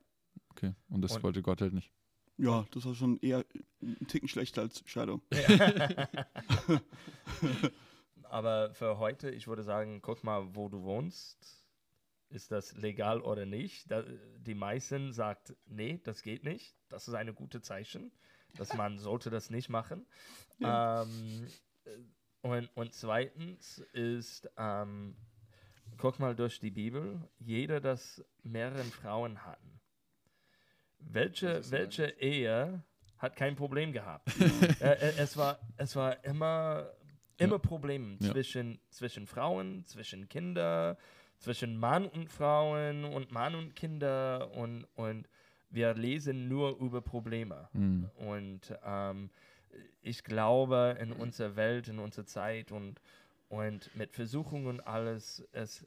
Okay. 0.49 0.73
Und 0.89 1.01
das 1.01 1.15
Und- 1.15 1.23
wollte 1.23 1.41
Gott 1.41 1.61
halt 1.61 1.73
nicht. 1.73 1.91
Ja, 2.37 2.65
das 2.71 2.85
war 2.85 2.93
schon 2.93 3.17
eher 3.19 3.45
ein 3.85 4.07
Ticken 4.07 4.27
schlechter 4.27 4.61
als 4.63 4.83
Scheidung. 4.85 5.21
Aber 8.23 8.73
für 8.73 8.97
heute, 8.97 9.29
ich 9.29 9.47
würde 9.47 9.63
sagen, 9.63 10.01
guck 10.01 10.23
mal, 10.23 10.55
wo 10.55 10.69
du 10.69 10.83
wohnst. 10.83 11.63
Ist 12.29 12.51
das 12.51 12.73
legal 12.73 13.21
oder 13.21 13.45
nicht? 13.45 13.89
Da, 13.89 14.03
die 14.39 14.55
meisten 14.55 15.13
sagt, 15.13 15.55
nee, 15.67 16.01
das 16.03 16.21
geht 16.21 16.43
nicht. 16.43 16.75
Das 16.89 17.07
ist 17.07 17.13
eine 17.13 17.33
gute 17.33 17.61
Zeichen, 17.61 18.11
dass 18.55 18.73
man 18.73 18.97
sollte 18.99 19.29
das 19.29 19.49
nicht 19.49 19.69
machen. 19.69 20.05
Ja. 20.57 21.03
Ähm, 21.03 21.47
äh, 21.85 21.91
und, 22.41 22.69
und 22.75 22.93
zweitens 22.93 23.79
ist, 23.93 24.49
ähm, 24.57 25.15
guck 25.97 26.19
mal 26.19 26.35
durch 26.35 26.59
die 26.59 26.71
Bibel, 26.71 27.21
jeder, 27.39 27.79
das 27.79 28.23
mehreren 28.43 28.91
Frauen 28.91 29.45
hatten. 29.45 29.79
Welche, 30.99 31.71
welche 31.71 32.07
Ehe 32.19 32.83
hat 33.17 33.35
kein 33.35 33.55
Problem 33.55 33.91
gehabt? 33.91 34.27
äh, 34.81 34.93
äh, 34.93 35.13
es, 35.17 35.37
war, 35.37 35.59
es 35.77 35.95
war 35.95 36.23
immer, 36.25 36.89
immer 37.37 37.53
Ja. 37.53 37.57
Probleme 37.59 38.17
Ja. 38.19 38.31
zwischen, 38.31 38.79
zwischen 38.89 39.27
Frauen, 39.27 39.85
zwischen 39.85 40.27
Kindern, 40.29 40.97
zwischen 41.37 41.77
Mann 41.77 42.07
und 42.07 42.29
Frauen 42.29 43.03
und 43.05 43.31
Mann 43.31 43.55
und 43.55 43.75
Kinder 43.75 44.51
und, 44.53 44.85
und 44.95 45.27
wir 45.69 45.93
lesen 45.93 46.47
nur 46.47 46.77
über 46.79 47.01
Probleme. 47.01 47.67
Hm. 47.73 48.09
Und 48.15 48.73
ähm, 48.85 49.29
ich 50.01 50.23
glaube, 50.23 50.97
in 51.01 51.11
unserer 51.11 51.55
Welt, 51.55 51.87
in 51.89 51.99
unserer 51.99 52.25
Zeit 52.25 52.71
und, 52.71 53.01
und 53.49 53.93
mit 53.95 54.13
Versuchungen 54.13 54.67
und 54.67 54.81
alles, 54.87 55.45
es, 55.51 55.85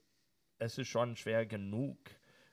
es 0.58 0.76
ist 0.76 0.88
schon 0.88 1.16
schwer 1.16 1.46
genug. 1.46 1.96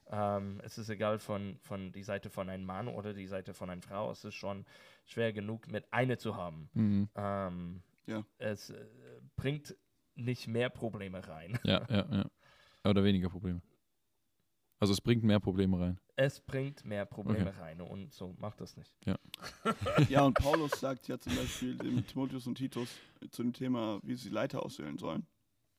Ähm, 0.07 0.61
es 0.63 0.77
ist 0.77 0.89
egal 0.89 1.19
von, 1.19 1.57
von 1.61 1.91
die 1.91 2.03
Seite 2.03 2.29
von 2.29 2.49
einem 2.49 2.65
Mann 2.65 2.87
oder 2.87 3.13
die 3.13 3.27
Seite 3.27 3.53
von 3.53 3.69
einer 3.69 3.81
Frau. 3.81 4.11
Es 4.11 4.23
ist 4.23 4.35
schon 4.35 4.65
schwer 5.05 5.33
genug, 5.33 5.67
mit 5.67 5.91
einer 5.91 6.17
zu 6.17 6.35
haben. 6.35 6.69
Mhm. 6.73 7.09
Ähm, 7.15 7.81
Ja. 8.05 8.23
Es 8.37 8.69
äh, 8.69 8.85
bringt 9.35 9.75
nicht 10.15 10.47
mehr 10.47 10.69
Probleme 10.69 11.27
rein. 11.27 11.57
Ja, 11.63 11.85
ja, 11.89 12.05
ja. 12.11 12.29
Oder 12.89 13.03
weniger 13.03 13.29
Probleme. 13.29 13.61
Also 14.79 14.93
es 14.93 15.01
bringt 15.01 15.23
mehr 15.23 15.39
Probleme 15.39 15.79
rein. 15.79 15.99
Es 16.17 16.39
bringt 16.39 16.85
mehr 16.85 17.05
Probleme 17.05 17.57
rein 17.57 17.81
und 17.81 18.13
so 18.13 18.35
macht 18.37 18.61
das 18.61 18.77
nicht. 18.77 18.93
Ja, 20.09 20.23
und 20.23 20.35
Paulus 20.35 20.79
sagt 20.79 21.07
ja 21.07 21.17
zum 21.19 21.35
Beispiel 21.35 21.75
dem 21.75 22.05
Timotheus 22.05 22.45
und 22.47 22.55
Titus 22.55 22.89
zu 23.31 23.43
dem 23.43 23.53
Thema, 23.53 23.99
wie 24.03 24.15
sie 24.15 24.29
Leiter 24.29 24.63
auswählen 24.63 24.97
sollen. 24.97 25.25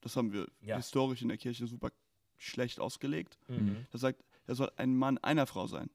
Das 0.00 0.16
haben 0.16 0.32
wir 0.32 0.46
Ja. 0.60 0.76
historisch 0.76 1.22
in 1.22 1.28
der 1.28 1.38
Kirche 1.38 1.66
super 1.66 1.90
schlecht 2.38 2.80
ausgelegt. 2.80 3.38
Mhm. 3.48 3.86
Er 3.92 3.98
sagt, 3.98 4.24
er 4.46 4.54
soll 4.54 4.70
ein 4.76 4.96
Mann 4.96 5.18
einer 5.18 5.46
Frau 5.46 5.66
sein. 5.66 5.90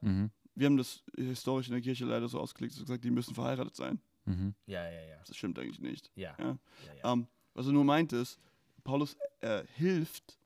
Mhm. 0.00 0.30
Wir 0.54 0.66
haben 0.66 0.76
das 0.76 1.02
historisch 1.16 1.68
in 1.68 1.72
der 1.72 1.80
Kirche 1.82 2.04
leider 2.04 2.28
so 2.28 2.38
ausgelegt, 2.38 2.74
dass 2.74 2.80
wir 2.80 2.84
gesagt, 2.86 3.04
die 3.04 3.10
müssen 3.10 3.34
verheiratet 3.34 3.74
sein. 3.74 4.00
Mhm. 4.26 4.54
Ja, 4.66 4.84
ja, 4.88 5.00
ja. 5.06 5.16
Das 5.26 5.36
stimmt 5.36 5.58
eigentlich 5.58 5.80
nicht. 5.80 6.10
Ja, 6.14 6.36
Ja. 6.38 6.44
ja, 6.46 6.58
ja. 7.02 7.12
Ähm, 7.12 7.26
was 7.54 7.66
er 7.66 7.72
nur 7.72 7.84
meint 7.84 8.12
ist, 8.12 8.38
Paulus 8.84 9.16
äh, 9.40 9.64
hilft 9.74 10.38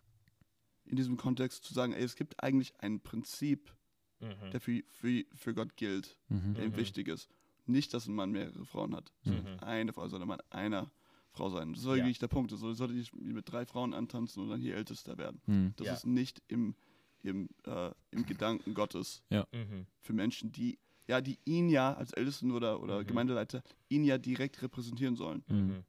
in 0.84 0.96
diesem 0.96 1.16
Kontext 1.16 1.64
zu 1.64 1.74
sagen, 1.74 1.92
ey, 1.92 2.02
es 2.04 2.16
gibt 2.16 2.42
eigentlich 2.42 2.72
ein 2.78 3.00
Prinzip, 3.00 3.72
Mhm. 4.20 4.50
der 4.50 4.60
für, 4.60 4.82
für, 4.88 5.24
für 5.34 5.52
Gott 5.54 5.76
gilt, 5.76 6.16
Mhm. 6.28 6.54
der 6.54 6.64
ihm 6.64 6.70
Mhm. 6.72 6.76
wichtig 6.76 7.08
ist. 7.08 7.28
Nicht, 7.66 7.92
dass 7.92 8.06
ein 8.06 8.14
Mann 8.14 8.30
mehrere 8.30 8.64
Frauen 8.64 8.94
hat. 8.96 9.12
Mhm. 9.24 9.58
Eine 9.60 9.92
Frau 9.92 10.08
soll 10.08 10.22
ein 10.22 10.28
Mann 10.28 10.40
einer 10.50 10.90
Frau 11.36 11.50
sein. 11.50 11.72
Das 11.74 11.82
soll 11.82 11.98
Ja. 11.98 12.04
wirklich 12.04 12.18
der 12.18 12.28
Punkt. 12.28 12.50
Das 12.50 12.60
soll, 12.60 12.74
sollte 12.74 12.94
nicht 12.94 13.14
mit 13.14 13.50
drei 13.50 13.64
Frauen 13.66 13.94
antanzen 13.94 14.42
und 14.42 14.48
dann 14.50 14.60
hier 14.60 14.74
Ältester 14.76 15.18
werden. 15.18 15.40
Mhm. 15.46 15.74
Das 15.76 15.86
Ja. 15.86 15.92
ist 15.94 16.06
nicht 16.06 16.42
im, 16.48 16.74
im, 17.22 17.48
äh, 17.64 17.90
im 18.10 18.26
Gedanken 18.26 18.74
Gottes 18.74 19.22
Mhm. 19.30 19.86
für 20.00 20.12
Menschen, 20.12 20.50
die 20.52 20.78
ja, 21.08 21.20
die 21.20 21.38
ihn 21.44 21.68
ja 21.68 21.94
als 21.94 22.12
Ältesten 22.12 22.50
oder, 22.50 22.82
oder 22.82 23.00
Mhm. 23.02 23.06
Gemeindeleiter 23.06 23.62
ihn 23.88 24.02
ja 24.02 24.18
direkt 24.18 24.60
repräsentieren 24.60 25.14
sollen. 25.14 25.44
Mhm. 25.46 25.84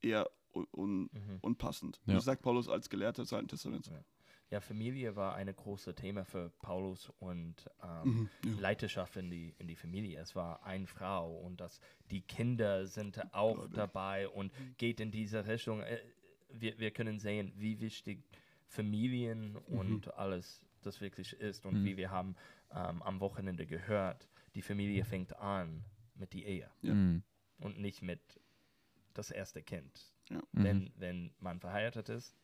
Eher 0.00 0.28
un, 0.54 0.66
un, 0.72 1.02
Mhm. 1.02 1.38
unpassend. 1.40 2.00
Ja. 2.06 2.14
Das 2.14 2.24
sagt 2.24 2.42
Paulus 2.42 2.68
als 2.68 2.88
Gelehrter 2.90 3.22
des 3.22 3.32
Alten 3.32 3.46
Testaments. 3.48 3.88
Ja, 4.50 4.60
Familie 4.60 5.14
war 5.16 5.34
ein 5.34 5.54
großes 5.54 5.94
Thema 5.94 6.24
für 6.24 6.50
Paulus 6.62 7.10
und 7.20 7.54
ähm, 7.82 8.02
Mhm, 8.04 8.30
ja. 8.54 8.60
Leiterschaft 8.60 9.16
in 9.16 9.30
die, 9.30 9.54
in 9.58 9.66
die 9.68 9.76
Familie. 9.76 10.20
Es 10.20 10.34
war 10.34 10.62
eine 10.64 10.86
Frau 10.86 11.36
und 11.38 11.60
das, 11.60 11.80
die 12.10 12.22
Kinder 12.22 12.86
sind 12.86 13.20
auch 13.34 13.54
Gläubig. 13.56 13.74
dabei 13.74 14.28
und 14.28 14.52
geht 14.78 15.00
in 15.00 15.10
diese 15.10 15.46
Richtung. 15.46 15.80
Äh, 15.82 15.98
Wir, 16.50 16.78
wir 16.78 16.90
können 16.92 17.18
sehen, 17.18 17.52
wie 17.56 17.78
wichtig 17.78 18.24
Familien 18.66 19.56
und 19.56 20.14
alles 20.16 20.64
das 20.82 21.00
wirklich 21.02 21.34
ist 21.34 21.66
und 21.66 21.80
Mhm. 21.80 21.84
wie 21.84 21.96
wir 21.98 22.10
haben 22.10 22.36
ähm, 22.70 23.02
am 23.02 23.20
Wochenende 23.20 23.66
gehört, 23.66 24.28
die 24.54 24.62
Familie 24.62 25.04
fängt 25.04 25.36
an 25.36 25.84
mit 26.14 26.32
der 26.32 26.42
Ehe 26.46 26.70
Ja. 26.80 26.94
Mhm. 26.94 27.22
und 27.60 27.78
nicht 27.78 28.00
mit 28.00 28.40
das 29.12 29.30
erste 29.30 29.62
Kind. 29.62 30.14
Ja. 30.30 30.38
Mhm. 30.52 30.64
Wenn, 30.64 30.92
wenn 30.96 31.34
man 31.38 31.60
verheiratet 31.60 32.08
ist, 32.08 32.34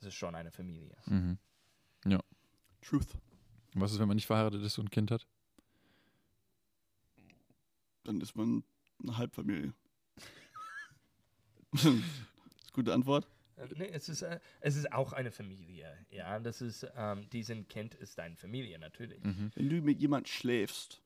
ist 0.00 0.06
es 0.08 0.14
schon 0.14 0.34
eine 0.34 0.50
Familie. 0.50 0.96
Mhm. 2.82 2.86
Truth. 2.86 3.08
Was 3.74 3.92
ist, 3.92 3.98
wenn 4.00 4.08
man 4.08 4.16
nicht 4.16 4.26
verheiratet 4.26 4.62
ist 4.62 4.78
und 4.78 4.86
ein 4.86 4.90
Kind 4.90 5.10
hat? 5.10 5.26
Dann 8.04 8.20
ist 8.20 8.36
man 8.36 8.64
eine 9.02 9.16
Halbfamilie. 9.16 9.72
das 11.72 11.80
ist 11.84 11.86
eine 11.86 12.02
gute 12.72 12.92
Antwort. 12.92 13.26
Äh, 13.56 13.68
Nee, 13.76 13.88
es 13.92 14.08
ist, 14.08 14.22
äh, 14.22 14.40
es 14.60 14.76
ist 14.76 14.92
auch 14.92 15.12
eine 15.12 15.30
Familie. 15.30 15.96
Ja, 16.10 16.38
das 16.40 16.60
ist, 16.60 16.86
ähm, 16.96 17.28
diesen 17.30 17.68
Kind 17.68 17.94
ist 17.94 18.18
deine 18.18 18.36
Familie, 18.36 18.78
natürlich. 18.78 19.22
Mhm. 19.22 19.52
Wenn 19.54 19.68
du 19.68 19.80
mit 19.82 20.00
jemand 20.00 20.28
schläfst 20.28 21.00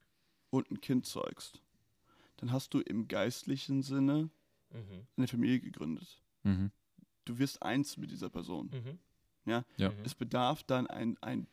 und 0.50 0.70
ein 0.70 0.80
Kind 0.80 1.06
zeugst, 1.06 1.60
dann 2.38 2.52
hast 2.52 2.72
du 2.74 2.80
im 2.80 3.08
geistlichen 3.08 3.82
Sinne 3.82 4.30
Mhm. 4.70 5.06
eine 5.16 5.28
Familie 5.28 5.60
gegründet. 5.60 6.20
Mhm. 6.42 6.70
Du 7.24 7.38
wirst 7.38 7.62
eins 7.62 7.96
mit 7.96 8.10
dieser 8.10 8.28
Person. 8.30 8.98
Ja? 9.46 9.64
Ja. 9.76 9.90
Mhm. 9.90 9.96
Es 10.04 10.14
bedarf 10.14 10.62
dann 10.64 10.86
ein, 10.88 11.16
ein 11.22 11.46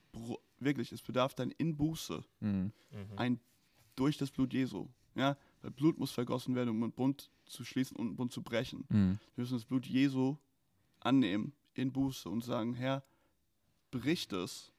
wirklich, 0.59 0.91
es 0.91 1.01
bedarf 1.01 1.33
dann 1.35 1.51
in 1.51 1.75
Buße, 1.77 2.23
Mhm. 2.39 2.71
Mhm. 2.91 3.17
ein 3.17 3.39
durch 3.95 4.17
das 4.17 4.31
Blut 4.31 4.53
Jesu. 4.53 4.87
Ja? 5.15 5.37
Weil 5.61 5.71
Blut 5.71 5.97
muss 5.99 6.11
vergossen 6.11 6.55
werden, 6.55 6.69
um 6.69 6.83
einen 6.83 6.91
Bund 6.91 7.29
zu 7.45 7.63
schließen 7.63 7.95
und 7.97 8.07
einen 8.07 8.15
Bund 8.15 8.31
zu 8.31 8.41
brechen. 8.41 8.85
Mhm. 8.89 9.19
Wir 9.35 9.41
müssen 9.43 9.53
das 9.53 9.65
Blut 9.65 9.85
Jesu 9.85 10.37
annehmen 10.99 11.53
in 11.75 11.91
Buße 11.91 12.29
und 12.29 12.43
sagen, 12.43 12.73
Herr, 12.73 13.03
bricht 13.91 14.33
es, 14.33 14.71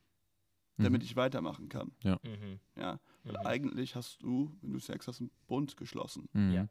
damit 0.77 1.03
Mhm. 1.03 1.07
ich 1.07 1.17
weitermachen 1.17 1.69
kann. 1.69 1.93
Mhm. 2.03 2.59
Ja? 2.77 2.99
Weil 3.23 3.33
Mhm. 3.41 3.47
eigentlich 3.47 3.95
hast 3.95 4.23
du, 4.23 4.53
wenn 4.61 4.73
du 4.73 4.81
Sex 4.81 5.07
hast, 5.07 5.21
einen 5.21 5.31
Bund 5.47 5.77
geschlossen. 5.77 6.29
Mhm. 6.33 6.53
Ja. 6.53 6.69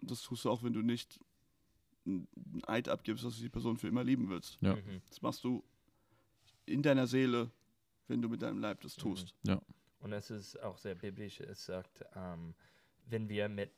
Und 0.00 0.10
das 0.10 0.22
tust 0.22 0.44
du 0.44 0.50
auch, 0.50 0.62
wenn 0.62 0.72
du 0.72 0.82
nicht 0.82 1.20
einen 2.08 2.62
Eid 2.66 2.88
abgibst, 2.88 3.24
dass 3.24 3.36
du 3.36 3.42
die 3.42 3.48
Person 3.48 3.76
für 3.76 3.88
immer 3.88 4.04
lieben 4.04 4.28
willst. 4.28 4.58
Ja. 4.60 4.76
Mhm. 4.76 5.02
Das 5.08 5.22
machst 5.22 5.44
du 5.44 5.62
in 6.66 6.82
deiner 6.82 7.06
Seele, 7.06 7.50
wenn 8.08 8.22
du 8.22 8.28
mit 8.28 8.42
deinem 8.42 8.58
Leib 8.58 8.80
das 8.80 8.96
Mhm. 8.96 9.02
tust. 9.02 9.34
Und 10.00 10.12
es 10.12 10.30
ist 10.30 10.60
auch 10.62 10.78
sehr 10.78 10.94
biblisch. 10.94 11.40
Es 11.40 11.64
sagt, 11.66 12.04
ähm, 12.14 12.54
wenn 13.06 13.28
wir 13.28 13.48
mit 13.48 13.70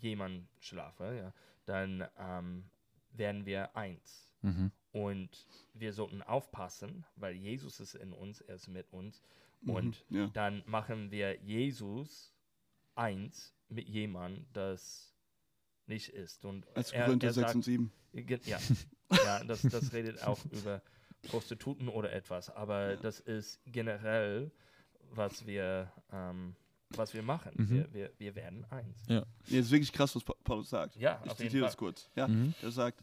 jemandem 0.00 0.48
schlafen, 0.58 1.16
ja, 1.16 1.32
dann 1.64 2.06
ähm, 2.18 2.64
werden 3.12 3.46
wir 3.46 3.76
eins. 3.76 4.32
Mhm. 4.42 4.72
Und 4.92 5.46
wir 5.74 5.92
sollten 5.92 6.22
aufpassen, 6.22 7.04
weil 7.16 7.34
Jesus 7.34 7.80
ist 7.80 7.94
in 7.94 8.12
uns, 8.12 8.40
er 8.40 8.56
ist 8.56 8.68
mit 8.68 8.92
uns. 8.92 9.22
Mhm. 9.60 9.70
Und 9.70 10.04
ja. 10.10 10.26
dann 10.28 10.62
machen 10.66 11.10
wir 11.10 11.40
Jesus 11.42 12.32
eins 12.94 13.54
mit 13.68 13.88
jemandem, 13.88 14.46
das 14.52 15.14
nicht 15.88 16.10
ist. 16.10 16.44
Und 16.44 16.66
Als 16.76 16.92
er, 16.92 17.04
Korinther 17.06 17.28
er 17.28 17.32
6 17.32 17.44
sagt, 17.46 17.54
und 17.56 17.64
7. 17.64 17.92
Ge- 18.14 18.40
Ja, 18.44 18.58
ja 19.24 19.44
das, 19.44 19.62
das 19.62 19.92
redet 19.92 20.22
auch 20.24 20.38
über 20.46 20.82
Prostituten 21.28 21.88
oder 21.88 22.12
etwas, 22.12 22.50
aber 22.50 22.90
Ja. 22.92 22.96
das 22.96 23.20
ist 23.20 23.60
generell, 23.66 24.50
was 25.10 25.46
wir, 25.46 25.90
ähm, 26.12 26.54
was 26.90 27.12
wir 27.14 27.22
machen. 27.22 27.52
Mhm. 27.56 27.70
Wir, 27.70 27.92
wir, 27.94 28.12
wir 28.18 28.34
werden 28.34 28.64
eins. 28.70 29.06
Nee, 29.08 29.22
das 29.44 29.52
ist 29.52 29.70
wirklich 29.70 29.92
krass, 29.92 30.14
was 30.14 30.24
Pa- 30.24 30.34
Paulus 30.44 30.70
sagt. 30.70 30.96
Ja, 30.96 31.20
Ich 31.24 31.30
auf 31.30 31.38
jeden 31.38 31.50
zitiere 31.50 31.62
Fall. 31.62 31.68
das 31.68 31.76
kurz. 31.76 32.10
Ja, 32.14 32.28
Mhm. 32.28 32.54
Er 32.62 32.70
sagt, 32.70 33.02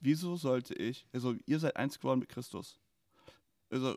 wieso 0.00 0.36
sollte 0.36 0.74
ich, 0.74 1.06
also 1.12 1.34
ihr 1.46 1.58
seid 1.58 1.76
eins 1.76 1.98
geworden 1.98 2.20
mit 2.20 2.28
Christus. 2.28 2.80
Also, 3.70 3.96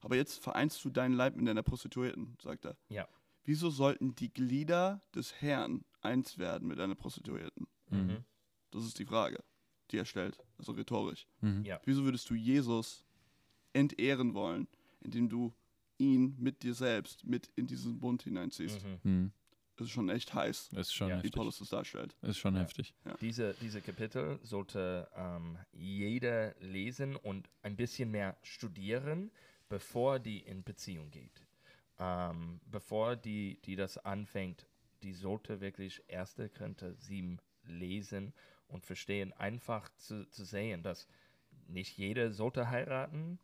aber 0.00 0.16
jetzt 0.16 0.42
vereinst 0.42 0.84
du 0.84 0.90
deinen 0.90 1.14
Leib 1.14 1.36
mit 1.36 1.46
deiner 1.48 1.62
Prostituierten, 1.62 2.36
sagt 2.42 2.64
er. 2.66 2.76
Ja. 2.88 3.08
Wieso 3.44 3.70
sollten 3.70 4.14
die 4.16 4.32
Glieder 4.32 5.00
des 5.14 5.40
Herrn 5.40 5.84
eins 6.02 6.38
werden 6.38 6.66
mit 6.68 6.80
einer 6.80 6.94
Prostituierten? 6.94 7.66
Mhm. 7.94 8.24
Das 8.70 8.84
ist 8.84 8.98
die 8.98 9.04
Frage, 9.06 9.42
die 9.90 9.98
er 9.98 10.04
stellt, 10.04 10.38
also 10.58 10.72
rhetorisch. 10.72 11.26
Mhm. 11.40 11.64
Ja. 11.64 11.80
Wieso 11.84 12.04
würdest 12.04 12.28
du 12.30 12.34
Jesus 12.34 13.04
entehren 13.72 14.34
wollen, 14.34 14.68
indem 15.00 15.28
du 15.28 15.52
ihn 15.98 16.34
mit 16.38 16.62
dir 16.62 16.74
selbst 16.74 17.24
mit 17.24 17.50
in 17.56 17.66
diesen 17.66 18.00
Bund 18.00 18.22
hineinziehst? 18.22 18.84
Mhm. 18.84 18.98
Mhm. 19.10 19.32
Das 19.76 19.88
ist 19.88 19.92
schon 19.92 20.08
echt 20.08 20.32
heiß, 20.32 20.68
Das 20.70 20.86
ist 20.86 20.92
schon 20.94 21.08
Ja. 21.08 21.22
wie. 21.22 21.30
Paulus 21.30 21.58
das 21.58 21.68
darstellt. 21.68 22.14
Das 22.20 22.30
ist 22.30 22.38
schon 22.38 22.54
Ja. 22.54 22.60
heftig. 22.62 22.94
Diese, 23.20 23.54
diese 23.60 23.80
Kapitel 23.80 24.38
sollte 24.42 25.08
ähm, 25.16 25.58
jeder 25.72 26.54
lesen 26.60 27.16
und 27.16 27.50
ein 27.62 27.74
bisschen 27.76 28.10
mehr 28.12 28.36
studieren, 28.42 29.32
bevor 29.68 30.20
die 30.20 30.38
in 30.38 30.62
Beziehung 30.62 31.10
geht. 31.10 31.44
Ähm, 31.98 32.60
bevor 32.66 33.16
die, 33.16 33.58
die 33.64 33.74
das 33.74 33.98
anfängt, 33.98 34.66
die 35.02 35.12
sollte 35.12 35.60
wirklich 35.60 36.02
1. 36.08 36.36
Korinther 36.56 36.94
7 36.94 37.40
lesen 37.66 38.32
und 38.68 38.84
verstehen, 38.84 39.32
einfach 39.32 39.88
zu, 39.96 40.28
zu 40.30 40.44
sehen, 40.44 40.82
dass 40.82 41.08
nicht 41.66 41.96
jeder 41.96 42.32
sollte 42.32 42.70
heiraten, 42.70 43.38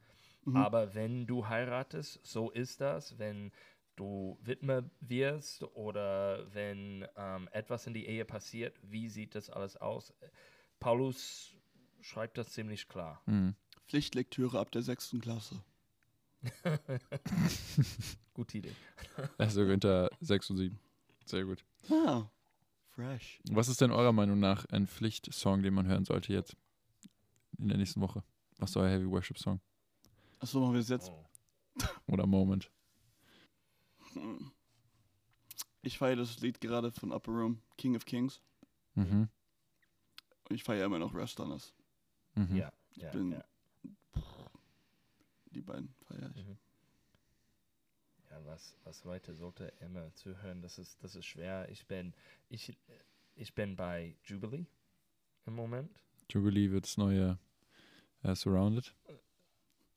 Mhm. 0.45 0.57
aber 0.57 0.95
wenn 0.95 1.27
du 1.27 1.47
heiratest, 1.49 2.19
so 2.27 2.51
ist 2.51 2.81
das. 2.81 3.19
Wenn 3.19 3.53
du 3.97 4.39
Witwe 4.41 4.91
wirst 5.01 5.63
oder 5.75 6.53
wenn 6.55 7.07
ähm, 7.15 7.47
etwas 7.53 7.87
in 7.87 7.93
die 7.93 8.07
Ehe 8.07 8.25
passiert, 8.25 8.75
wie 8.83 9.11
sieht 9.11 9.35
das 9.35 9.51
alles 9.51 9.77
aus? 9.77 10.15
Paulus 10.79 11.55
schreibt 12.01 12.39
das 12.39 12.53
ziemlich 12.53 12.89
klar. 12.89 13.21
Mhm. 13.27 13.55
Pflichtlektüre 13.87 14.59
ab 14.59 14.71
der 14.71 14.81
sechsten 14.83 15.21
Klasse. 15.21 15.63
Gute 18.35 18.59
Idee. 18.59 18.75
Also 19.37 19.63
unter 19.63 20.09
6 20.21 20.49
und 20.51 20.57
7. 20.57 20.79
Sehr 21.27 21.45
gut. 21.45 21.65
Ah, 21.91 22.25
fresh. 23.01 23.41
Was 23.51 23.69
ist 23.69 23.81
denn 23.81 23.91
eurer 23.91 24.13
Meinung 24.13 24.39
nach 24.41 24.65
ein 24.67 24.87
Pflichtsong, 24.87 25.63
den 25.63 25.75
man 25.75 25.87
hören 25.87 26.05
sollte 26.05 26.33
jetzt 26.33 26.57
in 27.59 27.69
der 27.69 27.79
nächsten 27.79 28.01
Woche? 28.01 28.23
Was 28.59 28.71
ist 28.71 28.77
euer 28.77 28.89
Heavy 28.91 29.09
Worship 29.11 29.39
Song 29.39 29.61
Achso, 30.39 30.61
machen 30.61 30.75
wir 30.75 30.81
es 30.81 30.89
jetzt. 30.89 31.11
Oh. 31.11 31.27
oder 32.13 32.27
Moment? 32.27 32.71
Hm. 34.15 34.51
Ich 35.83 35.99
feiere 35.99 36.17
das 36.17 36.41
Lied 36.41 36.61
gerade 36.61 36.91
von 36.93 37.13
Upper 37.13 37.33
Room, 37.33 37.63
King 37.79 37.97
of 37.97 38.05
Kings. 38.05 38.41
Mhm. 38.95 39.29
Und 40.49 40.55
ich 40.57 40.63
feiere 40.65 40.87
immer 40.87 40.99
noch 40.99 41.15
Rest 41.15 41.41
on 41.41 41.53
Us. 41.53 41.75
Mhm. 42.35 42.57
Ja, 42.57 42.73
ja, 42.97 43.11
bin- 43.11 43.33
ja. 43.33 43.45
Die 45.53 45.63
beiden 45.63 45.95
feiere 46.07 46.31
ich. 46.35 46.45
Mhm. 46.47 46.59
Ja, 48.31 48.45
was, 48.47 48.77
was 48.85 49.05
Leute 49.05 49.35
sollte 49.35 49.73
immer 49.81 50.15
zuhören, 50.15 50.63
das 50.63 50.79
ist, 50.79 51.03
das 51.03 51.17
ist 51.17 51.27
schwer. 51.27 51.69
Ich 51.69 51.87
bin, 51.87 52.15
ich, 52.49 52.77
ich 53.35 53.55
bin 53.55 53.75
bei 53.77 54.15
Jubilee 54.25 54.67
im 55.47 55.55
Moment. 55.55 55.91
Jubilee 56.31 56.71
wird 56.71 56.85
das 56.85 56.97
neue 56.97 57.39
äh, 58.23 58.35
Surrounded 58.35 58.95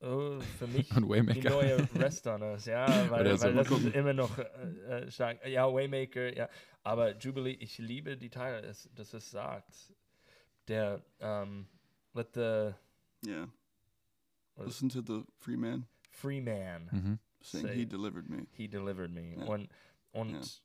Oh, 0.02 0.42
für 0.58 0.68
mich 0.68 0.92
und 0.98 1.04
die 1.06 1.10
Waymaker. 1.10 1.50
neue 1.50 1.88
Rest 1.96 2.28
on 2.28 2.42
Us, 2.42 2.66
ja, 2.66 2.88
weil, 3.10 3.38
so, 3.38 3.46
weil 3.46 3.54
mal 3.54 3.64
das 3.64 3.72
ist 3.72 3.84
gucken. 3.84 3.94
immer 3.94 4.14
noch 4.14 4.38
äh, 4.38 5.10
stark. 5.10 5.46
Ja, 5.48 5.72
Waymaker, 5.74 6.36
ja. 6.36 6.50
Aber 6.82 7.16
Jubilee, 7.18 7.52
ich 7.54 7.78
liebe 7.78 8.18
die 8.18 8.30
Teile, 8.30 8.62
das, 8.64 8.90
das 8.96 9.14
es 9.14 9.32
sagt. 9.32 9.94
Der, 10.68 11.02
ähm, 11.20 11.68
let 12.14 12.34
the 12.34 12.74
Yeah. 13.26 13.48
Listen 14.58 14.90
to 14.90 15.02
the 15.02 15.24
free 15.40 15.56
man 15.56 15.88
free 16.12 16.42
man 16.42 16.90
Mhm. 16.92 17.20
Saying 17.44 17.68
Say- 17.68 17.76
he 17.76 17.86
delivered 17.86 18.30
me. 18.30 18.46
he 18.54 18.68
delivered 18.68 19.12
me. 19.12 19.36
Ja. 19.38 19.46
Und, 19.46 19.70
und 20.12 20.62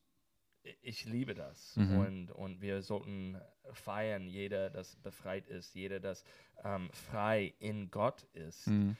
Ja. 0.64 0.72
ich 0.82 1.04
liebe 1.04 1.34
das. 1.34 1.76
Mhm. 1.76 1.98
Und, 1.98 2.30
und 2.32 2.60
wir 2.60 2.82
sollten 2.82 3.38
feiern, 3.72 4.26
jeder, 4.26 4.70
das 4.70 4.96
befreit 4.96 5.46
ist, 5.48 5.74
jeder, 5.74 6.00
das 6.00 6.24
ähm, 6.64 6.90
frei 6.92 7.54
in 7.58 7.90
Gott 7.90 8.22
ist. 8.32 8.66
Mhm. 8.66 8.96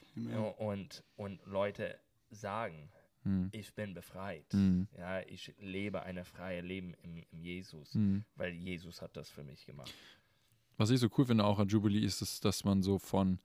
Und, 0.57 1.03
und 1.15 1.43
Leute 1.45 1.99
sagen, 2.29 2.89
Mhm. 3.25 3.49
ich 3.51 3.73
bin 3.75 3.93
befreit. 3.93 4.45
Mhm. 4.53 4.87
Ja, 4.97 5.19
ich 5.27 5.53
lebe 5.59 6.03
ein 6.03 6.23
freies 6.23 6.63
Leben 6.63 6.93
im, 7.03 7.17
im 7.31 7.43
Jesus, 7.43 7.93
Mhm. 7.93 8.23
weil 8.35 8.53
Jesus 8.53 9.01
hat 9.01 9.17
das 9.17 9.29
für 9.29 9.43
mich 9.43 9.65
gemacht. 9.65 9.93
Was 10.77 10.89
ich 10.89 11.01
so 11.01 11.09
cool 11.17 11.25
finde 11.25 11.43
auch 11.43 11.59
an 11.59 11.67
Jubilee 11.67 11.99
ist, 11.99 12.21
es, 12.21 12.39
dass 12.39 12.63
man 12.63 12.81
so 12.81 12.97
von 12.97 13.39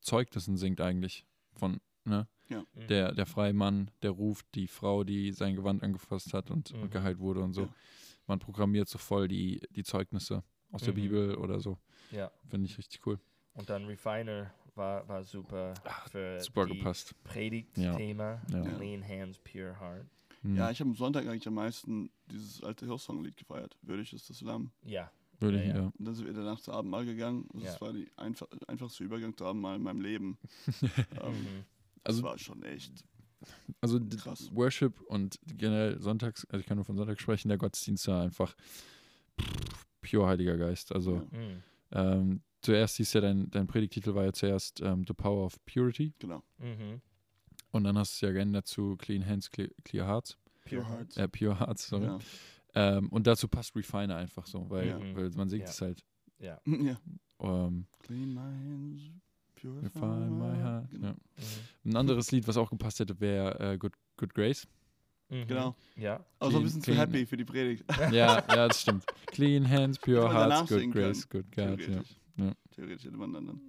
Zeugnissen 0.00 0.56
singt 0.56 0.80
eigentlich. 0.80 1.26
Von, 1.52 1.78
ne? 2.04 2.26
Mhm. 2.48 2.86
Der, 2.88 3.12
der 3.12 3.26
freie 3.26 3.52
Mann, 3.52 3.90
der 4.02 4.10
ruft 4.10 4.46
die 4.54 4.66
Frau, 4.68 5.04
die 5.04 5.32
sein 5.32 5.56
Gewand 5.56 5.82
angefasst 5.82 6.34
hat 6.34 6.50
und, 6.50 6.72
Mhm. 6.74 6.82
und 6.82 6.90
geheilt 6.90 7.18
wurde 7.18 7.40
und 7.42 7.52
so. 7.54 7.62
Ja. 7.62 7.74
Man 8.26 8.38
programmiert 8.38 8.88
so 8.88 8.98
voll 8.98 9.26
die, 9.28 9.60
die 9.70 9.82
Zeugnisse 9.84 10.44
aus 10.70 10.82
der 10.82 10.92
Mhm. 10.92 10.96
Bibel 10.96 11.34
oder 11.36 11.60
so. 11.60 11.78
Ja. 12.10 12.30
Finde 12.48 12.66
ich 12.66 12.76
richtig 12.78 13.06
cool. 13.06 13.18
Und 13.54 13.68
dann 13.68 13.84
Refiner 13.86 14.52
war, 14.74 15.06
war 15.08 15.22
super 15.24 15.74
für 16.10 16.40
Super 16.40 16.66
die 16.66 16.78
gepasst. 16.78 17.14
Predigt-Thema. 17.24 18.40
Ja. 18.50 18.62
Clean 18.62 19.06
Hands, 19.06 19.38
Pure 19.40 19.78
Heart. 19.78 20.06
Mhm. 20.42 20.56
Ja, 20.56 20.70
ich 20.70 20.80
habe 20.80 20.90
am 20.90 20.96
Sonntag 20.96 21.26
eigentlich 21.26 21.46
am 21.46 21.54
meisten 21.54 22.10
dieses 22.30 22.62
alte 22.62 22.86
Hillsong-Lied 22.86 23.36
gefeiert. 23.36 23.76
Würdig 23.82 24.12
ist 24.12 24.28
das 24.30 24.40
Lamm. 24.40 24.70
Ja. 24.84 25.10
Würde 25.40 25.58
Ja, 25.58 25.62
ich, 25.62 25.68
ja. 25.70 25.76
ja. 25.76 25.86
Und 25.86 25.94
dann 25.98 26.14
sind 26.14 26.26
wir 26.26 26.32
danach 26.32 26.60
zu 26.60 26.72
Abendmahl 26.72 27.04
gegangen. 27.04 27.48
Das 27.54 27.74
Ja. 27.74 27.80
war 27.80 27.92
der 27.92 28.06
einfach, 28.16 28.46
einfachste 28.68 29.04
Übergang 29.04 29.36
zu 29.36 29.44
Abendmahl 29.44 29.76
in 29.76 29.82
meinem 29.82 30.00
Leben. 30.00 30.38
ähm, 31.20 31.32
Mhm. 31.32 31.64
Also, 32.04 32.20
das 32.22 32.30
war 32.30 32.38
schon 32.38 32.62
echt 32.62 33.04
also 33.80 33.98
krass. 34.16 34.50
Worship 34.54 35.00
und 35.02 35.38
generell 35.46 35.98
Sonntags, 36.00 36.44
also 36.46 36.60
ich 36.60 36.66
kann 36.66 36.76
nur 36.76 36.84
von 36.84 36.96
Sonntag 36.96 37.20
sprechen, 37.20 37.48
der 37.48 37.58
Gottesdienst 37.58 38.06
war 38.08 38.22
einfach 38.22 38.54
pff, 39.40 39.86
pure 40.00 40.26
Heiliger 40.28 40.56
Geist. 40.56 40.92
Also 40.92 41.16
Ja, 41.32 41.38
Mhm. 41.38 41.62
ähm, 41.92 42.42
zuerst 42.60 42.96
hieß 42.98 43.12
ja 43.14 43.20
dein, 43.20 43.50
dein 43.50 43.66
Predigtitel 43.66 44.14
war 44.14 44.24
ja 44.24 44.32
zuerst 44.32 44.80
ähm, 44.80 45.04
The 45.06 45.14
Power 45.14 45.46
of 45.46 45.56
Purity 45.64 46.14
genau. 46.18 46.42
Mhm. 46.58 47.00
und 47.72 47.84
dann 47.84 47.98
hast 47.98 48.12
du 48.12 48.14
es 48.26 48.28
ja 48.28 48.32
geändert 48.32 48.66
zu 48.66 48.96
Clean 48.96 49.26
Hands, 49.26 49.50
Clear, 49.50 49.70
clear 49.84 50.06
Hearts. 50.06 50.38
Pure 50.64 50.88
Hearts. 50.88 51.16
Äh, 51.16 51.26
Pure 51.28 51.58
Hearts, 51.58 51.88
sorry. 51.88 52.04
Ja. 52.04 52.18
Ähm, 52.74 53.08
und 53.08 53.26
dazu 53.26 53.48
passt 53.48 53.74
Refiner 53.74 54.16
einfach 54.16 54.46
so, 54.46 54.70
weil, 54.70 54.88
Ja. 54.88 54.98
weil 55.16 55.30
man 55.30 55.48
singt 55.48 55.64
Ja. 55.64 55.70
es 55.70 55.80
halt. 55.80 56.04
Ja. 56.38 56.60
ja. 56.66 57.00
Ähm, 57.40 57.86
Clean 57.98 58.32
my 58.32 58.40
hands, 58.40 59.02
purify 59.62 60.28
my 60.28 60.56
heart. 60.60 60.90
Genau. 60.90 61.06
Ja. 61.08 61.12
Mhm. 61.14 61.90
Ein 61.90 61.96
anderes 61.96 62.30
Lied, 62.32 62.46
was 62.48 62.56
auch 62.56 62.70
gepasst 62.70 63.00
hätte, 63.00 63.18
wäre 63.20 63.58
äh, 63.74 63.78
Good, 63.78 63.92
Good 64.16 64.34
Grace. 64.34 64.66
Mhm. 65.28 65.46
Genau. 65.46 65.76
Ja. 65.96 66.24
Aber 66.38 66.50
so 66.50 66.58
ein 66.58 66.62
Clean- 66.62 66.62
bisschen 66.64 66.82
zu 66.82 66.90
clean. 66.92 66.98
happy 66.98 67.26
für 67.26 67.36
die 67.36 67.44
Predigt. 67.44 67.84
Ja, 68.12 68.44
ja, 68.48 68.68
das 68.68 68.80
stimmt. 68.82 69.04
Clean 69.26 69.68
Hands, 69.68 69.98
Pure 69.98 70.32
Hearts, 70.32 70.68
Good 70.68 70.92
Grace, 70.92 71.28
Good 71.28 71.46
God. 71.52 71.56
Ja. 71.56 71.76
Theoretisch. 71.76 72.16
Ja. 72.36 72.52
Theoretisch 72.74 73.04
hätte 73.06 73.16
man 73.16 73.32
dann, 73.32 73.46
dann 73.46 73.60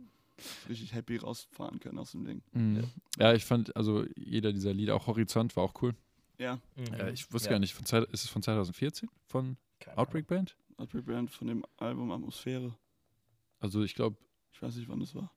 richtig 0.68 0.94
happy 0.94 1.18
rausfahren 1.18 1.80
können 1.80 2.00
aus 2.00 2.12
dem 2.12 2.26
Ding. 2.26 2.41
Mhm. 2.54 2.84
ja, 3.18 3.34
ich 3.34 3.46
fand, 3.46 3.76
also 3.76 4.06
jeder 4.16 4.52
dieser 4.52 4.74
Lieder, 4.74 4.96
auch 4.96 5.08
Horizont 5.08 5.56
war 5.56 5.64
auch 5.64 5.74
cool. 5.82 5.94
Ja, 6.39 6.60
Mhm. 6.76 6.94
Äh, 6.96 7.12
ich 7.12 7.32
wusste 7.32 7.50
ja. 7.50 7.54
gar 7.54 7.60
nicht, 7.60 7.74
von 7.74 7.86
Zeit, 7.86 8.04
ist 8.12 8.24
es 8.26 8.30
von 8.30 8.41
2014? 8.41 9.08
Von 9.28 9.56
Keine 9.80 9.98
Outbreak 10.00 10.28
Band? 10.28 10.58
Outbreak 10.78 11.06
Band 11.06 11.30
von 11.30 11.48
dem 11.48 11.64
Album 11.78 12.12
Atmosphäre. 12.12 12.76
Also 13.60 13.84
ich 13.84 13.94
glaube, 13.96 14.18
Ich 14.52 14.62
weiß 14.62 14.76
nicht, 14.76 14.89
wann 14.89 15.00
das 15.00 15.14
war. 15.16 15.32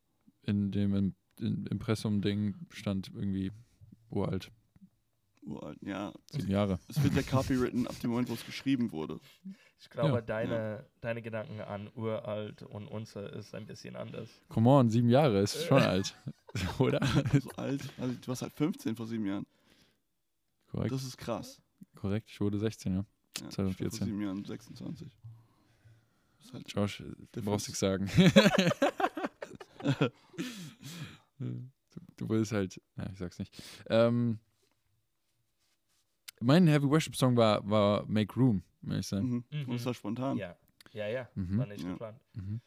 In 0.47 0.71
dem 0.71 0.95
Im- 0.95 1.15
in- 1.39 1.67
Impressum-Ding 1.67 2.55
stand 2.71 3.11
irgendwie 3.15 3.53
uralt, 4.11 4.51
Uralt. 5.43 5.79
Ja, 5.83 6.13
sieben 6.33 6.51
Jahre. 6.51 6.81
es 6.89 7.01
wird 7.05 7.15
ja 7.15 7.23
copywritten 7.23 7.87
ab 7.87 7.95
dem 8.01 8.11
Moment, 8.11 8.29
wo 8.29 8.35
es 8.35 8.45
geschrieben 8.45 8.91
wurde. 8.91 9.21
Ich 9.79 9.89
glaube, 9.91 10.15
Ja. 10.17 10.21
deine, 10.23 10.87
deine 11.01 11.23
Gedanken 11.23 11.61
an 11.61 11.89
uralt 11.95 12.63
und 12.63 12.89
unser 12.89 13.33
ist 13.33 13.55
ein 13.55 13.67
bisschen 13.67 13.95
anders. 13.95 14.29
Come 14.49 14.69
on, 14.71 14.91
sieben 14.91 15.09
Jahre 15.09 15.41
ist 15.43 15.63
schon 15.67 15.83
alt. 15.83 16.17
Oder? 16.81 17.01
So 17.41 17.51
alt. 17.57 17.83
Also, 17.99 18.15
du 18.15 18.27
warst 18.29 18.43
halt 18.43 18.55
15 18.55 18.97
vor 18.97 19.07
sieben 19.07 19.27
Jahren. 19.27 19.47
Korrekt, 20.69 20.91
Das 20.93 21.05
ist 21.05 21.17
krass. 21.19 21.61
korrekt. 21.95 22.29
Ich 22.31 22.41
wurde 22.41 22.59
16, 22.59 22.93
ja. 22.95 22.99
Ja, 22.99 23.05
ich 23.37 23.43
war 23.45 23.51
2014. 23.51 23.99
Vor 23.99 24.07
sieben 24.07 24.23
Jahren 24.23 24.45
26. 24.45 25.09
Das 26.39 26.47
ist 26.47 26.53
halt 26.55 26.73
Josh, 26.73 27.03
du 27.33 27.43
brauchst 27.43 27.69
nichts 27.69 27.81
sagen. 27.81 28.09
du, 31.39 31.71
du 32.17 32.29
willst 32.29 32.53
halt, 32.53 32.81
ja, 32.97 33.09
ich 33.13 33.19
sag's 33.19 33.39
nicht. 33.39 33.63
Ähm, 33.89 34.39
mein 36.41 36.67
Heavy 36.67 36.89
Worship 36.89 37.17
Song 37.17 37.37
war, 37.37 37.69
war 37.69 38.05
Make 38.07 38.35
Room, 38.39 38.63
will 38.83 38.99
ich 38.99 39.07
sagen. 39.07 39.45
Mhm. 39.51 39.65
Mhm. 39.67 39.73
Es 39.75 39.85
war 39.87 39.95
spontan. 39.95 40.37
Ja. 40.37 40.57
Ja, 40.93 41.09
ja. 41.09 41.29
Mhm. 41.35 41.59
War 41.59 41.67
nicht 41.67 41.83
Ja. 41.85 41.91
geplant. 41.93 42.21
Mhm. 42.35 42.61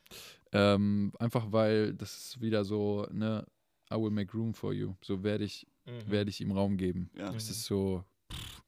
Ähm, 0.51 1.11
einfach 1.19 1.51
weil 1.51 1.93
das 1.93 2.15
ist 2.17 2.41
wieder 2.41 2.63
so, 2.65 3.07
ne, 3.11 3.45
I 3.91 3.95
will 3.95 4.11
make 4.11 4.35
room 4.37 4.53
for 4.53 4.73
you. 4.73 4.93
So 5.01 5.23
werde 5.23 5.43
ich, 5.45 5.65
Mhm. 5.85 6.11
werde 6.11 6.29
ich 6.29 6.41
ihm 6.41 6.51
Raum 6.51 6.77
geben. 6.77 7.09
Ja, 7.15 7.31
Mhm. 7.31 7.37
Es 7.37 7.49
ist 7.49 7.63
so, 7.65 8.03
pff, 8.31 8.63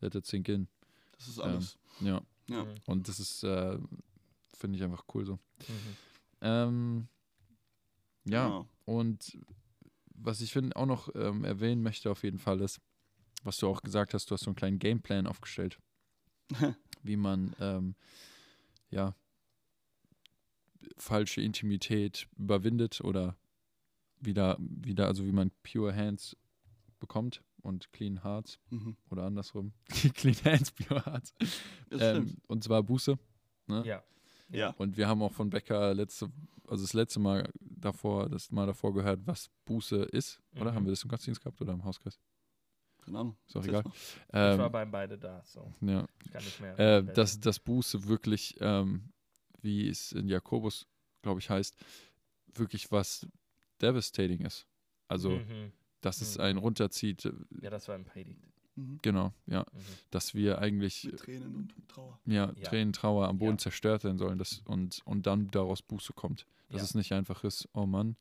let 0.00 0.14
it 0.14 0.26
sink 0.26 0.48
in. 0.48 0.68
das 1.16 1.28
ist 1.28 1.38
alles. 1.38 1.78
Ja, 2.00 2.20
Ja. 2.48 2.64
Mhm. 2.64 2.74
und 2.86 3.08
das 3.08 3.20
ist, 3.20 3.42
äh, 3.44 3.78
finde 4.54 4.76
ich 4.76 4.82
einfach 4.84 5.04
cool 5.14 5.24
so. 5.24 5.34
Mhm. 5.34 5.96
Ähm, 6.42 7.08
ja, 8.24 8.46
Genau. 8.46 8.68
und 8.84 9.38
was 10.16 10.40
ich 10.40 10.52
finde 10.52 10.76
auch 10.76 10.86
noch 10.86 11.14
ähm, 11.14 11.44
erwähnen 11.44 11.82
möchte 11.82 12.10
auf 12.10 12.22
jeden 12.22 12.38
Fall 12.38 12.60
ist, 12.60 12.80
was 13.42 13.58
du 13.58 13.68
auch 13.68 13.82
gesagt 13.82 14.14
hast, 14.14 14.30
du 14.30 14.34
hast 14.34 14.42
so 14.44 14.50
einen 14.50 14.56
kleinen 14.56 14.78
Gameplan 14.78 15.26
aufgestellt, 15.26 15.78
wie 17.02 17.16
man 17.16 17.54
ähm, 17.60 17.94
ja 18.90 19.14
falsche 20.98 21.40
Intimität 21.40 22.28
überwindet 22.36 23.00
oder 23.00 23.36
wieder 24.20 24.56
wieder 24.60 25.06
also 25.06 25.24
wie 25.26 25.32
man 25.32 25.50
pure 25.62 25.94
hands 25.94 26.36
bekommt 27.00 27.42
und 27.62 27.92
clean 27.92 28.22
hearts 28.22 28.58
Mhm. 28.70 28.96
oder 29.10 29.24
andersrum 29.24 29.72
clean 30.14 30.36
hands 30.44 30.70
pure 30.72 31.04
hearts 31.04 31.34
ähm, 31.90 32.36
und 32.46 32.62
zwar 32.64 32.82
Buße 32.82 33.18
Ja. 33.68 34.02
Ja. 34.50 34.70
und 34.78 34.96
wir 34.96 35.08
haben 35.08 35.22
auch 35.22 35.32
von 35.32 35.50
Becker 35.50 35.94
letzte, 35.94 36.30
also 36.68 36.84
das 36.84 36.92
letzte 36.92 37.18
Mal 37.18 37.50
davor, 37.84 38.28
das 38.28 38.50
Mal 38.50 38.66
davor 38.66 38.92
gehört, 38.94 39.26
was 39.26 39.50
Buße 39.64 39.96
ist, 40.04 40.40
oder? 40.56 40.70
Mhm. 40.72 40.74
Haben 40.76 40.86
wir 40.86 40.90
das 40.92 41.02
im 41.02 41.08
Gottesdienst 41.08 41.40
gehabt 41.40 41.60
oder 41.60 41.72
im 41.72 41.84
Hauskreis? 41.84 42.18
Keine 43.04 43.18
Ahnung. 43.18 43.36
Ist 43.46 43.56
auch 43.56 43.64
egal. 43.64 43.82
mal. 43.84 43.92
Ich 43.94 44.58
war 44.58 44.66
Ähm, 44.66 44.72
bei 44.72 44.84
beide 44.86 45.18
da, 45.18 45.42
so 45.44 45.72
ja. 45.82 46.06
ich 46.24 46.30
kann 46.32 46.44
nicht 46.44 46.60
mehr. 46.60 46.78
äh, 46.78 47.04
dass, 47.04 47.38
dass 47.40 47.58
Buße 47.60 48.04
wirklich, 48.08 48.56
ähm, 48.60 49.12
wie 49.60 49.88
es 49.88 50.12
in 50.12 50.28
Jakobus, 50.28 50.86
glaube 51.22 51.40
ich, 51.40 51.50
heißt, 51.50 51.76
wirklich 52.54 52.90
was 52.90 53.26
devastating 53.82 54.40
ist. 54.40 54.66
Also, 55.08 55.30
Mhm. 55.30 55.72
dass 56.00 56.20
es 56.22 56.36
Mhm. 56.38 56.44
einen 56.44 56.58
runterzieht, 56.58 57.30
Ja, 57.60 57.70
das 57.70 57.88
war 57.88 57.94
ein 57.94 58.04
Predigt. 58.04 58.40
Mhm. 58.76 58.98
genau, 59.02 59.32
ja. 59.46 59.60
Mhm. 59.72 59.78
Dass 60.10 60.34
wir 60.34 60.58
eigentlich 60.58 61.04
Mit 61.04 61.18
Tränen 61.20 61.54
und 61.54 61.74
Trauer. 61.88 62.18
ja, 62.26 62.52
Ja. 62.56 62.62
Tränen, 62.68 62.92
Trauer 62.92 63.28
am 63.28 63.38
Boden 63.38 63.52
Ja. 63.52 63.58
zerstört 63.58 64.02
sein 64.02 64.18
sollen 64.18 64.38
das, 64.38 64.62
und, 64.64 65.00
und 65.04 65.26
dann 65.26 65.50
daraus 65.52 65.80
Buße 65.82 66.12
kommt. 66.12 66.46
Dass 66.70 66.80
Ja. 66.80 66.84
es 66.84 66.94
nicht 66.94 67.12
einfach 67.12 67.44
ist, 67.44 67.68
oh 67.72 67.86
Mann, 67.86 68.16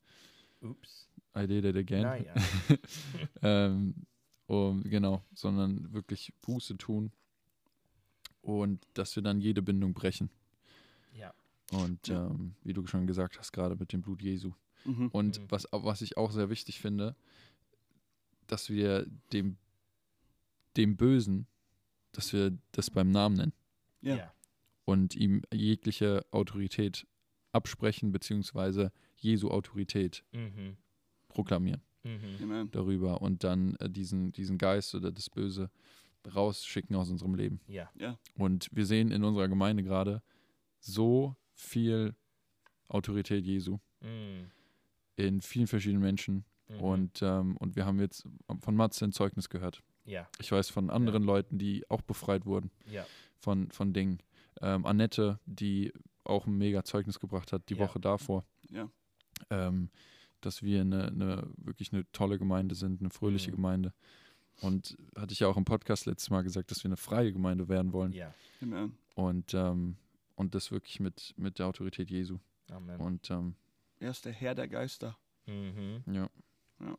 Ups. 0.62 1.10
I 1.36 1.48
did 1.48 1.66
it 1.66 1.76
again. 1.76 2.04
Naja. 2.04 2.34
ähm, 3.42 3.96
um, 4.48 4.84
genau, 4.84 5.24
sondern 5.34 5.92
wirklich 5.94 6.32
Buße 6.42 6.78
tun 6.78 7.12
und 8.42 8.86
dass 8.94 9.16
wir 9.16 9.24
dann 9.24 9.42
jede 9.42 9.62
Bindung 9.62 9.94
brechen. 9.94 10.30
ja. 11.14 11.34
Und 11.72 12.08
Ja. 12.08 12.28
ähm, 12.28 12.56
wie 12.64 12.74
du 12.74 12.86
schon 12.86 13.08
gesagt 13.08 13.40
hast, 13.40 13.52
gerade 13.52 13.76
mit 13.76 13.92
dem 13.94 14.02
Blut 14.04 14.22
Jesu. 14.22 14.52
Mhm. 14.86 15.08
Und 15.08 15.40
Mhm. 15.40 15.46
was, 15.50 15.68
was 15.72 16.02
ich 16.02 16.18
auch 16.18 16.32
sehr 16.32 16.50
wichtig 16.50 16.80
finde, 16.80 17.16
dass 18.48 18.70
wir 18.70 19.08
dem, 19.32 19.58
dem 20.78 20.96
Bösen, 20.98 21.48
dass 22.12 22.34
wir 22.34 22.58
das 22.72 22.90
beim 22.90 23.10
Namen 23.12 23.36
nennen 23.38 23.54
Ja. 24.02 24.34
Und 24.86 25.16
ihm 25.16 25.42
jegliche 25.54 26.26
Autorität 26.32 27.08
absprechen, 27.54 28.12
beziehungsweise 28.12 28.92
Jesu 29.18 29.50
Autorität 29.50 30.24
Mhm. 30.34 30.78
proklamieren. 31.30 31.82
Mhm. 32.04 32.38
Amen. 32.44 32.72
darüber 32.72 33.22
und 33.22 33.46
dann 33.46 33.76
äh, 33.78 33.90
diesen, 33.90 34.34
diesen 34.34 34.58
Geist 34.58 34.94
oder 34.94 35.10
das 35.10 35.30
Böse 35.30 35.70
rausschicken 36.36 36.96
aus 36.98 37.10
unserem 37.10 37.34
Leben. 37.36 37.62
Ja. 37.68 37.90
Ja. 37.96 38.20
Und 38.36 38.68
wir 38.74 38.86
sehen 38.86 39.10
in 39.12 39.24
unserer 39.24 39.48
Gemeinde 39.48 39.84
gerade 39.84 40.22
so 40.82 41.38
viel 41.54 42.14
Autorität 42.90 43.46
Jesu 43.46 43.80
Mhm. 44.02 44.52
in 45.16 45.40
vielen 45.42 45.68
verschiedenen 45.68 46.02
Menschen. 46.02 46.44
Mhm. 46.68 46.80
Und, 46.82 47.22
ähm, 47.22 47.56
und 47.58 47.78
wir 47.78 47.86
haben 47.86 48.00
jetzt 48.02 48.28
von 48.60 48.76
Matze 48.76 49.06
ein 49.06 49.14
Zeugnis 49.14 49.48
gehört. 49.48 49.82
Ja. 50.06 50.28
Ich 50.40 50.52
weiß 50.52 50.70
von 50.70 50.90
anderen 50.90 51.24
Leuten, 51.24 51.58
die 51.58 51.90
auch 51.90 52.02
befreit 52.02 52.46
wurden 52.46 52.72
Ja. 52.90 53.06
von, 53.40 53.72
von 53.72 53.94
Dingen. 53.94 54.20
Ähm, 54.62 54.86
Annette, 54.86 55.40
die 55.46 55.92
auch 56.24 56.46
ein 56.48 56.58
mega 56.58 56.84
Zeugnis 56.84 57.20
gebracht 57.20 57.52
hat 57.54 57.70
die 57.70 57.74
Ja. 57.76 57.80
Woche 57.82 58.00
davor. 58.00 58.46
Ja. 58.70 58.90
ähm, 59.50 59.90
dass 60.42 60.62
wir 60.62 60.82
eine, 60.82 61.08
eine 61.08 61.50
wirklich 61.58 61.94
eine 61.94 62.10
tolle 62.12 62.38
Gemeinde 62.38 62.76
sind, 62.76 63.00
eine 63.02 63.10
fröhliche 63.10 63.52
Mhm. 63.52 63.56
Gemeinde. 63.56 63.94
Und 64.62 64.98
hatte 65.18 65.32
ich 65.34 65.40
ja 65.40 65.48
auch 65.48 65.58
im 65.58 65.66
Podcast 65.66 66.06
letztes 66.06 66.30
Mal 66.30 66.44
gesagt, 66.44 66.70
dass 66.70 66.84
wir 66.84 66.90
eine 66.90 66.98
freie 66.98 67.32
Gemeinde 67.34 67.68
werden 67.70 67.92
wollen. 67.94 68.12
Ja. 68.12 68.34
Amen. 68.62 68.96
Und, 69.16 69.54
ähm, 69.54 69.96
und 70.36 70.54
das 70.54 70.72
wirklich 70.72 71.00
mit, 71.00 71.34
mit 71.38 71.60
der 71.60 71.68
Autorität 71.68 72.10
Jesu. 72.12 72.40
Amen. 72.70 73.00
Und 73.00 73.30
ähm, 73.32 73.56
Er 74.00 74.12
ist 74.12 74.26
der 74.26 74.34
Herr 74.34 74.54
der 74.54 74.68
Geister. 74.68 75.18
Mhm. 75.48 76.04
ja. 76.08 76.30
Ja. 76.80 76.98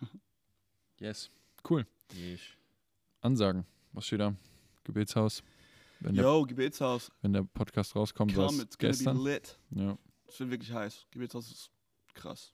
yes. 1.00 1.30
Cool. 1.68 1.86
Ich. 2.14 2.56
Ansagen. 3.20 3.66
Was 3.92 4.06
steht 4.06 4.20
da? 4.20 4.34
Gebetshaus. 4.84 5.42
Wenn 6.00 6.14
der, 6.14 6.24
Yo, 6.24 6.44
Gebetshaus. 6.44 7.10
wenn 7.22 7.32
der 7.32 7.42
Podcast 7.42 7.96
rauskommt, 7.96 8.34
Come, 8.34 8.46
es 8.46 8.58
it's 8.60 8.78
gonna 8.78 8.90
gestern. 8.92 9.24
be 9.24 9.30
lit. 9.30 9.58
Ja. 9.70 9.98
Es 10.28 10.38
wird 10.38 10.50
wirklich 10.50 10.70
heiß. 10.72 11.06
Gebetshaus 11.10 11.50
ist 11.50 11.70
krass. 12.14 12.52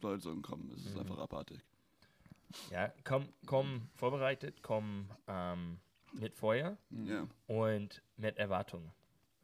Leute 0.00 0.22
sollen 0.22 0.42
kommen. 0.42 0.70
Es 0.74 0.84
ist 0.86 0.94
Mhm. 0.94 1.00
einfach 1.00 1.18
abartig. 1.18 1.60
Ja, 2.70 2.92
komm, 3.04 3.28
komm 3.44 3.88
vorbereitet, 3.94 4.62
komm 4.62 5.10
ähm, 5.26 5.78
mit 6.12 6.34
Feuer 6.34 6.78
Ja. 6.90 7.26
und 7.46 8.02
mit 8.16 8.38
Erwartung. 8.38 8.90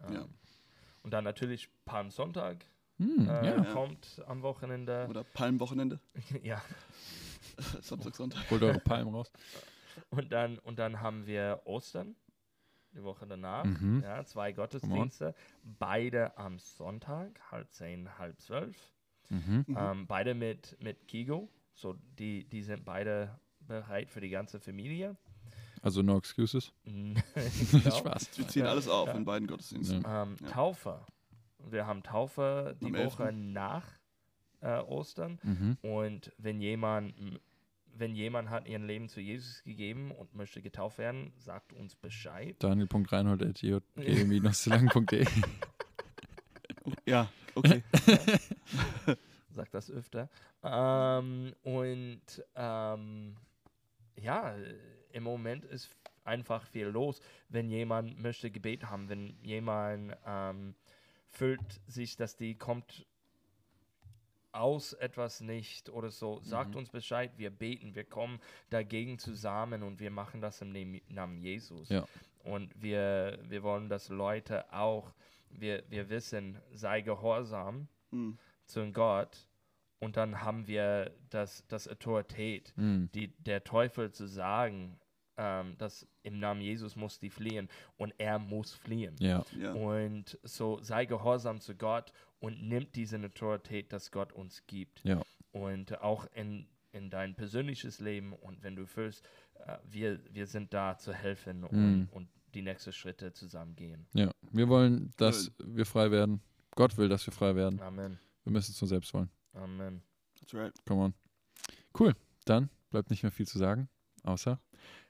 Ähm, 0.06 0.12
Ja. 0.14 0.28
Und 1.02 1.10
dann 1.12 1.24
natürlich 1.24 1.68
Palmsonntag. 1.84 2.64
Hm, 2.98 3.28
äh, 3.28 3.46
ja. 3.56 3.64
kommt 3.72 4.22
am 4.26 4.42
Wochenende. 4.42 5.06
Oder 5.10 5.24
Palmwochenende. 5.24 5.98
ja. 6.42 6.62
Samstag, 7.82 8.14
Sonntag. 8.14 8.50
Holt 8.50 8.62
eure 8.62 8.80
Palmen 8.80 9.14
raus. 9.14 9.30
Und 10.10 10.32
dann, 10.32 10.58
und 10.58 10.78
dann 10.78 11.00
haben 11.00 11.26
wir 11.26 11.60
Ostern, 11.64 12.16
die 12.94 13.02
Woche 13.02 13.26
danach. 13.26 13.64
Mhm. 13.64 14.00
Ja, 14.02 14.24
zwei 14.24 14.52
Gottesdienste. 14.52 15.34
Beide 15.62 16.36
am 16.36 16.58
Sonntag, 16.58 17.40
halb 17.50 17.70
zehn, 17.72 18.18
halb 18.18 18.40
zwölf. 18.40 18.76
Mhm. 19.28 19.64
Mhm. 19.66 19.76
Ähm, 19.78 20.06
beide 20.06 20.34
mit, 20.34 20.76
mit 20.80 21.06
Kigo. 21.08 21.48
So, 21.74 21.94
die, 22.18 22.44
die 22.48 22.62
sind 22.62 22.84
beide 22.84 23.38
bereit 23.60 24.10
für 24.10 24.20
die 24.20 24.28
ganze 24.30 24.60
Familie. 24.60 25.16
Also 25.80 26.02
no 26.02 26.16
excuses. 26.18 26.72
genau. 26.84 27.20
Spaß. 27.98 28.38
Wir 28.38 28.48
ziehen 28.48 28.66
alles 28.66 28.88
auf 28.88 29.08
Ja. 29.08 29.14
in 29.14 29.24
beiden 29.24 29.48
Gottesdiensten. 29.48 30.04
Ähm, 30.06 30.36
Ja. 30.40 30.48
Taufe. 30.48 31.04
Wir 31.70 31.86
haben 31.86 32.02
Taufe 32.02 32.76
die 32.80 32.86
Am 32.86 32.94
Woche 33.04 33.32
nach 33.32 33.86
äh, 34.62 34.78
Ostern. 34.78 35.38
Mhm. 35.42 35.76
Und 35.82 36.32
wenn 36.38 36.60
jemand, 36.60 37.14
wenn 37.94 38.14
jemand 38.14 38.50
hat 38.50 38.66
ihr 38.66 38.78
Leben 38.78 39.08
zu 39.08 39.20
Jesus 39.20 39.62
gegeben 39.64 40.12
und 40.12 40.34
möchte 40.34 40.62
getauft 40.62 40.98
werden, 40.98 41.32
sagt 41.36 41.72
uns 41.72 41.94
Bescheid. 41.94 42.56
Daniel.reinhold.jg-lang.de 42.60 45.26
Ja, 47.06 47.28
okay. 47.54 47.82
Sagt 49.50 49.74
das 49.74 49.90
öfter. 49.90 50.28
Ähm, 50.62 51.54
und 51.62 52.20
ähm, 52.54 53.36
ja, 54.16 54.54
im 55.12 55.22
Moment 55.22 55.64
ist 55.64 55.90
einfach 56.24 56.66
viel 56.66 56.86
los. 56.86 57.20
Wenn 57.48 57.68
jemand 57.68 58.20
möchte 58.20 58.50
Gebet 58.50 58.88
haben, 58.88 59.08
wenn 59.08 59.36
jemand 59.42 60.16
ähm, 60.26 60.74
fühlt 61.28 61.60
sich, 61.86 62.16
dass 62.16 62.36
die 62.36 62.54
kommt 62.54 63.06
aus 64.52 64.92
etwas 64.92 65.40
nicht 65.40 65.88
oder 65.88 66.10
so, 66.10 66.40
sagt 66.42 66.70
Mhm. 66.70 66.76
uns 66.78 66.90
Bescheid, 66.90 67.32
wir 67.38 67.50
beten, 67.50 67.94
wir 67.94 68.04
kommen 68.04 68.38
dagegen 68.70 69.18
zusammen 69.18 69.82
und 69.82 69.98
wir 70.00 70.10
machen 70.10 70.40
das 70.40 70.60
im 70.60 71.00
Namen 71.08 71.38
Jesus. 71.38 71.88
Ja. 71.88 72.06
Und 72.44 72.70
wir, 72.80 73.38
wir 73.48 73.62
wollen, 73.62 73.88
dass 73.88 74.08
Leute 74.08 74.72
auch, 74.72 75.12
wir, 75.48 75.84
wir 75.88 76.08
wissen, 76.08 76.58
sei 76.72 77.00
gehorsam 77.02 77.88
Hm. 78.10 78.38
zu 78.66 78.92
Gott 78.92 79.46
und 80.00 80.16
dann 80.16 80.42
haben 80.42 80.66
wir 80.66 81.14
das, 81.30 81.66
das 81.68 81.88
Autorität, 81.88 82.72
Mhm. 82.76 83.08
die, 83.14 83.28
der 83.38 83.64
Teufel 83.64 84.10
zu 84.12 84.26
sagen, 84.26 84.98
ähm, 85.42 85.76
dass 85.78 86.06
im 86.22 86.38
Namen 86.38 86.60
Jesus 86.60 86.94
muss 86.94 87.18
die 87.18 87.30
fliehen 87.30 87.68
und 87.96 88.14
er 88.18 88.38
muss 88.38 88.72
fliehen. 88.72 89.16
Ja. 89.18 89.44
Ja. 89.58 89.72
Und 89.72 90.38
so 90.44 90.80
sei 90.82 91.04
gehorsam 91.04 91.60
zu 91.60 91.74
Gott 91.74 92.12
und 92.38 92.62
nimm 92.62 92.86
diese 92.92 93.18
Autorität, 93.18 93.92
das 93.92 94.12
Gott 94.12 94.32
uns 94.32 94.62
gibt. 94.68 95.02
Ja. 95.04 95.20
Und 95.50 96.00
auch 96.00 96.26
in, 96.34 96.68
in 96.92 97.10
dein 97.10 97.34
persönliches 97.34 97.98
Leben 97.98 98.32
und 98.34 98.62
wenn 98.62 98.76
du 98.76 98.86
fühlst, 98.86 99.24
äh, 99.66 99.78
wir, 99.84 100.20
wir 100.32 100.46
sind 100.46 100.72
da 100.72 100.96
zu 100.96 101.12
helfen 101.12 101.64
und, 101.64 101.72
Mhm. 101.72 102.08
und 102.12 102.28
die 102.54 102.62
nächsten 102.62 102.92
Schritte 102.92 103.32
zusammen 103.32 103.74
gehen. 103.74 104.06
Ja. 104.12 104.30
Wir 104.52 104.68
wollen, 104.68 105.12
dass 105.16 105.50
wir 105.58 105.86
frei 105.86 106.10
werden. 106.12 106.40
Gott 106.76 106.96
will, 106.98 107.08
dass 107.08 107.26
wir 107.26 107.32
frei 107.32 107.56
werden. 107.56 107.80
Amen. 107.80 108.18
Wir 108.44 108.52
müssen 108.52 108.70
es 108.72 108.80
nur 108.80 108.88
selbst 108.88 109.12
wollen. 109.12 109.30
Amen. 109.54 110.02
That's 110.38 110.54
right. 110.54 110.72
Come 110.86 111.00
on. 111.02 111.14
Cool. 111.98 112.14
Dann 112.44 112.70
bleibt 112.90 113.10
nicht 113.10 113.22
mehr 113.22 113.32
viel 113.32 113.46
zu 113.46 113.58
sagen, 113.58 113.88
außer 114.22 114.60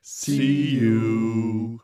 See 0.00 0.70
you. 0.78 1.80